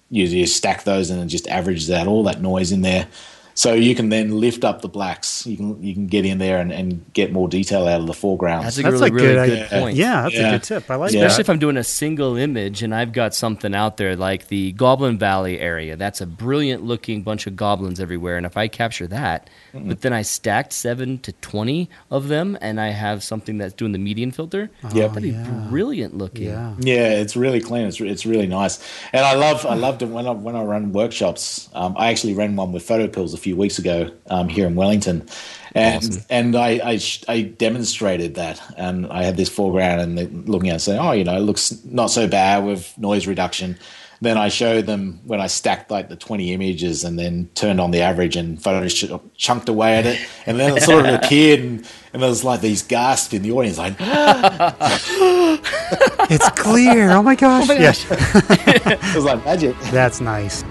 you, 0.09 0.25
you 0.25 0.47
stack 0.47 0.83
those 0.83 1.09
and 1.09 1.21
it 1.21 1.25
just 1.25 1.47
averages 1.47 1.91
out 1.91 2.07
all 2.07 2.23
that 2.23 2.41
noise 2.41 2.71
in 2.71 2.83
there 2.83 3.07
so 3.55 3.73
you 3.73 3.93
can 3.95 4.09
then 4.09 4.39
lift 4.39 4.63
up 4.63 4.81
the 4.81 4.87
blacks 4.87 5.45
you 5.45 5.55
can 5.57 5.81
you 5.83 5.93
can 5.93 6.07
get 6.07 6.25
in 6.25 6.37
there 6.37 6.59
and, 6.59 6.71
and 6.71 7.05
get 7.13 7.31
more 7.31 7.47
detail 7.47 7.87
out 7.87 7.99
of 8.01 8.07
the 8.07 8.13
foreground 8.13 8.65
That's 8.65 8.77
a 8.77 8.81
That's 8.81 8.93
really, 8.93 9.09
a 9.09 9.13
really 9.13 9.49
good 9.49 9.69
good 9.69 9.79
point. 9.79 9.95
Yeah, 9.95 10.23
that's 10.23 10.35
Yeah. 10.35 10.47
a 10.49 10.51
good 10.53 10.63
tip. 10.63 10.89
I 10.91 10.95
like 10.95 11.11
Yeah. 11.11 11.19
Especially 11.19 11.35
that. 11.35 11.41
if 11.41 11.49
I'm 11.51 11.59
doing 11.59 11.77
a 11.77 11.83
single 11.83 12.35
image 12.35 12.81
and 12.83 12.93
I've 12.95 13.11
got 13.13 13.33
something 13.35 13.73
out 13.75 13.97
there 13.97 14.15
like 14.15 14.47
the 14.47 14.71
Goblin 14.73 15.17
Valley 15.17 15.59
area. 15.59 15.95
That's 15.95 16.21
a 16.21 16.25
brilliant 16.25 16.83
looking 16.83 17.21
bunch 17.21 17.45
of 17.47 17.55
goblins 17.55 17.99
everywhere. 17.99 18.37
And 18.37 18.45
if 18.45 18.57
I 18.57 18.67
capture 18.67 19.07
that, 19.07 19.49
but 19.73 20.01
then 20.01 20.13
I 20.13 20.21
stacked 20.21 20.71
seven 20.73 21.17
to 21.19 21.31
20 21.33 21.89
of 22.11 22.27
them 22.27 22.57
and 22.61 22.79
I 22.79 22.89
have 22.89 23.23
something 23.23 23.57
that's 23.57 23.73
doing 23.73 23.91
the 23.91 23.97
median 23.99 24.31
filter, 24.31 24.69
Yep. 24.93 24.93
that'd 25.13 25.23
be 25.23 25.29
yeah. 25.29 25.67
brilliant 25.69 26.17
looking. 26.17 26.45
Yeah. 26.47 26.75
Yeah, 26.79 27.09
it's 27.21 27.35
really 27.35 27.59
clean. 27.59 27.87
It's, 27.87 27.99
it's 27.99 28.25
really 28.25 28.47
nice, 28.47 28.79
and 29.11 29.25
I 29.25 29.33
love 29.35 29.65
I 29.65 29.75
loved 29.75 30.01
it 30.01 30.07
when 30.09 30.27
I 30.27 30.31
when 30.31 30.55
I 30.55 30.63
run 30.63 30.91
workshops. 30.93 31.69
Um, 31.73 31.95
I 31.97 32.09
actually 32.11 32.33
ran 32.35 32.55
one 32.55 32.71
with 32.71 32.87
PhotoPills 32.87 33.33
a 33.33 33.37
few 33.37 33.55
weeks 33.55 33.79
ago 33.79 34.11
um, 34.29 34.47
here 34.49 34.67
in 34.67 34.75
Wellington, 34.75 35.27
and 35.75 36.25
and 36.29 36.55
I 36.55 36.79
I, 36.83 36.99
I 37.27 37.41
demonstrated 37.41 38.35
that, 38.35 38.61
and 38.77 39.07
I 39.07 39.23
had 39.23 39.37
this 39.37 39.49
foreground 39.49 40.01
and 40.01 40.47
looking 40.47 40.69
at 40.69 40.77
it 40.77 40.79
saying, 40.79 40.99
oh, 40.99 41.11
you 41.11 41.23
know, 41.23 41.35
it 41.35 41.41
looks 41.41 41.83
not 41.85 42.07
so 42.07 42.27
bad 42.27 42.65
with 42.65 42.97
noise 42.97 43.27
reduction. 43.27 43.77
Then 44.23 44.37
I 44.37 44.47
showed 44.47 44.85
them 44.85 45.19
when 45.25 45.41
I 45.41 45.47
stacked 45.47 45.91
like 45.91 46.07
the 46.07 46.15
20 46.15 46.53
images 46.53 47.03
and 47.03 47.19
then 47.19 47.49
turned 47.55 47.81
on 47.81 47.91
the 47.91 47.99
average 47.99 48.37
and 48.37 48.57
Photoshop 48.57 49.21
chunked 49.35 49.67
away 49.67 49.97
at 49.97 50.05
it. 50.05 50.17
And 50.45 50.57
then 50.57 50.77
it 50.77 50.83
sort 50.83 51.05
of 51.05 51.15
appeared 51.15 51.59
and, 51.59 51.85
and 52.13 52.21
there 52.21 52.29
was 52.29 52.41
like 52.41 52.61
these 52.61 52.83
gasps 52.83 53.33
in 53.33 53.41
the 53.41 53.51
audience 53.51 53.77
like, 53.77 53.97
ah! 53.99 55.59
It's 56.29 56.49
clear. 56.51 57.11
Oh 57.11 57.21
my 57.21 57.35
gosh. 57.35 57.69
Oh 57.69 57.73
yes. 57.73 58.05
it 58.09 59.15
was 59.15 59.25
like 59.25 59.43
magic. 59.43 59.77
That's 59.91 60.21
nice. 60.21 60.63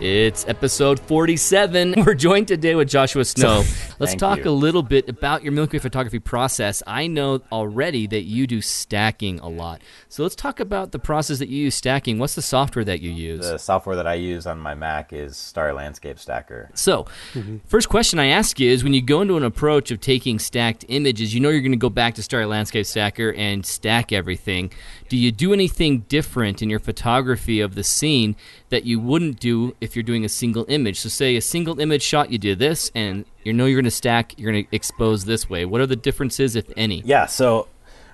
It's 0.00 0.48
episode 0.48 0.98
47. 0.98 1.94
We're 2.06 2.14
joined 2.14 2.48
today 2.48 2.74
with 2.74 2.88
Joshua 2.88 3.22
Snow. 3.22 3.64
Let's 3.98 4.14
talk 4.14 4.38
you. 4.38 4.50
a 4.50 4.50
little 4.50 4.82
bit 4.82 5.10
about 5.10 5.42
your 5.42 5.52
Milky 5.52 5.76
Way 5.76 5.82
photography 5.82 6.18
process. 6.18 6.82
I 6.86 7.06
know 7.06 7.42
already 7.52 8.06
that 8.06 8.22
you 8.22 8.46
do 8.46 8.62
stacking 8.62 9.40
a 9.40 9.48
lot. 9.50 9.82
So 10.08 10.22
let's 10.22 10.34
talk 10.34 10.58
about 10.58 10.92
the 10.92 10.98
process 10.98 11.38
that 11.38 11.50
you 11.50 11.64
use 11.64 11.74
stacking. 11.74 12.18
What's 12.18 12.34
the 12.34 12.40
software 12.40 12.82
that 12.86 13.02
you 13.02 13.10
use? 13.10 13.46
The 13.46 13.58
software 13.58 13.94
that 13.96 14.06
I 14.06 14.14
use 14.14 14.46
on 14.46 14.58
my 14.58 14.74
Mac 14.74 15.12
is 15.12 15.36
Starry 15.36 15.74
Landscape 15.74 16.18
Stacker. 16.18 16.70
So, 16.72 17.04
mm-hmm. 17.34 17.58
first 17.66 17.90
question 17.90 18.18
I 18.18 18.28
ask 18.28 18.58
you 18.58 18.70
is 18.70 18.82
when 18.82 18.94
you 18.94 19.02
go 19.02 19.20
into 19.20 19.36
an 19.36 19.44
approach 19.44 19.90
of 19.90 20.00
taking 20.00 20.38
stacked 20.38 20.86
images, 20.88 21.34
you 21.34 21.40
know 21.40 21.50
you're 21.50 21.60
going 21.60 21.72
to 21.72 21.76
go 21.76 21.90
back 21.90 22.14
to 22.14 22.22
Starry 22.22 22.46
Landscape 22.46 22.86
Stacker 22.86 23.34
and 23.34 23.66
stack 23.66 24.12
everything. 24.12 24.72
Do 25.10 25.18
you 25.18 25.30
do 25.30 25.52
anything 25.52 26.00
different 26.08 26.62
in 26.62 26.70
your 26.70 26.80
photography 26.80 27.60
of 27.60 27.74
the 27.74 27.84
scene 27.84 28.34
that 28.70 28.84
you 28.84 28.98
wouldn't 28.98 29.38
do 29.38 29.76
if 29.80 29.94
you're 29.94 30.02
doing 30.02 30.24
a 30.24 30.28
single 30.28 30.64
image? 30.68 30.98
So, 31.00 31.08
say 31.08 31.36
a 31.36 31.40
single 31.40 31.78
image 31.78 32.02
shot, 32.02 32.30
you 32.30 32.38
do 32.38 32.54
this, 32.54 32.90
and 32.94 33.24
you 33.44 33.52
know 33.52 33.66
you're 33.66 33.80
going 33.80 33.84
to 33.84 33.90
stack, 33.90 34.38
you're 34.38 34.50
going 34.50 34.64
to 34.64 34.74
expose 34.74 35.24
this 35.24 35.50
way. 35.50 35.64
What 35.64 35.80
are 35.80 35.86
the 35.86 35.96
differences, 35.96 36.56
if 36.56 36.66
any? 36.76 37.02
Yeah, 37.04 37.26
so 37.26 37.68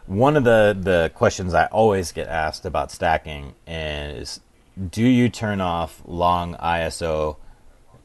one 0.06 0.36
of 0.36 0.44
the, 0.44 0.76
the 0.78 1.10
questions 1.14 1.54
I 1.54 1.66
always 1.66 2.12
get 2.12 2.28
asked 2.28 2.64
about 2.64 2.90
stacking 2.90 3.54
is 3.66 4.40
do 4.90 5.02
you 5.02 5.28
turn 5.28 5.60
off 5.60 6.02
long 6.06 6.54
ISO 6.56 7.36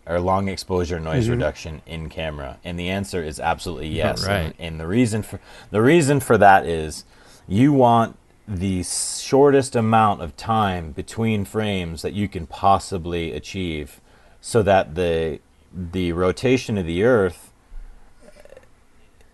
or 0.06 0.20
long 0.20 0.48
exposure 0.48 1.00
noise 1.00 1.26
mm-hmm. 1.26 1.34
reduction 1.34 1.82
in 1.86 2.10
camera? 2.10 2.60
And 2.64 2.80
the 2.80 2.90
answer 2.90 3.24
is 3.24 3.40
absolutely 3.40 3.88
yes. 3.96 4.26
Right. 4.26 4.38
And, 4.38 4.54
and 4.60 4.80
the 4.80 4.88
reason 4.88 5.22
for 5.22 5.40
the 5.70 5.82
reason 5.82 6.20
for 6.20 6.38
that 6.38 6.66
is 6.66 7.06
you 7.48 7.74
want 7.74 8.18
the 8.60 8.84
shortest 8.84 9.78
amount 9.78 10.22
of 10.22 10.36
time 10.36 10.92
between 10.92 11.46
frames 11.46 12.02
that 12.02 12.12
you 12.12 12.28
can 12.28 12.46
possibly 12.46 13.32
achieve 13.32 14.02
so 14.42 14.62
that 14.62 14.96
the 14.96 15.40
the 15.74 16.12
rotation 16.12 16.78
of 16.78 16.86
the 16.86 17.04
earth 17.04 17.54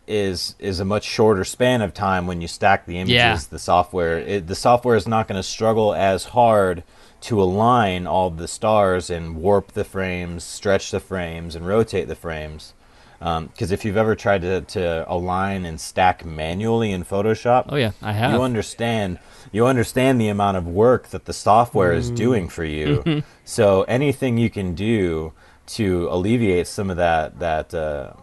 is 0.06 0.54
is 0.60 0.80
a 0.80 0.86
much 0.86 1.04
shorter 1.04 1.44
span 1.44 1.82
of 1.82 1.96
time 1.96 2.28
when 2.28 2.42
you 2.42 2.48
stack 2.48 2.86
the 2.86 3.00
images. 3.00 3.16
Yeah. 3.16 3.40
The 3.50 3.60
software 3.60 4.20
it, 4.20 4.46
the 4.46 4.56
software 4.56 4.96
is 4.96 5.08
not 5.08 5.28
going 5.28 5.38
to 5.38 5.44
struggle 5.44 5.96
as 5.96 6.26
hard 6.26 6.84
to 7.22 7.42
align 7.42 8.06
all 8.06 8.30
the 8.30 8.48
stars 8.48 9.10
and 9.10 9.38
warp 9.38 9.72
the 9.72 9.84
frames, 9.84 10.44
stretch 10.44 10.92
the 10.92 11.00
frames, 11.00 11.56
and 11.56 11.66
rotate 11.66 12.08
the 12.08 12.16
frames. 12.16 12.74
Um, 13.20 13.48
because 13.48 13.72
if 13.72 13.84
you've 13.84 13.98
ever 13.98 14.16
tried 14.16 14.42
to, 14.42 14.62
to 14.62 15.12
align 15.12 15.66
and 15.66 15.82
stack 15.82 16.24
manually 16.24 16.92
in 16.92 17.04
Photoshop, 17.04 17.66
Oh, 17.70 17.76
yeah, 17.76 17.92
I 18.02 18.14
have. 18.14 18.34
you 18.34 18.42
understand 18.42 19.20
you 19.52 19.66
understand 19.66 20.20
the 20.20 20.28
amount 20.28 20.58
of 20.58 20.68
work 20.68 21.08
that 21.10 21.26
the 21.26 21.34
software 21.34 21.94
is 21.94 22.12
mm. 22.12 22.16
doing 22.16 22.50
for 22.50 22.66
you. 22.66 22.98
Mm-hmm. 22.98 23.20
so 23.46 23.84
anything 23.84 24.38
you 24.38 24.50
can 24.50 24.76
do 24.76 25.34
to 25.68 26.08
alleviate 26.10 26.68
some 26.68 26.90
of 26.90 26.98
that 26.98 27.40
that 27.40 27.74
uh, 27.74 28.14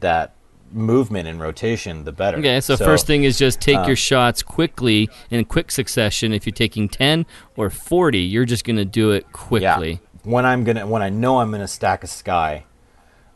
that 0.00 0.36
movement 0.72 1.28
and 1.28 1.40
rotation, 1.40 2.04
the 2.04 2.12
better. 2.12 2.38
Okay, 2.38 2.60
so, 2.60 2.76
first 2.76 3.06
thing 3.06 3.24
is 3.24 3.38
just 3.38 3.60
take 3.60 3.78
uh, 3.78 3.86
your 3.86 3.96
shots 3.96 4.42
quickly 4.42 5.08
in 5.30 5.44
quick 5.44 5.70
succession. 5.70 6.32
If 6.32 6.46
you're 6.46 6.52
taking 6.52 6.88
10 6.88 7.26
or 7.56 7.70
40, 7.70 8.18
you're 8.18 8.44
just 8.44 8.64
going 8.64 8.76
to 8.76 8.84
do 8.84 9.12
it 9.12 9.32
quickly. 9.32 9.92
Yeah. 9.92 9.98
When 10.22 10.44
I'm 10.44 10.64
gonna 10.64 10.84
when 10.88 11.02
I 11.02 11.08
know 11.08 11.38
I'm 11.38 11.52
gonna 11.52 11.68
stack 11.68 12.02
a 12.02 12.08
sky, 12.08 12.64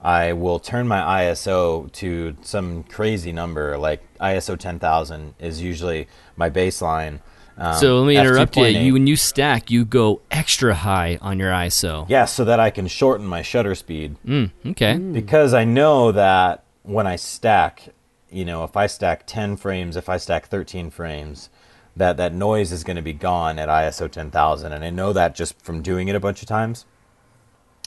I 0.02 0.32
will 0.32 0.58
turn 0.58 0.88
my 0.88 1.22
ISO 1.24 1.90
to 1.92 2.36
some 2.42 2.84
crazy 2.84 3.32
number 3.32 3.76
like 3.76 4.00
ISO 4.18 4.58
10,000 4.58 5.34
is 5.38 5.60
usually 5.60 6.08
my 6.36 6.48
baseline. 6.48 7.20
Um, 7.58 7.74
So 7.76 7.98
let 8.00 8.08
me 8.08 8.16
interrupt 8.16 8.56
you. 8.56 8.62
f2.8. 8.64 8.84
You 8.84 8.92
when 8.94 9.06
you 9.06 9.16
stack, 9.16 9.70
you 9.70 9.84
go 9.84 10.22
extra 10.30 10.74
high 10.74 11.18
on 11.20 11.38
your 11.38 11.50
ISO. 11.52 12.06
yeah, 12.08 12.24
so 12.24 12.44
that 12.46 12.58
I 12.58 12.70
can 12.70 12.86
shorten 12.86 13.26
my 13.26 13.42
shutter 13.42 13.74
speed 13.74 14.16
Mm, 14.26 14.50
okay. 14.68 14.96
because 14.96 15.52
I 15.52 15.64
know 15.64 16.12
that 16.12 16.64
when 16.82 17.06
I 17.06 17.16
stack, 17.16 17.90
you 18.30 18.46
know, 18.46 18.64
if 18.64 18.76
I 18.78 18.86
stack 18.86 19.26
10 19.26 19.56
frames, 19.58 19.96
if 19.96 20.08
I 20.08 20.16
stack 20.16 20.46
13 20.46 20.88
frames, 20.90 21.50
that 21.94 22.16
that 22.16 22.32
noise 22.32 22.72
is 22.72 22.84
going 22.84 22.96
to 22.96 23.02
be 23.02 23.12
gone 23.12 23.58
at 23.58 23.68
ISO 23.68 24.10
10,000 24.10 24.72
and 24.72 24.82
I 24.82 24.88
know 24.88 25.12
that 25.12 25.34
just 25.34 25.60
from 25.60 25.82
doing 25.82 26.08
it 26.08 26.16
a 26.16 26.20
bunch 26.20 26.40
of 26.40 26.48
times. 26.48 26.86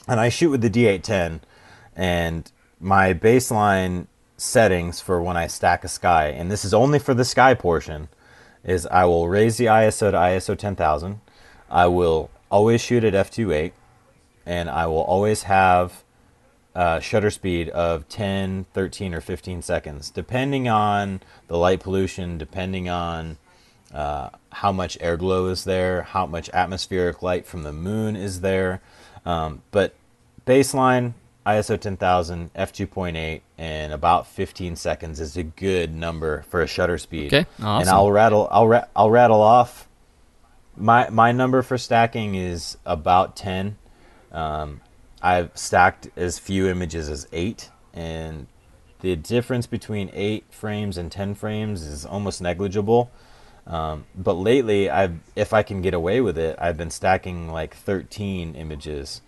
And 0.06 0.20
I 0.20 0.28
shoot 0.28 0.50
with 0.50 0.60
the 0.60 0.70
D810 0.70 1.40
and 1.96 2.50
my 2.80 3.14
baseline 3.14 4.06
settings 4.36 5.00
for 5.00 5.22
when 5.22 5.36
I 5.36 5.46
stack 5.46 5.84
a 5.84 5.88
sky 5.88 6.26
and 6.28 6.50
this 6.50 6.64
is 6.64 6.74
only 6.74 6.98
for 6.98 7.14
the 7.14 7.24
sky 7.24 7.54
portion 7.54 8.08
is 8.64 8.86
I 8.86 9.04
will 9.04 9.28
raise 9.28 9.56
the 9.56 9.66
ISO 9.66 10.10
to 10.10 10.16
ISO 10.16 10.58
10,000. 10.58 11.20
I 11.70 11.86
will 11.86 12.30
always 12.50 12.80
shoot 12.80 13.04
at 13.04 13.12
f2.8 13.12 13.72
and 14.46 14.68
I 14.68 14.86
will 14.86 15.02
always 15.02 15.44
have 15.44 16.02
uh, 16.74 16.98
shutter 16.98 17.30
speed 17.30 17.68
of 17.70 18.08
10, 18.08 18.66
13, 18.72 19.14
or 19.14 19.20
15 19.20 19.62
seconds, 19.62 20.10
depending 20.10 20.68
on 20.68 21.20
the 21.46 21.56
light 21.56 21.80
pollution, 21.80 22.36
depending 22.36 22.88
on 22.88 23.38
uh, 23.92 24.30
how 24.50 24.72
much 24.72 24.98
air 25.00 25.16
glow 25.16 25.46
is 25.46 25.64
there, 25.64 26.02
how 26.02 26.26
much 26.26 26.50
atmospheric 26.52 27.22
light 27.22 27.46
from 27.46 27.62
the 27.62 27.72
moon 27.72 28.16
is 28.16 28.40
there. 28.40 28.80
Um, 29.24 29.62
but 29.70 29.94
baseline 30.46 31.14
ISO 31.46 31.78
10000, 31.78 32.52
f2.8, 32.54 33.40
and 33.58 33.92
about 33.92 34.26
15 34.26 34.76
seconds 34.76 35.20
is 35.20 35.36
a 35.36 35.42
good 35.42 35.94
number 35.94 36.42
for 36.48 36.62
a 36.62 36.66
shutter 36.66 36.96
speed. 36.96 37.34
Okay, 37.34 37.46
awesome. 37.60 37.88
And. 37.88 37.90
I'll 37.90 38.10
rattle, 38.10 38.48
I'll, 38.50 38.66
ra- 38.66 38.86
I'll 38.96 39.10
rattle 39.10 39.42
off. 39.42 39.88
My 40.76 41.08
my 41.10 41.30
number 41.30 41.62
for 41.62 41.78
stacking 41.78 42.34
is 42.34 42.78
about 42.84 43.36
10. 43.36 43.76
Um, 44.32 44.80
I've 45.22 45.50
stacked 45.54 46.08
as 46.16 46.38
few 46.38 46.66
images 46.68 47.08
as 47.08 47.28
eight, 47.32 47.70
and 47.92 48.46
the 49.00 49.14
difference 49.16 49.66
between 49.66 50.10
eight 50.12 50.44
frames 50.50 50.98
and 50.98 51.12
ten 51.12 51.34
frames 51.34 51.82
is 51.82 52.04
almost 52.04 52.42
negligible. 52.42 53.10
Um, 53.66 54.04
but 54.14 54.34
lately, 54.34 54.90
I've 54.90 55.18
if 55.36 55.52
I 55.52 55.62
can 55.62 55.80
get 55.80 55.94
away 55.94 56.20
with 56.20 56.36
it, 56.36 56.56
I've 56.58 56.76
been 56.76 56.90
stacking 56.90 57.48
like 57.50 57.74
13 57.74 58.54
images. 58.54 59.22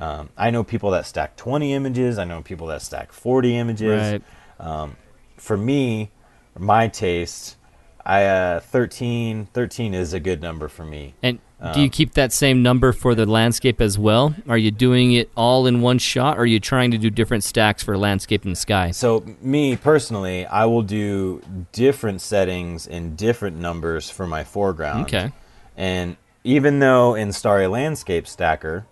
Um, 0.00 0.30
I 0.36 0.50
know 0.50 0.64
people 0.64 0.90
that 0.92 1.06
stack 1.06 1.36
20 1.36 1.74
images. 1.74 2.18
I 2.18 2.24
know 2.24 2.42
people 2.42 2.66
that 2.68 2.82
stack 2.82 3.12
40 3.12 3.56
images. 3.56 4.20
Right. 4.58 4.90
For 5.36 5.56
me, 5.56 6.10
my 6.58 6.88
taste, 6.88 7.56
I 8.04 8.24
uh, 8.24 8.60
13 8.60 9.48
13 9.52 9.94
is 9.94 10.12
a 10.12 10.20
good 10.20 10.42
number 10.42 10.68
for 10.68 10.84
me. 10.84 11.14
And 11.22 11.38
do 11.74 11.82
you 11.82 11.90
keep 11.90 12.14
that 12.14 12.32
same 12.32 12.62
number 12.62 12.92
for 12.92 13.14
the 13.14 13.26
landscape 13.26 13.82
as 13.82 13.98
well? 13.98 14.34
Are 14.48 14.56
you 14.56 14.70
doing 14.70 15.12
it 15.12 15.30
all 15.36 15.66
in 15.66 15.82
one 15.82 15.98
shot, 15.98 16.38
or 16.38 16.42
are 16.42 16.46
you 16.46 16.58
trying 16.58 16.90
to 16.92 16.98
do 16.98 17.10
different 17.10 17.44
stacks 17.44 17.82
for 17.82 17.98
landscape 17.98 18.46
and 18.46 18.56
sky? 18.56 18.92
So 18.92 19.24
me 19.42 19.76
personally, 19.76 20.46
I 20.46 20.64
will 20.64 20.82
do 20.82 21.42
different 21.72 22.22
settings 22.22 22.86
and 22.86 23.16
different 23.16 23.58
numbers 23.58 24.08
for 24.08 24.26
my 24.26 24.42
foreground. 24.42 25.04
Okay. 25.04 25.32
And 25.76 26.16
even 26.44 26.78
though 26.78 27.14
in 27.14 27.32
Starry 27.32 27.66
Landscape 27.66 28.26
Stacker, 28.26 28.86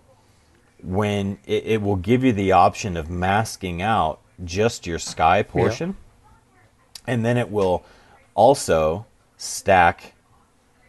when 0.83 1.39
it, 1.45 1.65
it 1.65 1.81
will 1.81 1.95
give 1.95 2.23
you 2.23 2.33
the 2.33 2.51
option 2.51 2.97
of 2.97 3.09
masking 3.09 3.81
out 3.81 4.19
just 4.43 4.87
your 4.87 4.99
sky 4.99 5.43
portion, 5.43 5.97
and 7.07 7.25
then 7.25 7.37
it 7.37 7.51
will 7.51 7.83
also 8.35 9.05
stack 9.37 10.13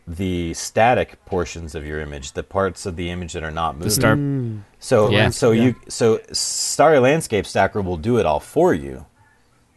the 0.07 0.53
static 0.55 1.24
portions 1.24 1.74
of 1.74 1.86
your 1.86 2.01
image, 2.01 2.32
the 2.32 2.43
parts 2.43 2.84
of 2.84 2.97
the 2.97 3.11
image 3.11 3.32
that 3.32 3.45
are 3.45 3.51
not 3.51 3.74
moving. 3.74 3.88
The 3.88 3.95
star. 3.95 4.16
Mm. 4.16 4.62
So 4.78 5.11
Yeah. 5.11 5.30
so 5.30 5.53
you 5.53 5.76
so 5.88 6.20
Starry 6.32 6.99
Landscape 6.99 7.47
Stacker 7.47 7.80
will 7.80 7.97
do 7.97 8.18
it 8.18 8.26
all 8.26 8.41
for 8.41 8.74
you. 8.74 9.07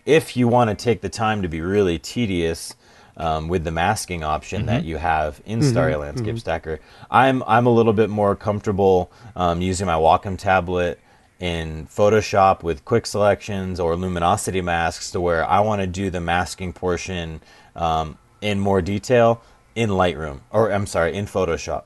If 0.06 0.36
you 0.36 0.48
want 0.48 0.70
to 0.70 0.76
take 0.76 1.02
the 1.02 1.10
time 1.10 1.42
to 1.44 1.48
be 1.48 1.62
really 1.62 2.00
tedious 2.00 2.76
um, 3.18 3.48
with 3.48 3.64
the 3.64 3.72
masking 3.72 4.24
option 4.24 4.66
that 4.66 4.84
you 4.84 4.98
have 4.98 5.42
in 5.46 5.62
Starry 5.62 5.96
Landscape 5.96 6.40
Stacker, 6.40 6.80
I'm 7.12 7.44
I'm 7.44 7.66
a 7.66 7.70
little 7.72 7.94
bit 7.94 8.10
more 8.10 8.36
comfortable 8.36 9.12
um, 9.36 9.62
using 9.62 9.88
my 9.88 9.94
Wacom 9.94 10.38
tablet 10.38 11.00
in 11.40 11.88
Photoshop 11.88 12.64
with 12.64 12.86
quick 12.86 13.06
selections 13.06 13.80
or 13.80 13.96
luminosity 13.96 14.62
masks 14.62 15.12
to 15.12 15.20
where 15.20 15.46
I 15.46 15.60
want 15.60 15.82
to 15.82 15.88
do 15.88 16.10
the 16.10 16.22
masking 16.22 16.74
portion 16.74 17.42
um, 17.76 18.18
in 18.42 18.60
more 18.60 18.82
detail 18.82 19.42
in 19.76 19.90
Lightroom 19.90 20.40
or 20.52 20.72
I'm 20.72 20.86
sorry 20.86 21.16
in 21.16 21.26
Photoshop. 21.26 21.86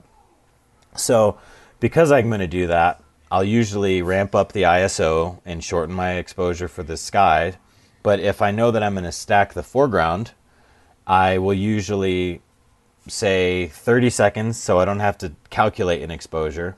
So, 0.95 1.37
because 1.79 2.11
I'm 2.11 2.27
going 2.27 2.39
to 2.39 2.47
do 2.47 2.67
that, 2.67 3.01
I'll 3.31 3.43
usually 3.43 4.01
ramp 4.01 4.35
up 4.35 4.51
the 4.51 4.63
ISO 4.63 5.39
and 5.45 5.63
shorten 5.63 5.93
my 5.95 6.13
exposure 6.13 6.67
for 6.67 6.83
the 6.83 6.97
sky. 6.97 7.57
But 8.03 8.19
if 8.19 8.41
I 8.41 8.51
know 8.51 8.71
that 8.71 8.83
I'm 8.83 8.93
going 8.93 9.03
to 9.03 9.11
stack 9.11 9.53
the 9.53 9.63
foreground, 9.63 10.31
I 11.07 11.37
will 11.37 11.53
usually 11.53 12.41
say 13.07 13.67
30 13.67 14.09
seconds 14.09 14.57
so 14.57 14.79
I 14.79 14.85
don't 14.85 14.99
have 14.99 15.17
to 15.19 15.31
calculate 15.49 16.01
an 16.01 16.11
exposure. 16.11 16.75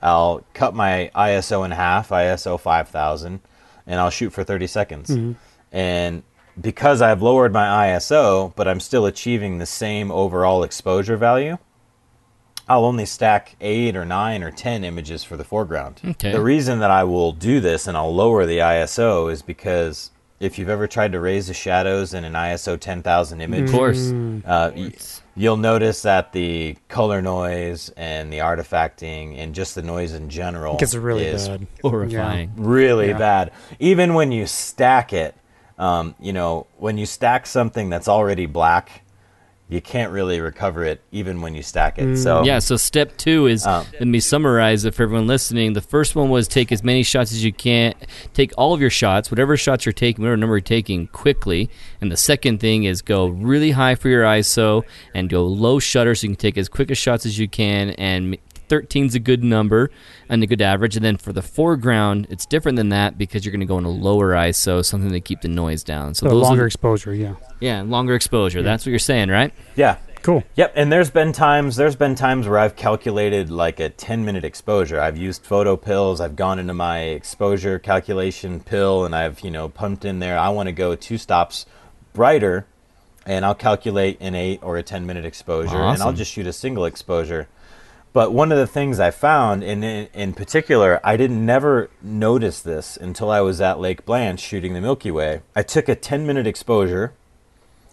I'll 0.00 0.44
cut 0.54 0.74
my 0.74 1.10
ISO 1.16 1.64
in 1.64 1.72
half, 1.72 2.10
ISO 2.10 2.60
5000, 2.60 3.40
and 3.86 4.00
I'll 4.00 4.10
shoot 4.10 4.30
for 4.30 4.44
30 4.44 4.68
seconds. 4.68 5.10
Mm-hmm. 5.10 5.32
And 5.72 6.22
because 6.60 7.02
I've 7.02 7.22
lowered 7.22 7.52
my 7.52 7.88
ISO, 7.88 8.54
but 8.54 8.68
I'm 8.68 8.80
still 8.80 9.04
achieving 9.04 9.58
the 9.58 9.66
same 9.66 10.12
overall 10.12 10.62
exposure 10.62 11.16
value, 11.16 11.58
I'll 12.68 12.84
only 12.84 13.06
stack 13.06 13.56
eight 13.60 13.96
or 13.96 14.04
nine 14.04 14.42
or 14.42 14.50
ten 14.50 14.84
images 14.84 15.22
for 15.22 15.36
the 15.36 15.44
foreground. 15.44 16.00
Okay. 16.04 16.32
The 16.32 16.40
reason 16.40 16.80
that 16.80 16.90
I 16.90 17.04
will 17.04 17.32
do 17.32 17.60
this 17.60 17.86
and 17.86 17.96
I'll 17.96 18.14
lower 18.14 18.44
the 18.46 18.58
ISO 18.58 19.30
is 19.30 19.42
because 19.42 20.10
if 20.40 20.58
you've 20.58 20.68
ever 20.68 20.86
tried 20.86 21.12
to 21.12 21.20
raise 21.20 21.46
the 21.46 21.54
shadows 21.54 22.12
in 22.14 22.24
an 22.24 22.34
ISO 22.34 22.78
10,000 22.78 23.40
image, 23.40 23.64
Of 23.68 23.70
course. 23.74 24.10
uh, 24.44 24.70
y- 24.76 24.92
you'll 25.34 25.56
notice 25.56 26.02
that 26.02 26.32
the 26.32 26.76
color 26.88 27.22
noise 27.22 27.90
and 27.96 28.32
the 28.32 28.38
artifacting 28.38 29.38
and 29.38 29.54
just 29.54 29.74
the 29.74 29.82
noise 29.82 30.12
in 30.12 30.28
general 30.28 30.74
It 30.74 30.80
gets 30.80 30.94
really 30.94 31.24
is 31.24 31.48
bad. 31.48 31.66
Horrifying. 31.82 32.52
really 32.56 33.08
Yeah. 33.08 33.18
bad. 33.18 33.50
Even 33.78 34.14
when 34.14 34.30
you 34.32 34.46
stack 34.46 35.12
it, 35.12 35.34
um, 35.78 36.14
you 36.20 36.32
know, 36.32 36.66
when 36.78 36.98
you 36.98 37.06
stack 37.06 37.46
something 37.46 37.88
that's 37.90 38.08
already 38.08 38.46
black, 38.46 39.02
you 39.68 39.80
can't 39.80 40.12
really 40.12 40.40
recover 40.40 40.84
it 40.84 41.00
even 41.10 41.40
when 41.40 41.54
you 41.54 41.62
stack 41.62 41.98
it. 41.98 42.16
So 42.18 42.44
Yeah, 42.44 42.60
so 42.60 42.76
step 42.76 43.16
two 43.16 43.46
is 43.46 43.66
Um, 43.66 43.84
let 43.94 44.06
me 44.06 44.20
summarize 44.20 44.84
it 44.84 44.94
for 44.94 45.02
everyone 45.02 45.26
listening. 45.26 45.72
The 45.72 45.80
first 45.80 46.14
one 46.14 46.28
was 46.28 46.46
take 46.46 46.70
as 46.70 46.84
many 46.84 47.02
shots 47.02 47.32
as 47.32 47.44
you 47.44 47.52
can, 47.52 47.94
take 48.32 48.52
all 48.56 48.74
of 48.74 48.80
your 48.80 48.90
shots, 48.90 49.30
whatever 49.30 49.56
shots 49.56 49.84
you're 49.84 49.92
taking, 49.92 50.22
whatever 50.22 50.36
number 50.36 50.56
you're 50.56 50.60
taking, 50.60 51.08
quickly. 51.08 51.68
And 52.00 52.12
the 52.12 52.16
second 52.16 52.58
thing 52.58 52.84
is 52.84 53.02
go 53.02 53.26
really 53.26 53.72
high 53.72 53.96
for 53.96 54.08
your 54.08 54.24
ISO 54.24 54.84
and 55.14 55.28
go 55.28 55.44
low 55.44 55.80
shutter 55.80 56.14
so 56.14 56.26
you 56.26 56.34
can 56.34 56.36
take 56.36 56.56
as 56.56 56.68
quick 56.68 56.90
as 56.90 56.98
shots 56.98 57.26
as 57.26 57.38
you 57.38 57.48
can. 57.48 57.90
And 57.90 58.38
13 58.68 59.06
is 59.06 59.14
a 59.14 59.18
good 59.20 59.42
number 59.44 59.90
and 60.28 60.42
a 60.42 60.46
good 60.46 60.62
average. 60.62 60.96
And 60.96 61.04
then 61.04 61.16
for 61.16 61.32
the 61.32 61.42
foreground, 61.42 62.26
it's 62.30 62.46
different 62.46 62.76
than 62.76 62.90
that 62.90 63.18
because 63.18 63.44
you're 63.44 63.52
going 63.52 63.60
to 63.60 63.66
go 63.66 63.78
in 63.78 63.84
a 63.84 63.90
lower 63.90 64.32
ISO, 64.32 64.84
something 64.84 65.10
to 65.12 65.20
keep 65.20 65.40
the 65.40 65.48
noise 65.48 65.82
down. 65.82 66.14
So 66.14 66.26
So 66.26 66.34
those 66.34 66.42
longer 66.42 66.64
are, 66.64 66.66
exposure, 66.66 67.14
yeah. 67.14 67.34
yeah, 67.60 67.82
longer 67.82 68.14
exposure. 68.14 68.62
That's 68.62 68.84
what 68.84 68.90
you're 68.90 68.98
saying, 68.98 69.28
right? 69.30 69.52
yeah. 69.74 69.98
Cool. 70.22 70.42
Yep, 70.56 70.72
and 70.74 70.90
there's 70.90 71.10
been 71.10 71.32
times 71.32 71.76
there's 71.76 71.94
been 71.94 72.16
times 72.16 72.48
where 72.48 72.58
I've 72.58 72.74
calculated 72.74 73.48
like 73.48 73.78
a 73.78 73.90
10 73.90 74.24
minute 74.24 74.44
exposure. 74.44 75.00
I've 75.00 75.16
used 75.16 75.44
PhotoPills. 75.44 76.18
I've 76.18 76.34
gone 76.34 76.58
into 76.58 76.74
my 76.74 77.00
exposure 77.02 77.78
calculation 77.78 78.58
pill 78.58 79.04
and 79.04 79.14
I've, 79.14 79.38
you 79.42 79.52
know, 79.52 79.68
pumped 79.68 80.04
in 80.04 80.18
there 80.18 80.36
I 80.36 80.48
want 80.48 80.66
to 80.66 80.72
go 80.72 80.96
two 80.96 81.16
stops 81.16 81.64
brighter 82.12 82.66
and 83.24 83.44
I'll 83.44 83.54
calculate 83.54 84.16
an 84.20 84.34
8 84.34 84.64
or 84.64 84.76
a 84.78 84.82
10 84.82 85.06
minute 85.06 85.24
exposure 85.24 85.76
and 85.76 86.02
I'll 86.02 86.12
just 86.12 86.32
shoot 86.32 86.48
a 86.48 86.52
single 86.52 86.86
exposure. 86.86 87.46
But 88.16 88.32
one 88.32 88.50
of 88.50 88.56
the 88.56 88.66
things 88.66 88.98
I 88.98 89.10
found, 89.10 89.62
and 89.62 89.84
in, 89.84 90.08
in 90.14 90.32
particular, 90.32 91.00
I 91.04 91.18
didn't 91.18 91.44
never 91.44 91.90
notice 92.00 92.62
this 92.62 92.96
until 92.96 93.30
I 93.30 93.42
was 93.42 93.60
at 93.60 93.78
Lake 93.78 94.06
Blanche 94.06 94.40
shooting 94.40 94.72
the 94.72 94.80
Milky 94.80 95.10
Way. 95.10 95.42
I 95.54 95.62
took 95.62 95.86
a 95.86 95.94
10 95.94 96.26
minute 96.26 96.46
exposure 96.46 97.12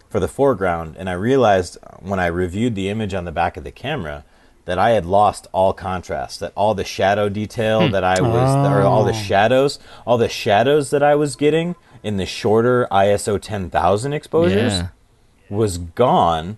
for 0.08 0.20
the 0.20 0.26
foreground, 0.26 0.96
and 0.96 1.10
I 1.10 1.12
realized 1.12 1.76
uh, 1.82 1.98
when 2.00 2.20
I 2.20 2.28
reviewed 2.28 2.74
the 2.74 2.88
image 2.88 3.12
on 3.12 3.26
the 3.26 3.32
back 3.32 3.58
of 3.58 3.64
the 3.64 3.70
camera 3.70 4.24
that 4.64 4.78
I 4.78 4.92
had 4.92 5.04
lost 5.04 5.46
all 5.52 5.74
contrast, 5.74 6.40
that 6.40 6.54
all 6.56 6.74
the 6.74 6.84
shadow 6.84 7.28
detail 7.28 7.84
hmm. 7.84 7.92
that 7.92 8.02
I 8.02 8.22
was, 8.22 8.66
or 8.66 8.80
all 8.80 9.04
the 9.04 9.10
oh. 9.10 9.12
shadows, 9.12 9.78
all 10.06 10.16
the 10.16 10.30
shadows 10.30 10.88
that 10.88 11.02
I 11.02 11.14
was 11.16 11.36
getting 11.36 11.76
in 12.02 12.16
the 12.16 12.24
shorter 12.24 12.88
ISO 12.90 13.38
10,000 13.38 14.14
exposures 14.14 14.72
Yeah. 14.72 14.88
was 15.50 15.76
gone 15.76 16.56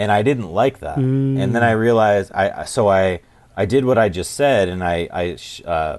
and 0.00 0.10
I 0.18 0.22
didn't 0.28 0.50
like 0.62 0.76
that. 0.86 0.96
And 1.40 1.54
then 1.54 1.62
I 1.62 1.72
realized 1.86 2.28
I 2.34 2.46
I- 2.62 2.68
so 2.76 2.82
I 2.88 3.20
I 3.62 3.64
did 3.74 3.84
what 3.84 3.98
I 3.98 4.08
just 4.20 4.32
said 4.42 4.64
and 4.72 4.82
I 4.94 4.96
I 5.22 5.24
sh- 5.36 5.62
uh, 5.66 5.98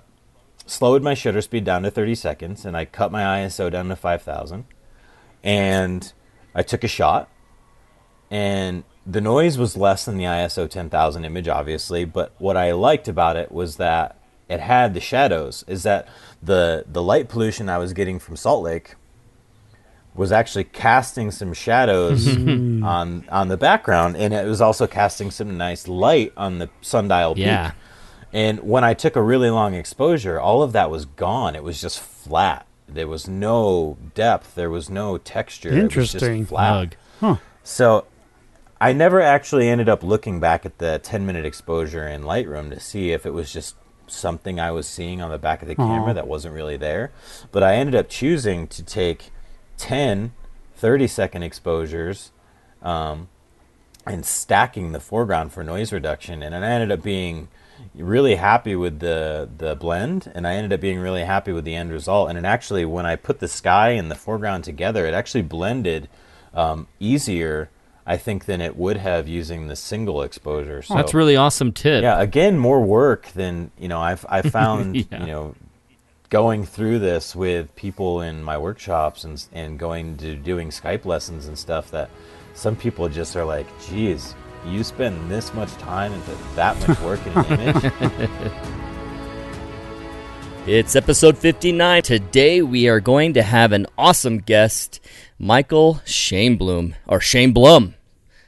slowed 0.66 1.02
my 1.04 1.14
shutter 1.22 1.42
speed 1.42 1.64
down 1.66 1.84
to 1.84 1.92
30 1.92 2.16
seconds 2.16 2.66
and 2.66 2.76
I 2.82 2.86
cut 2.86 3.12
my 3.12 3.24
ISO 3.46 3.70
down 3.72 3.90
to 3.90 3.96
5000 3.96 4.66
and 5.44 6.14
I 6.56 6.64
took 6.64 6.84
a 6.84 6.88
shot. 6.88 7.30
And 8.30 8.84
the 9.06 9.22
noise 9.22 9.58
was 9.58 9.76
less 9.76 10.06
than 10.06 10.18
the 10.18 10.26
ISO 10.26 10.70
10000 10.70 11.26
image 11.26 11.48
obviously, 11.48 12.06
but 12.06 12.32
what 12.40 12.56
I 12.58 12.72
liked 12.72 13.08
about 13.08 13.36
it 13.36 13.52
was 13.52 13.76
that 13.78 14.18
it 14.48 14.60
had 14.60 14.94
the 14.94 15.00
shadows 15.02 15.64
is 15.68 15.84
that 15.84 16.08
the 16.42 16.86
the 16.92 17.02
light 17.04 17.28
pollution 17.30 17.70
I 17.70 17.78
was 17.78 17.94
getting 17.94 18.20
from 18.20 18.36
Salt 18.36 18.64
Lake 18.64 18.96
was 20.14 20.32
actually 20.32 20.66
casting 20.66 21.32
some 21.32 21.54
shadows 21.54 22.28
on 22.38 23.26
on 23.30 23.48
the 23.48 23.58
background, 23.58 24.18
and 24.18 24.34
it 24.34 24.46
was 24.46 24.62
also 24.62 24.88
casting 24.88 25.32
some 25.32 25.58
nice 25.58 25.88
light 25.88 26.34
on 26.36 26.60
the 26.60 26.70
sundial 26.82 27.36
peak. 27.36 27.46
Yeah. 27.46 27.72
And 28.34 28.60
when 28.62 28.84
I 28.84 28.94
took 28.94 29.16
a 29.16 29.22
really 29.22 29.50
long 29.50 29.74
exposure, 29.74 30.40
all 30.40 30.64
of 30.64 30.72
that 30.72 30.90
was 30.90 31.06
gone. 31.06 31.56
It 31.56 31.64
was 31.64 31.82
just 31.82 32.00
flat. 32.00 32.66
There 32.88 33.08
was 33.08 33.28
no 33.28 33.98
depth. 34.16 34.56
There 34.56 34.70
was 34.70 34.90
no 34.90 35.18
texture. 35.18 35.70
It 35.70 35.76
was 35.76 35.84
Interesting. 35.84 36.40
just 36.40 36.50
flat. 36.50 36.96
Huh. 37.20 37.38
So 37.64 38.06
I 38.80 38.94
never 38.94 39.22
actually 39.22 39.68
ended 39.68 39.90
up 39.90 40.02
looking 40.02 40.40
back 40.40 40.66
at 40.66 40.78
the 40.78 41.00
10 41.00 41.26
minute 41.26 41.46
exposure 41.46 42.08
in 42.08 42.24
Lightroom 42.24 42.70
to 42.72 42.80
see 42.80 43.12
if 43.12 43.26
it 43.26 43.32
was 43.32 43.52
just 43.52 43.76
something 44.08 44.60
I 44.60 44.72
was 44.72 44.88
seeing 44.88 45.22
on 45.22 45.32
the 45.32 45.38
back 45.38 45.62
of 45.62 45.68
the 45.68 45.76
camera 45.76 46.14
that 46.14 46.28
wasn't 46.28 46.54
really 46.54 46.78
there. 46.78 47.12
But 47.52 47.64
I 47.64 47.76
ended 47.76 47.96
up 47.96 48.10
choosing 48.10 48.68
to 48.68 48.84
take 48.84 49.32
10 49.82 50.32
30 50.76 51.08
second 51.08 51.44
exposures 51.44 52.32
um, 52.82 53.28
and 54.06 54.26
stacking 54.26 54.92
the 54.94 55.00
foreground 55.00 55.52
for 55.54 55.64
noise 55.64 55.94
reduction. 55.94 56.42
And 56.42 56.56
I 56.56 56.70
ended 56.70 56.92
up 56.92 57.04
being 57.04 57.50
really 57.96 58.36
happy 58.36 58.76
with 58.76 59.00
the 59.00 59.50
the 59.58 59.76
blend 59.76 60.32
and 60.36 60.48
I 60.48 60.54
ended 60.54 60.72
up 60.74 60.80
being 60.82 61.00
really 61.00 61.24
happy 61.24 61.52
with 61.52 61.66
the 61.66 61.74
end 61.76 61.92
result 61.92 62.30
and 62.30 62.38
it 62.38 62.46
actually 62.46 62.86
when 62.86 63.06
I 63.08 63.16
put 63.16 63.40
the 63.40 63.48
sky 63.48 63.90
and 63.92 64.10
the 64.12 64.16
foreground 64.16 64.64
together 64.64 65.06
it 65.08 65.16
actually 65.16 65.42
blended 65.42 66.08
um, 66.54 66.88
easier 67.00 67.70
I 68.06 68.18
think 68.18 68.46
than 68.46 68.62
it 68.62 68.76
would 68.78 68.98
have 68.98 69.28
using 69.28 69.68
the 69.68 69.76
single 69.76 70.22
exposure 70.22 70.84
so 70.84 70.94
That's 70.94 71.16
really 71.16 71.36
awesome 71.36 71.72
tip. 71.72 72.04
yeah 72.04 72.22
again 72.22 72.58
more 72.60 72.82
work 72.82 73.28
than 73.34 73.72
you 73.80 73.88
know 73.88 74.00
I've 74.00 74.26
I 74.30 74.42
found 74.58 74.96
Yeah. 74.96 75.20
you 75.22 75.26
know 75.28 75.56
going 76.32 76.66
through 76.66 76.98
this 76.98 77.36
with 77.36 77.76
people 77.76 78.22
in 78.22 78.42
my 78.42 78.58
workshops 78.58 79.26
and 79.26 79.46
and 79.52 79.78
going 79.78 80.18
to 80.18 80.36
doing 80.36 80.70
Skype 80.70 81.06
lessons 81.06 81.46
and 81.46 81.58
stuff 81.58 81.92
that 81.92 82.10
some 82.54 82.76
people 82.76 83.08
just 83.10 83.36
are 83.36 83.46
like 83.46 83.68
geez 83.86 84.34
you 84.66 84.84
spend 84.84 85.30
this 85.30 85.54
much 85.54 85.72
time 85.74 86.14
and 86.14 86.24
put 86.24 86.38
that 86.56 86.88
much 86.88 87.00
work 87.02 87.20
in 87.28 87.34
an 87.34 87.60
image 87.60 88.54
It's 90.68 90.96
episode 90.96 91.40
59. 91.40 92.04
Today 92.04 92.62
we 92.62 92.88
are 92.88 93.00
going 93.00 93.34
to 93.34 93.42
have 93.42 93.72
an 93.72 93.88
awesome 93.98 94.38
guest, 94.38 95.00
Michael 95.40 96.02
Shane 96.06 96.56
Bloom, 96.56 96.94
or 97.08 97.20
Shane 97.20 97.52
Blum. 97.52 97.96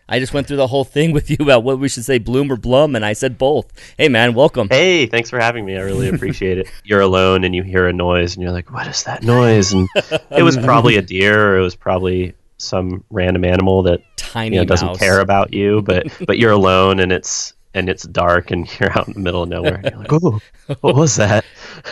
I 0.08 0.20
just 0.20 0.34
went 0.34 0.48
through 0.48 0.58
the 0.58 0.68
whole 0.68 0.84
thing 0.84 1.12
with 1.18 1.30
you 1.30 1.38
about 1.40 1.64
what 1.64 1.80
we 1.80 1.88
should 1.90 2.06
say, 2.06 2.18
Bloom 2.18 2.52
or 2.52 2.58
Blum, 2.58 2.96
and 2.96 3.06
I 3.06 3.14
said 3.14 3.38
both. 3.38 3.72
Hey, 3.98 4.10
man, 4.10 4.34
welcome. 4.34 4.68
Hey, 4.70 5.06
thanks 5.06 5.30
for 5.30 5.40
having 5.40 5.66
me. 5.66 5.78
I 5.78 5.82
really 5.82 6.10
appreciate 6.14 6.58
it. 6.58 6.68
You're 6.84 7.02
alone 7.02 7.44
and 7.44 7.56
you 7.56 7.64
hear 7.64 7.88
a 7.88 7.94
noise 7.94 8.36
and 8.36 8.44
you're 8.44 8.52
like, 8.52 8.72
"What 8.72 8.88
is 8.88 9.04
that 9.04 9.24
noise?" 9.24 9.74
And 9.74 9.88
it 10.32 10.44
was 10.44 10.58
probably 10.58 10.98
a 10.98 11.02
deer 11.02 11.54
or 11.54 11.58
it 11.60 11.64
was 11.64 11.76
probably 11.76 12.34
some 12.58 13.04
random 13.10 13.44
animal 13.46 13.84
that 13.84 14.02
Tiny 14.16 14.56
you 14.56 14.62
know 14.62 14.66
doesn't 14.66 14.88
mouse. 14.88 14.98
care 15.00 15.20
about 15.20 15.54
you, 15.54 15.82
but 15.82 16.08
but 16.26 16.38
you're 16.38 16.52
alone 16.52 17.00
and 17.00 17.12
it's 17.12 17.54
and 17.76 17.90
it's 17.90 18.04
dark 18.04 18.52
and 18.52 18.68
you're 18.80 18.96
out 18.98 19.08
in 19.08 19.14
the 19.16 19.20
middle 19.20 19.44
of 19.44 19.50
nowhere. 19.50 19.76
And 19.84 19.92
you're 19.92 20.00
like, 20.00 20.14
"Oh, 20.14 20.40
what 20.82 20.96
was 20.96 21.16
that?" 21.18 21.44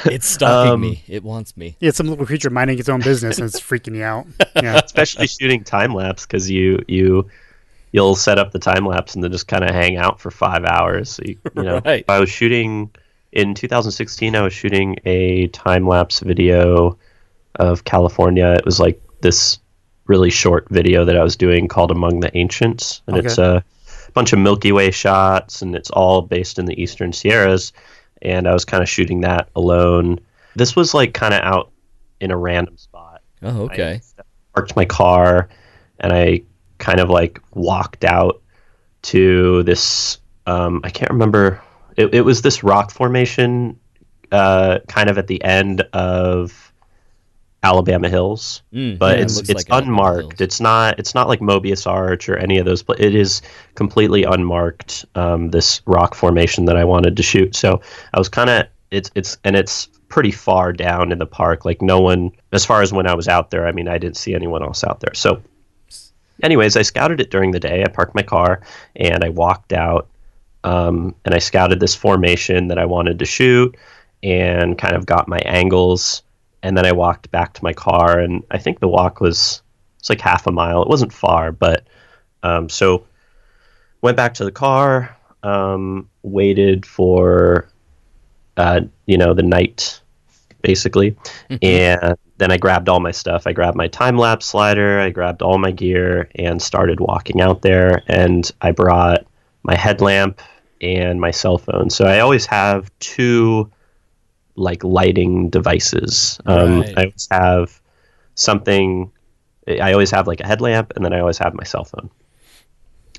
It's 0.05 0.27
stalking 0.27 0.73
Um, 0.73 0.81
me. 0.81 1.03
It 1.07 1.23
wants 1.23 1.57
me. 1.57 1.75
Yeah, 1.79 1.89
it's 1.89 1.97
some 1.97 2.07
little 2.07 2.25
creature 2.25 2.49
minding 2.49 2.77
its 2.79 2.87
own 2.87 3.01
business 3.01 3.39
and 3.39 3.47
it's 3.47 3.59
freaking 3.59 3.95
you 3.95 4.03
out. 4.03 4.27
Yeah. 4.55 4.79
Especially 4.83 5.27
shooting 5.27 5.63
time 5.63 5.93
lapse 5.93 6.25
because 6.25 6.49
you 6.49 6.83
you 6.87 7.27
you'll 7.91 8.15
set 8.15 8.39
up 8.39 8.51
the 8.51 8.59
time 8.59 8.85
lapse 8.85 9.15
and 9.15 9.23
then 9.23 9.31
just 9.31 9.47
kind 9.47 9.63
of 9.63 9.71
hang 9.71 9.97
out 9.97 10.19
for 10.19 10.31
five 10.31 10.63
hours. 10.65 11.09
So 11.09 11.23
you, 11.25 11.37
you 11.55 11.63
know, 11.63 11.81
Right. 11.85 12.05
I 12.07 12.19
was 12.19 12.29
shooting 12.29 12.89
in 13.31 13.53
2016. 13.53 14.35
I 14.35 14.41
was 14.41 14.53
shooting 14.53 14.97
a 15.05 15.47
time 15.47 15.87
lapse 15.87 16.19
video 16.19 16.97
of 17.55 17.83
California. 17.83 18.53
It 18.53 18.65
was 18.65 18.79
like 18.79 19.01
this 19.21 19.59
really 20.05 20.29
short 20.29 20.67
video 20.69 21.05
that 21.05 21.17
I 21.17 21.23
was 21.23 21.35
doing 21.35 21.67
called 21.67 21.91
Among 21.91 22.19
the 22.19 22.35
Ancients, 22.37 23.01
and 23.07 23.17
it's 23.17 23.37
a 23.37 23.63
bunch 24.13 24.33
of 24.33 24.39
Milky 24.39 24.71
Way 24.71 24.91
shots, 24.91 25.61
and 25.61 25.75
it's 25.75 25.89
all 25.91 26.21
based 26.21 26.59
in 26.59 26.65
the 26.65 26.81
Eastern 26.81 27.13
Sierras. 27.13 27.71
And 28.21 28.47
I 28.47 28.53
was 28.53 28.65
kind 28.65 28.83
of 28.83 28.89
shooting 28.89 29.21
that 29.21 29.49
alone. 29.55 30.19
This 30.55 30.75
was 30.75 30.93
like 30.93 31.13
kind 31.13 31.33
of 31.33 31.41
out 31.41 31.71
in 32.19 32.29
a 32.31 32.37
random 32.37 32.77
spot. 32.77 33.21
Oh, 33.41 33.63
okay. 33.63 34.01
I 34.19 34.23
parked 34.53 34.75
my 34.75 34.85
car 34.85 35.49
and 35.99 36.13
I 36.13 36.43
kind 36.81 36.99
of 36.99 37.09
like 37.09 37.39
walked 37.53 38.03
out 38.03 38.41
to 39.03 39.63
this. 39.63 40.17
Um, 40.45 40.81
I 40.83 40.89
can't 40.89 41.11
remember. 41.11 41.61
It, 41.95 42.13
it 42.13 42.21
was 42.21 42.41
this 42.41 42.63
rock 42.63 42.91
formation, 42.91 43.79
uh, 44.31 44.79
kind 44.87 45.09
of 45.09 45.17
at 45.17 45.27
the 45.27 45.41
end 45.43 45.81
of 45.93 46.73
Alabama 47.63 48.09
Hills, 48.09 48.63
Mm, 48.73 48.97
but 48.97 49.17
yeah, 49.17 49.23
it's 49.23 49.35
looks 49.37 49.49
it's 49.49 49.69
like 49.69 49.83
unmarked. 49.83 50.41
It's 50.41 50.59
not 50.59 50.99
it's 50.99 51.13
not 51.13 51.27
like 51.27 51.39
Mobius 51.39 51.85
Arch 51.85 52.27
or 52.27 52.37
any 52.37 52.57
of 52.57 52.65
those. 52.65 52.81
But 52.81 52.99
it 52.99 53.13
is 53.13 53.41
completely 53.75 54.23
unmarked. 54.23 55.05
Um, 55.15 55.51
this 55.51 55.81
rock 55.85 56.15
formation 56.15 56.65
that 56.65 56.75
I 56.75 56.83
wanted 56.83 57.15
to 57.17 57.23
shoot. 57.23 57.55
So 57.55 57.81
I 58.13 58.17
was 58.17 58.29
kind 58.29 58.49
of 58.49 58.65
it's 58.89 59.11
it's 59.15 59.37
and 59.43 59.55
it's 59.55 59.89
pretty 60.11 60.31
far 60.31 60.73
down 60.73 61.11
in 61.11 61.17
the 61.17 61.25
park. 61.25 61.65
Like 61.65 61.81
no 61.81 61.99
one, 62.01 62.31
as 62.51 62.65
far 62.65 62.81
as 62.81 62.93
when 62.93 63.07
I 63.07 63.15
was 63.15 63.27
out 63.27 63.49
there. 63.49 63.65
I 63.67 63.71
mean, 63.71 63.87
I 63.87 63.97
didn't 63.97 64.17
see 64.17 64.35
anyone 64.35 64.61
else 64.61 64.83
out 64.83 64.99
there. 64.99 65.13
So, 65.13 65.41
anyways, 66.43 66.75
I 66.77 66.81
scouted 66.81 67.21
it 67.21 67.31
during 67.31 67.51
the 67.51 67.59
day. 67.59 67.83
I 67.83 67.89
parked 67.89 68.15
my 68.15 68.23
car 68.23 68.61
and 68.95 69.23
I 69.23 69.29
walked 69.29 69.73
out 69.73 70.07
um, 70.63 71.15
and 71.25 71.33
I 71.33 71.39
scouted 71.39 71.79
this 71.79 71.95
formation 71.95 72.67
that 72.67 72.77
I 72.77 72.85
wanted 72.85 73.19
to 73.19 73.25
shoot, 73.25 73.75
and 74.23 74.77
kind 74.77 74.95
of 74.95 75.05
got 75.05 75.27
my 75.27 75.39
angles, 75.39 76.21
and 76.61 76.77
then 76.77 76.85
I 76.85 76.91
walked 76.91 77.31
back 77.31 77.53
to 77.53 77.63
my 77.63 77.73
car, 77.73 78.19
and 78.19 78.43
I 78.51 78.57
think 78.57 78.79
the 78.79 78.87
walk 78.87 79.19
was 79.19 79.61
it's 79.99 80.09
like 80.09 80.21
half 80.21 80.47
a 80.47 80.51
mile. 80.51 80.81
It 80.81 80.87
wasn't 80.87 81.13
far, 81.13 81.51
but 81.51 81.87
um, 82.43 82.69
so 82.69 83.05
went 84.01 84.17
back 84.17 84.33
to 84.35 84.45
the 84.45 84.51
car, 84.51 85.15
um, 85.43 86.09
waited 86.23 86.85
for 86.85 87.67
uh, 88.57 88.81
you 89.05 89.17
know 89.17 89.33
the 89.33 89.43
night 89.43 89.99
basically, 90.61 91.15
and 91.63 92.17
then 92.41 92.51
I 92.51 92.57
grabbed 92.57 92.89
all 92.89 92.99
my 92.99 93.11
stuff. 93.11 93.45
I 93.45 93.53
grabbed 93.53 93.77
my 93.77 93.87
time 93.87 94.17
lapse 94.17 94.47
slider, 94.47 94.99
I 94.99 95.11
grabbed 95.11 95.43
all 95.43 95.59
my 95.59 95.69
gear, 95.69 96.27
and 96.33 96.59
started 96.59 96.99
walking 96.99 97.39
out 97.39 97.61
there. 97.61 98.01
And 98.07 98.51
I 98.61 98.71
brought 98.71 99.27
my 99.61 99.75
headlamp 99.75 100.41
and 100.81 101.21
my 101.21 101.29
cell 101.29 101.59
phone. 101.59 101.91
So 101.91 102.05
I 102.05 102.19
always 102.19 102.47
have 102.47 102.91
two 102.97 103.69
like 104.55 104.83
lighting 104.83 105.51
devices. 105.51 106.39
Um, 106.47 106.81
Right. 106.81 106.97
I 106.97 107.01
always 107.03 107.27
have 107.29 107.81
something. 108.33 109.11
I 109.67 109.93
always 109.93 110.09
have 110.09 110.25
like 110.25 110.39
a 110.39 110.47
headlamp, 110.47 110.93
and 110.95 111.05
then 111.05 111.13
I 111.13 111.19
always 111.19 111.37
have 111.37 111.53
my 111.53 111.63
cell 111.63 111.83
phone. 111.83 112.09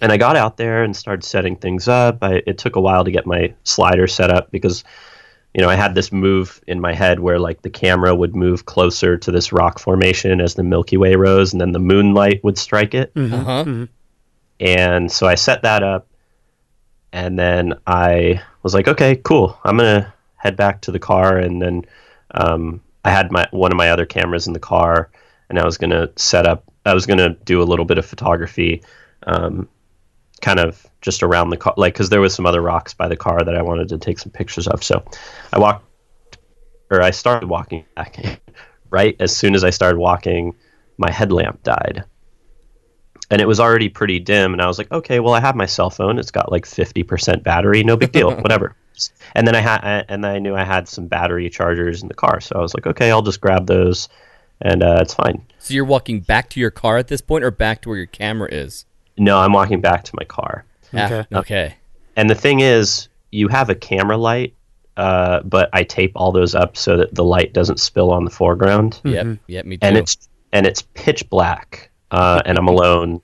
And 0.01 0.11
I 0.11 0.16
got 0.16 0.35
out 0.35 0.57
there 0.57 0.83
and 0.83 0.97
started 0.97 1.23
setting 1.23 1.55
things 1.55 1.87
up. 1.87 2.25
I, 2.25 2.43
it 2.45 2.59
took 2.59 2.75
a 2.75 2.81
while 2.81 3.05
to 3.05 3.12
get 3.12 3.25
my 3.25 3.55
slider 3.62 4.09
set 4.09 4.31
up 4.31 4.51
because, 4.51 4.83
you 5.55 5.61
know, 5.61 5.69
I 5.69 5.75
had 5.75 5.95
this 5.95 6.11
move 6.13 6.63
in 6.67 6.81
my 6.81 6.95
head 6.95 7.21
where 7.21 7.39
like 7.39 7.63
the 7.63 7.71
camera 7.71 8.15
would 8.15 8.35
move 8.35 8.65
closer 8.65 9.19
to 9.19 9.31
this 9.31 9.53
rock 9.53 9.79
formation 9.79 10.41
as 10.41 10.55
the 10.55 10.63
Milky 10.63 10.97
Way 10.97 11.15
rose, 11.15 11.53
and 11.53 11.61
then 11.61 11.73
the 11.73 11.79
moonlight 11.79 12.43
would 12.43 12.57
strike 12.57 12.95
it. 12.95 13.13
Uh-huh. 13.15 13.87
And 14.61 15.13
so 15.13 15.27
I 15.27 15.35
set 15.35 15.63
that 15.63 15.83
up, 15.83 16.07
and 17.13 17.39
then 17.39 17.75
I 17.87 18.43
was 18.63 18.75
like, 18.75 18.89
okay, 18.89 19.17
cool. 19.17 19.59
I'm 19.65 19.77
gonna 19.77 20.13
head 20.37 20.57
back 20.57 20.81
to 20.83 20.91
the 20.91 20.99
car, 20.99 21.37
and 21.37 21.61
then 21.61 21.85
um, 22.31 22.81
I 23.05 23.11
had 23.11 23.31
my 23.31 23.47
one 23.51 23.73
of 23.73 23.77
my 23.77 23.91
other 23.91 24.07
cameras 24.07 24.47
in 24.47 24.55
the 24.55 24.61
car, 24.61 25.11
and 25.51 25.59
I 25.59 25.65
was 25.65 25.77
gonna 25.77 26.09
set 26.17 26.47
up. 26.47 26.65
I 26.87 26.95
was 26.95 27.05
gonna 27.05 27.31
do 27.45 27.61
a 27.61 27.65
little 27.65 27.85
bit 27.85 27.99
of 27.99 28.07
photography, 28.07 28.83
um, 29.25 29.69
kind 30.43 30.61
of 30.61 30.86
just 31.01 31.22
around 31.22 31.51
the 31.51 31.57
car, 31.57 31.72
like 31.78 31.95
because 31.95 32.11
there 32.11 32.20
was 32.20 32.34
some 32.34 32.45
other 32.45 32.61
rocks 32.61 32.93
by 32.93 33.09
the 33.09 33.16
car 33.16 33.43
that 33.43 33.57
I 33.57 33.62
wanted 33.62 33.88
to 33.88 33.99
take 33.99 34.18
some 34.18 34.30
pictures 34.30 34.68
of. 34.68 34.84
So 34.84 35.03
I 35.53 35.59
walked, 35.59 35.86
or 36.90 37.01
I 37.01 37.11
started 37.11 37.49
walking 37.49 37.86
back. 37.97 38.40
right? 38.90 39.16
As 39.18 39.34
soon 39.34 39.55
as 39.55 39.64
I 39.64 39.70
started 39.70 39.99
walking, 39.99 40.55
my 40.99 41.11
headlamp 41.11 41.62
died. 41.62 42.05
And 43.30 43.40
it 43.40 43.49
was 43.49 43.59
already 43.59 43.88
pretty 43.88 44.18
dim 44.18 44.53
and 44.53 44.61
i 44.61 44.66
was 44.66 44.76
like 44.76 44.93
okay 44.93 45.18
well 45.18 45.32
i 45.32 45.40
have 45.40 45.57
my 45.57 45.64
cell 45.64 45.88
phone. 45.88 46.18
It's 46.18 46.30
got 46.30 46.53
like 46.53 46.66
50% 46.66 47.43
battery. 47.43 47.82
No 47.82 47.97
big 47.97 48.12
deal. 48.12 48.30
Whatever. 48.43 48.76
And 49.34 49.47
then 49.47 49.57
i 49.57 49.61
had 49.61 50.05
and 50.09 50.22
then 50.22 50.30
i 50.30 50.38
knew 50.38 50.55
i 50.55 50.64
had 50.64 50.86
some 50.86 51.07
battery 51.07 51.49
chargers 51.49 52.03
in 52.03 52.09
the 52.09 52.14
car. 52.14 52.43
So 52.43 52.57
i 52.57 52.61
was 52.61 52.74
like 52.74 52.86
okay 52.86 53.11
i'll 53.11 53.22
just 53.22 53.40
grab 53.40 53.66
those 53.66 54.11
and 54.61 54.82
uh, 54.82 54.99
it's 55.01 55.14
fine. 55.14 55.45
So 55.59 55.74
you're 55.74 55.84
walking 55.84 56.20
back 56.20 56.49
to 56.51 56.61
your 56.61 56.70
car 56.70 56.97
at 56.97 57.09
this 57.09 57.20
point, 57.20 57.43
or 57.43 57.51
back 57.51 57.82
to 57.82 57.88
where 57.88 57.99
your 57.99 58.07
camera 58.07 58.49
is? 58.53 58.86
No 59.19 59.39
i'm 59.39 59.53
walking 59.53 59.81
back 59.81 60.05
to 60.05 60.13
my 60.19 60.25
car 60.25 60.65
Ah, 60.95 61.07
Okay. 61.07 61.27
okay. 61.37 61.75
and 62.17 62.29
the 62.29 62.35
thing 62.35 62.61
is 62.61 63.09
you 63.31 63.49
have 63.49 63.71
a 63.71 63.75
camera 63.75 64.17
light 64.17 64.55
uh, 64.97 65.41
but 65.43 65.71
i 65.73 65.83
tape 65.83 66.13
all 66.15 66.33
those 66.33 66.55
up 66.55 66.77
so 66.77 66.97
that 66.99 67.15
the 67.15 67.25
light 67.25 67.53
doesn't 67.55 67.81
spill 67.81 68.11
on 68.11 68.25
the 68.25 68.31
foreground 68.31 69.01
Yep. 69.05 69.39
Yep. 69.47 69.65
Me 69.67 69.77
too. 69.79 69.87
and 69.87 69.97
it's 69.97 70.29
and 70.53 70.67
it's 70.67 70.83
pitch 70.95 71.29
black 71.31 71.91
uh, 72.11 72.43
and 72.45 72.59
i'm 72.59 72.69
alone 72.69 73.21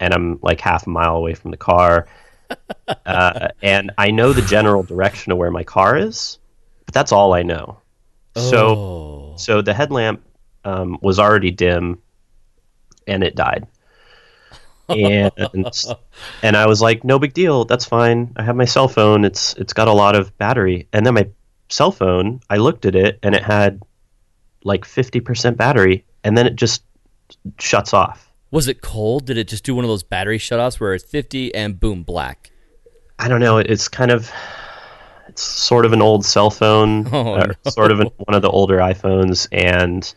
and 0.00 0.12
i'm 0.12 0.38
like 0.42 0.60
half 0.60 0.86
a 0.86 0.90
mile 0.90 1.16
away 1.16 1.32
from 1.34 1.50
the 1.50 1.56
car 1.56 2.06
uh, 3.06 3.48
and 3.62 3.90
i 3.98 4.10
know 4.10 4.32
the 4.34 4.42
general 4.42 4.82
direction 4.82 5.32
of 5.32 5.38
where 5.38 5.50
my 5.50 5.64
car 5.64 5.96
is 5.96 6.38
but 6.84 6.94
that's 6.94 7.12
all 7.12 7.32
i 7.32 7.42
know 7.42 7.78
so 8.36 8.68
Oh. 8.68 9.34
so 9.36 9.62
the 9.62 9.72
headlamp 9.74 10.22
um, 10.64 10.98
was 11.00 11.18
already 11.18 11.50
dim 11.50 12.00
and 13.06 13.24
it 13.24 13.34
died 13.34 13.66
and 14.88 15.30
and 16.42 16.56
i 16.56 16.66
was 16.66 16.80
like 16.80 17.04
no 17.04 17.18
big 17.18 17.34
deal. 17.34 17.64
That's 17.64 17.84
fine. 17.84 18.32
I 18.36 18.42
have 18.42 18.56
my 18.56 18.64
cell 18.64 18.88
phone. 18.88 19.24
It's 19.24 19.54
it's 19.54 19.72
got 19.72 19.88
a 19.88 19.92
lot 19.92 20.16
of 20.16 20.36
battery. 20.38 20.88
And 20.92 21.04
then 21.04 21.14
my 21.14 21.28
cell 21.68 21.90
phone 21.92 22.40
i 22.48 22.56
looked 22.56 22.86
at 22.86 22.94
it 22.94 23.18
and 23.22 23.34
it 23.34 23.42
had 23.42 23.82
like 24.64 24.84
50% 24.84 25.56
battery. 25.56 26.04
And 26.24 26.36
then 26.36 26.46
it 26.46 26.56
just 26.56 26.82
shuts 27.60 27.92
off. 27.94 28.30
Was 28.50 28.66
it 28.68 28.80
cold? 28.80 29.26
Did 29.26 29.36
it 29.36 29.46
just 29.48 29.62
do 29.64 29.74
one 29.74 29.84
of 29.84 29.88
those 29.88 30.02
battery 30.02 30.38
shutoffs 30.38 30.80
where 30.80 30.94
it's 30.94 31.04
50 31.04 31.54
and 31.54 31.78
boom, 31.78 32.02
black? 32.02 32.50
i 33.18 33.28
don't 33.28 33.40
know. 33.40 33.58
It's 33.58 33.88
kind 33.88 34.10
of 34.10 34.30
it's 35.28 35.42
sort 35.42 35.84
of 35.84 35.92
an 35.92 36.00
old 36.00 36.24
cell 36.24 36.50
phone 36.50 37.06
Oh, 37.12 37.34
or 37.34 37.46
no. 37.48 37.70
sort 37.70 37.92
of 37.92 38.00
an, 38.00 38.08
one 38.16 38.34
of 38.34 38.42
the 38.42 38.48
older 38.48 38.78
iphones. 38.78 39.46
And 39.52 40.12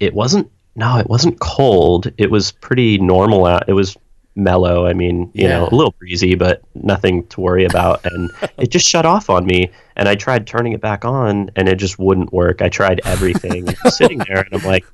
it 0.00 0.12
wasn't 0.14 0.50
no 0.74 0.98
it 0.98 1.08
wasn't 1.08 1.40
cold. 1.40 2.10
It 2.18 2.30
was 2.30 2.52
pretty 2.52 2.98
normal 2.98 3.46
out 3.46 3.68
it 3.68 3.72
was 3.72 3.96
mellow 4.36 4.86
i 4.86 4.92
mean 4.92 5.28
you 5.34 5.46
know 5.48 5.68
a 5.68 5.74
little 5.74 5.92
breezy 5.98 6.36
but 6.36 6.62
nothing 6.74 7.26
to 7.28 7.40
worry 7.40 7.64
about. 7.64 8.04
And 8.04 8.30
it 8.58 8.70
just 8.70 8.88
shut 8.88 9.04
off 9.04 9.28
on 9.28 9.44
me 9.44 9.70
and 9.96 10.08
i 10.08 10.14
tried 10.14 10.46
turning 10.46 10.72
it 10.72 10.80
back 10.80 11.04
on 11.04 11.50
and 11.56 11.68
it 11.68 11.76
just 11.76 11.98
wouldn't 11.98 12.32
work. 12.32 12.62
I 12.62 12.68
tried 12.68 13.00
everything 13.04 13.68
sitting 13.90 14.18
there 14.18 14.40
and 14.40 14.54
i'm 14.54 14.66
like 14.66 14.84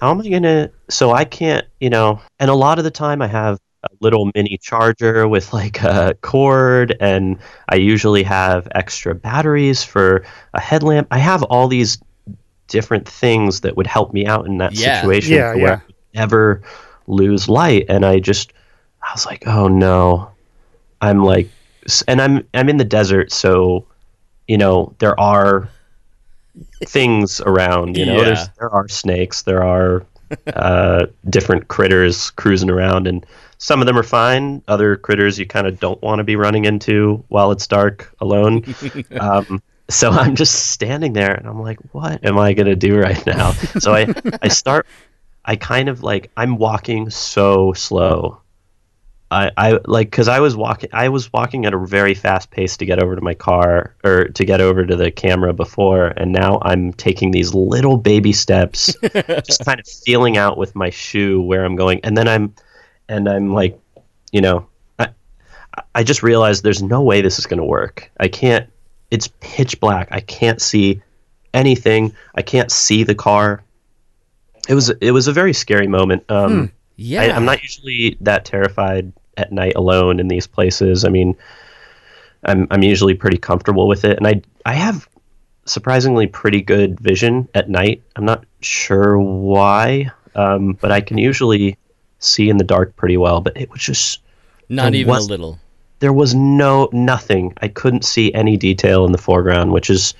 how 0.00 0.10
am 0.10 0.20
i 0.20 0.28
gonna 0.28 0.70
so 0.88 1.12
i 1.12 1.24
can't 1.24 1.66
you 1.80 1.90
know 1.90 2.20
and 2.38 2.50
a 2.50 2.54
lot 2.54 2.78
of 2.78 2.84
the 2.84 2.90
time 2.90 3.20
i 3.22 3.26
have 3.26 3.58
a 3.84 3.88
little 4.00 4.30
mini 4.34 4.58
charger 4.58 5.26
with 5.26 5.52
like 5.52 5.82
a 5.82 6.14
cord 6.20 6.96
and 7.00 7.38
i 7.70 7.76
usually 7.76 8.22
have 8.22 8.68
extra 8.74 9.14
batteries 9.14 9.82
for 9.82 10.24
a 10.54 10.60
headlamp. 10.60 11.08
I 11.10 11.18
have 11.18 11.42
all 11.44 11.68
these 11.68 11.98
different 12.70 13.06
things 13.08 13.60
that 13.62 13.76
would 13.76 13.86
help 13.86 14.14
me 14.14 14.26
out 14.26 14.46
in 14.46 14.58
that 14.58 14.76
Yeah. 14.76 15.02
situation 15.02 15.36
Yeah, 15.36 15.54
where 15.54 15.70
yeah. 15.70 15.74
I 15.74 15.86
would 15.86 15.96
never 16.14 16.62
lose 17.06 17.48
light 17.48 17.86
and 17.88 18.06
i 18.06 18.20
just 18.20 18.52
i 19.02 19.12
was 19.12 19.26
like 19.26 19.44
oh 19.46 19.68
no 19.68 20.30
i'm 21.00 21.22
like 21.24 21.50
and 22.08 22.22
i'm 22.22 22.46
i'm 22.54 22.68
in 22.68 22.76
the 22.76 22.84
desert 22.84 23.32
so 23.32 23.84
you 24.48 24.58
know 24.58 24.94
there 25.00 25.18
are 25.20 25.68
things 26.86 27.40
around 27.40 27.96
you 27.96 28.06
know 28.06 28.16
Yeah. 28.18 28.24
there's 28.24 28.48
there 28.58 28.70
are 28.70 28.88
snakes 28.88 29.42
there 29.42 29.62
are 29.64 30.04
uh, 30.54 31.06
different 31.28 31.68
critters 31.68 32.30
cruising 32.32 32.70
around 32.70 33.06
and 33.06 33.26
some 33.58 33.80
of 33.80 33.86
them 33.86 33.98
are 33.98 34.02
fine 34.04 34.62
other 34.68 34.96
critters 34.96 35.38
you 35.38 35.46
kind 35.46 35.66
of 35.66 35.78
don't 35.80 36.00
want 36.02 36.18
to 36.18 36.24
be 36.24 36.36
running 36.36 36.64
into 36.64 37.24
while 37.28 37.50
it's 37.52 37.66
dark 37.66 38.14
alone 38.20 38.64
um, 39.18 39.62
so 39.90 40.10
i'm 40.22 40.34
just 40.34 40.70
standing 40.70 41.12
there 41.12 41.34
and 41.34 41.46
i'm 41.46 41.60
like 41.60 41.78
what 41.92 42.24
am 42.24 42.38
i 42.38 42.52
going 42.52 42.66
to 42.66 42.76
do 42.76 42.98
right 42.98 43.24
now? 43.26 43.52
So 43.52 43.94
i 43.94 44.12
i 44.42 44.48
start 44.48 44.86
i 45.44 45.56
kind 45.56 45.88
of 45.88 46.02
like 46.02 46.30
i'm 46.36 46.56
walking 46.56 47.10
so 47.10 47.72
slow. 47.72 48.40
I, 49.32 49.52
I 49.56 49.80
like 49.84 50.10
because 50.10 50.26
I 50.26 50.40
was 50.40 50.56
walking 50.56 50.90
I 50.92 51.08
was 51.08 51.32
walking 51.32 51.64
at 51.64 51.72
a 51.72 51.78
very 51.78 52.14
fast 52.14 52.50
pace 52.50 52.76
to 52.78 52.84
get 52.84 53.00
over 53.00 53.14
to 53.14 53.22
my 53.22 53.34
car 53.34 53.94
or 54.02 54.24
to 54.24 54.44
get 54.44 54.60
over 54.60 54.84
to 54.84 54.96
the 54.96 55.10
camera 55.12 55.52
before 55.52 56.08
and 56.16 56.32
now 56.32 56.58
I'm 56.62 56.92
taking 56.92 57.30
these 57.30 57.54
little 57.54 57.96
baby 57.96 58.32
steps 58.32 58.92
just 59.46 59.64
kind 59.64 59.78
of 59.78 59.86
feeling 60.04 60.36
out 60.36 60.58
with 60.58 60.74
my 60.74 60.90
shoe 60.90 61.40
where 61.40 61.64
I'm 61.64 61.76
going. 61.76 62.00
And 62.02 62.16
then 62.16 62.26
I'm 62.26 62.54
and 63.08 63.28
I'm 63.28 63.52
like 63.52 63.78
you 64.32 64.40
know 64.40 64.66
I 64.98 65.10
I 65.94 66.02
just 66.02 66.24
realized 66.24 66.64
there's 66.64 66.82
no 66.82 67.00
way 67.00 67.20
this 67.20 67.38
is 67.38 67.46
going 67.46 67.60
to 67.60 67.64
work. 67.64 68.10
I 68.18 68.26
can't 68.26 68.68
it's 69.10 69.28
pitch 69.40 69.78
black 69.80 70.08
I 70.10 70.20
can't 70.20 70.60
see 70.60 71.00
anything 71.54 72.14
I 72.34 72.42
can't 72.42 72.70
see 72.70 73.02
the 73.04 73.14
car 73.14 73.62
it 74.68 74.74
was 74.74 74.90
it 75.00 75.10
was 75.12 75.26
a 75.28 75.32
very 75.32 75.52
scary 75.52 75.86
moment 75.86 76.24
um 76.30 76.70
Yeah. 76.96 77.22
I, 77.22 77.30
I'm 77.36 77.44
not 77.44 77.62
usually 77.62 78.16
that 78.20 78.44
terrified 78.44 79.12
at 79.36 79.52
night 79.52 79.72
alone 79.74 80.20
in 80.20 80.28
these 80.28 80.46
places. 80.46 81.04
I 81.04 81.08
mean, 81.08 81.34
I'm 82.44 82.66
I'm 82.70 82.82
usually 82.82 83.14
pretty 83.14 83.38
comfortable 83.38 83.88
with 83.88 84.04
it, 84.04 84.18
and 84.18 84.26
I 84.26 84.42
I 84.66 84.74
have 84.74 85.08
surprisingly 85.64 86.26
pretty 86.26 86.60
good 86.60 87.00
vision 87.00 87.48
at 87.54 87.70
night. 87.70 88.02
I'm 88.16 88.26
not 88.26 88.44
sure 88.60 89.18
why, 89.18 90.10
um, 90.34 90.74
but 90.74 90.92
I 90.92 91.00
can 91.00 91.16
usually 91.16 91.78
see 92.18 92.50
in 92.50 92.58
the 92.58 92.64
dark 92.64 92.96
pretty 92.96 93.16
well. 93.16 93.40
But 93.40 93.56
it 93.56 93.70
was 93.70 93.80
just 93.80 94.20
Not 94.68 94.94
even 94.94 95.10
was- 95.10 95.26
a 95.26 95.30
little. 95.30 95.58
There 96.00 96.12
was 96.12 96.34
no 96.34 96.88
nothing. 96.92 97.54
I 97.62 97.68
couldn't 97.68 98.04
see 98.04 98.32
any 98.34 98.56
detail 98.56 99.04
in 99.06 99.12
the 99.12 99.18
foreground, 99.18 99.72
which 99.72 99.88
is 99.90 100.14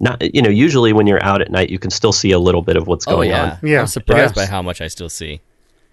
not 0.00 0.34
you 0.34 0.40
know 0.42 0.50
usually 0.50 0.92
when 0.92 1.06
you're 1.06 1.22
out 1.22 1.40
at 1.42 1.50
night 1.50 1.70
you 1.70 1.78
can 1.78 1.90
still 1.90 2.12
see 2.12 2.30
a 2.32 2.38
little 2.38 2.62
bit 2.62 2.76
of 2.76 2.86
what's 2.86 3.06
Oh, 3.06 3.12
going 3.16 3.30
yeah. 3.30 3.52
on. 3.52 3.58
Yeah. 3.68 3.80
I'm 3.80 3.86
surprised 3.86 4.34
Yes. 4.36 4.46
by 4.46 4.46
how 4.50 4.62
much 4.62 4.80
I 4.80 4.88
still 4.88 5.08
see. 5.10 5.40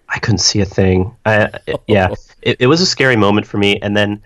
I 0.08 0.18
couldn't 0.18 0.38
see 0.38 0.60
a 0.60 0.64
thing. 0.64 1.14
I, 1.26 1.50
it- 1.66 1.80
yeah, 1.86 2.14
it, 2.42 2.56
it 2.60 2.66
was 2.66 2.80
a 2.80 2.86
scary 2.86 3.16
moment 3.16 3.46
for 3.46 3.58
me. 3.58 3.78
And 3.80 3.94
then 3.96 4.22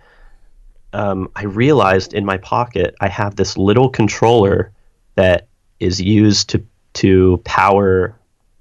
um, 0.92 1.28
I 1.34 1.44
realized 1.44 2.14
in 2.14 2.24
my 2.24 2.36
pocket 2.36 2.94
I 3.00 3.09
have 3.09 3.36
this 3.36 3.57
little 3.57 3.88
controller 3.88 4.70
that 5.16 5.48
is 5.80 6.00
used 6.00 6.48
to 6.50 6.64
to 6.94 7.40
power 7.44 8.14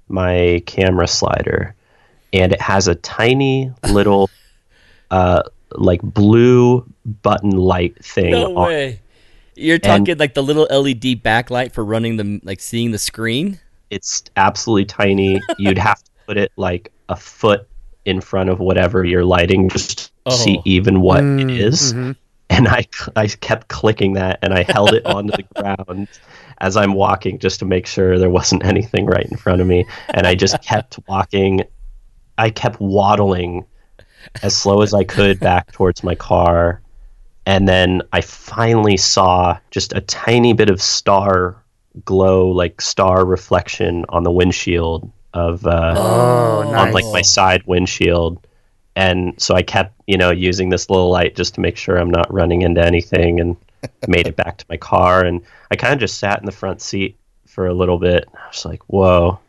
my 0.08 0.62
camera 0.66 1.06
slider, 1.06 1.74
and 2.32 2.52
it 2.52 2.60
has 2.60 2.88
a 2.88 2.94
tiny 2.96 3.70
little 3.90 4.28
uh, 5.12 5.42
like 5.76 6.00
blue 6.02 6.84
button 7.22 7.50
light 7.50 8.02
thing. 8.04 8.32
No 8.32 8.56
on- 8.56 8.68
way. 8.68 9.00
You're 9.54 9.74
And- 9.74 9.82
talking 10.06 10.18
like 10.18 10.34
the 10.34 10.42
little 10.42 10.66
LED 10.70 11.22
backlight 11.22 11.72
for 11.72 11.84
running 11.84 12.16
the 12.16 12.40
like 12.42 12.60
seeing 12.60 12.90
the 12.92 12.98
screen. 12.98 13.58
It's 13.90 14.24
absolutely 14.36 14.86
tiny. 14.86 15.40
You'd 15.58 15.78
have 15.78 16.02
to 16.02 16.10
put 16.26 16.38
it 16.38 16.52
like 16.56 16.90
a 17.08 17.16
foot 17.16 17.68
in 18.04 18.20
front 18.20 18.48
of 18.50 18.58
whatever 18.58 19.04
you're 19.04 19.24
lighting 19.24 19.68
just 19.68 20.10
to 20.26 20.32
see 20.32 20.56
Oh. 20.58 20.62
even 20.64 21.00
what 21.02 21.22
Mm, 21.22 21.42
it 21.42 21.50
is. 21.50 21.92
mhm. 21.92 22.16
And 22.50 22.68
I, 22.68 22.86
I 23.16 23.28
kept 23.28 23.68
clicking 23.68 24.14
that 24.14 24.38
and 24.42 24.52
I 24.52 24.62
held 24.64 24.92
it 24.92 25.06
onto 25.06 25.32
the 25.36 25.42
ground 25.86 26.08
as 26.58 26.76
I'm 26.76 26.94
walking 26.94 27.38
just 27.38 27.58
to 27.60 27.64
make 27.64 27.86
sure 27.86 28.18
there 28.18 28.28
wasn't 28.30 28.64
anything 28.64 29.06
right 29.06 29.24
in 29.30 29.36
front 29.36 29.60
of 29.60 29.66
me. 29.66 29.86
And 30.14 30.26
I 30.26 30.34
just 30.34 30.60
kept 30.64 30.98
walking. 31.08 31.62
I 32.38 32.50
kept 32.50 32.80
waddling 32.80 33.66
as 34.42 34.56
slow 34.56 34.82
as 34.82 34.94
I 34.94 35.04
could 35.04 35.40
back 35.40 35.72
towards 35.72 36.02
my 36.02 36.14
car. 36.14 36.80
And 37.46 37.66
then 37.66 38.02
I 38.12 38.20
finally 38.20 38.96
saw 38.96 39.58
just 39.70 39.92
a 39.92 40.00
tiny 40.00 40.52
bit 40.52 40.70
of 40.70 40.80
star 40.80 41.56
glow, 42.04 42.48
like 42.48 42.80
star 42.80 43.24
reflection 43.24 44.04
on 44.08 44.22
the 44.22 44.30
windshield 44.30 45.10
of 45.34 45.66
uh, 45.66 45.94
Oh, 45.96 46.74
on 46.74 46.92
like 46.92 47.04
my 47.12 47.22
side 47.22 47.62
windshield. 47.66 48.46
And 48.94 49.40
so 49.40 49.54
I 49.54 49.62
kept, 49.62 49.94
you 50.06 50.18
know, 50.18 50.30
using 50.30 50.68
this 50.68 50.90
little 50.90 51.10
light 51.10 51.34
just 51.34 51.54
to 51.54 51.60
make 51.60 51.76
sure 51.76 51.96
I'm 51.96 52.10
not 52.10 52.32
running 52.32 52.62
into 52.62 52.84
anything 52.84 53.40
and 53.40 53.56
made 54.06 54.26
it 54.26 54.36
back 54.36 54.58
to 54.58 54.66
my 54.68 54.76
car. 54.76 55.24
And 55.24 55.40
I 55.70 55.76
kind 55.76 55.94
of 55.94 56.00
just 56.00 56.18
sat 56.18 56.38
in 56.38 56.46
the 56.46 56.52
front 56.52 56.82
seat 56.82 57.16
for 57.46 57.66
a 57.66 57.74
little 57.74 57.98
bit. 57.98 58.28
I 58.34 58.48
was 58.48 58.64
like, 58.64 58.82
whoa. 58.88 59.40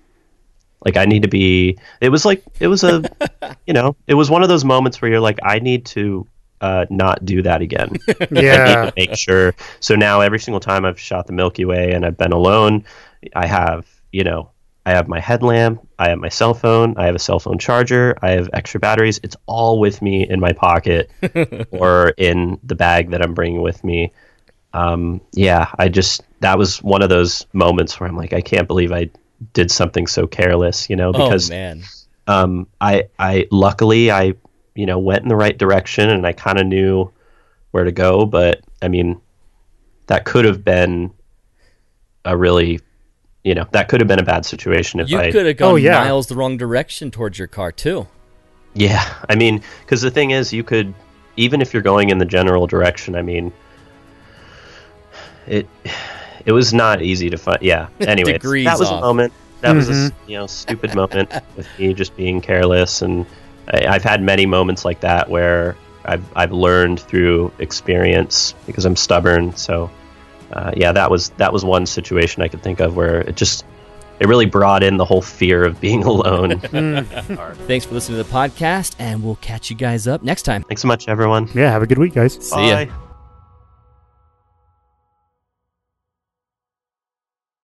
Like 0.86 0.98
I 0.98 1.06
need 1.06 1.22
to 1.24 1.28
be 1.30 1.78
it 2.02 2.10
was 2.10 2.26
like 2.26 2.44
it 2.60 2.68
was 2.68 2.84
a 2.84 3.04
you 3.68 3.74
know, 3.74 3.96
it 4.08 4.16
was 4.16 4.30
one 4.30 4.44
of 4.44 4.50
those 4.50 4.66
moments 4.66 5.02
where 5.02 5.10
you're 5.12 5.20
like, 5.20 5.40
I 5.44 5.60
need 5.60 5.86
to 5.88 6.28
uh, 6.62 6.86
not 6.90 7.26
do 7.26 7.42
that 7.42 7.62
again. 7.62 7.90
Yeah. 8.32 8.92
make 8.96 9.16
sure. 9.16 9.54
So 9.80 9.96
now 9.96 10.22
every 10.22 10.40
single 10.40 10.60
time 10.60 10.86
I've 10.86 11.00
shot 11.00 11.28
the 11.28 11.34
Milky 11.34 11.66
Way 11.66 11.92
and 11.92 12.06
I've 12.06 12.18
been 12.18 12.32
alone, 12.32 12.86
I 13.36 13.46
have, 13.46 13.88
you 14.12 14.24
know, 14.24 14.50
I 14.86 14.92
have 14.92 15.08
my 15.08 15.20
headlamp, 15.20 15.88
I 16.00 16.10
have 16.10 16.20
my 16.20 16.30
cell 16.30 16.54
phone, 16.54 16.96
I 16.98 17.06
have 17.06 17.16
a 17.16 17.20
cell 17.20 17.40
phone 17.40 17.58
charger, 17.58 18.18
I 18.22 18.32
have 18.32 18.50
extra 18.54 18.80
batteries. 18.80 19.20
It's 19.24 19.36
all 19.46 19.80
with 19.80 20.02
me 20.02 20.28
in 20.28 20.40
my 20.42 20.52
pocket 20.52 21.10
or 21.72 22.10
in 22.18 22.60
the 22.64 22.76
bag 22.76 23.12
that 23.12 23.22
I'm 23.22 23.34
bringing 23.34 23.62
with 23.62 23.84
me. 23.84 24.12
Um, 24.74 25.22
yeah, 25.34 25.72
I 25.80 25.88
just 25.88 26.24
that 26.42 26.58
was 26.58 26.82
one 26.84 27.02
of 27.02 27.10
those 27.10 27.46
moments 27.54 28.00
where 28.00 28.10
I'm 28.10 28.18
like, 28.18 28.34
I 28.34 28.42
can't 28.42 28.68
believe 28.68 28.92
I 28.92 29.10
did 29.54 29.70
something 29.72 30.08
so 30.08 30.26
careless, 30.28 30.90
you 30.90 30.96
know, 30.96 31.12
because 31.12 31.50
oh 31.50 31.54
man. 31.54 31.84
um, 32.28 32.68
I 32.80 33.10
I 33.20 33.48
luckily 33.52 34.10
I 34.12 34.34
you 34.76 34.86
know 34.86 34.98
went 35.00 35.24
in 35.24 35.30
the 35.30 35.36
right 35.36 35.58
direction 35.58 36.10
and 36.10 36.26
I 36.26 36.34
kind 36.34 36.60
of 36.60 36.66
knew 36.68 37.12
where 37.72 37.84
to 37.84 37.92
go, 37.92 38.26
but 38.26 38.62
I 38.82 38.88
mean 38.88 39.20
that 40.08 40.26
could 40.26 40.46
have 40.46 40.64
been 40.64 41.12
a 42.26 42.36
really 42.38 42.80
you 43.44 43.54
know 43.56 43.66
that 43.72 43.90
could 43.90 44.00
have 44.00 44.08
been 44.08 44.20
a 44.20 44.24
bad 44.24 44.46
situation 44.46 45.00
if 45.02 45.10
You 45.10 45.20
I 45.20 45.32
could 45.32 45.46
have 45.46 45.58
gone 45.58 45.72
Oh, 45.72 45.76
yeah. 45.76 46.04
miles 46.04 46.28
the 46.28 46.36
wrong 46.36 46.56
direction 46.58 47.12
towards 47.12 47.38
your 47.38 47.48
car 47.48 47.72
too. 47.72 48.08
yeah 48.74 49.04
I 49.30 49.36
mean 49.36 49.62
because 49.82 50.02
the 50.02 50.12
thing 50.12 50.32
is 50.32 50.54
you 50.54 50.64
could 50.64 50.94
even 51.36 51.62
if 51.62 51.74
you're 51.74 51.82
going 51.84 52.10
in 52.10 52.18
the 52.20 52.26
general 52.26 52.68
direction 52.68 53.16
I 53.16 53.22
mean 53.22 53.52
it 55.48 55.68
it 56.46 56.52
was 56.52 56.74
not 56.74 57.02
easy 57.02 57.30
to 57.30 57.38
find 57.38 57.60
yeah 57.62 57.88
anyway 58.02 58.38
that 58.38 58.76
was 58.80 58.90
off. 58.90 59.00
a 59.00 59.02
moment 59.02 59.32
that 59.62 59.76
was 59.76 59.90
a 59.90 60.12
you 60.28 60.38
know 60.38 60.48
stupid 60.48 60.94
moment 60.96 61.32
with 61.56 61.68
me 61.80 61.94
just 61.94 62.16
being 62.18 62.42
careless 62.42 63.02
and 63.02 63.26
I, 63.72 63.86
I've 63.88 64.04
had 64.04 64.22
many 64.22 64.46
moments 64.46 64.84
like 64.86 65.00
that 65.02 65.30
where 65.30 65.76
I've 66.06 66.26
I've 66.36 66.52
learned 66.52 67.00
through 67.00 67.52
experience 67.60 68.54
because 68.66 68.86
I'm 68.86 68.96
stubborn 68.96 69.56
so 69.56 69.90
uh, 70.52 70.72
yeah 70.76 70.92
that 70.92 71.10
was 71.10 71.30
that 71.32 71.54
was 71.54 71.64
one 71.64 71.86
situation 71.86 72.42
I 72.44 72.48
could 72.50 72.62
think 72.62 72.80
of 72.82 72.96
where 72.96 73.22
it 73.22 73.36
just 73.38 73.66
it 74.20 74.28
really 74.28 74.46
brought 74.46 74.84
in 74.84 74.98
the 74.98 75.06
whole 75.06 75.22
fear 75.22 75.64
of 75.64 75.80
being 75.82 76.04
alone 76.14 76.60
Thanks 77.68 77.86
for 77.86 77.94
listening 77.94 78.18
to 78.18 78.24
the 78.24 78.30
podcast, 78.30 78.96
and 79.00 79.24
we'll 79.24 79.38
catch 79.38 79.70
you 79.70 79.76
guys 79.76 80.08
up 80.08 80.24
next 80.24 80.44
time. 80.44 80.64
thanks 80.64 80.82
so 80.82 80.88
much 80.88 81.08
everyone 81.08 81.50
Yeah, 81.54 81.72
have 81.72 81.82
a 81.82 81.88
good 81.88 81.98
week, 81.98 82.14
guys. 82.14 82.34
See 82.36 82.68
ya. 82.68 82.86
Bye. 82.86 83.03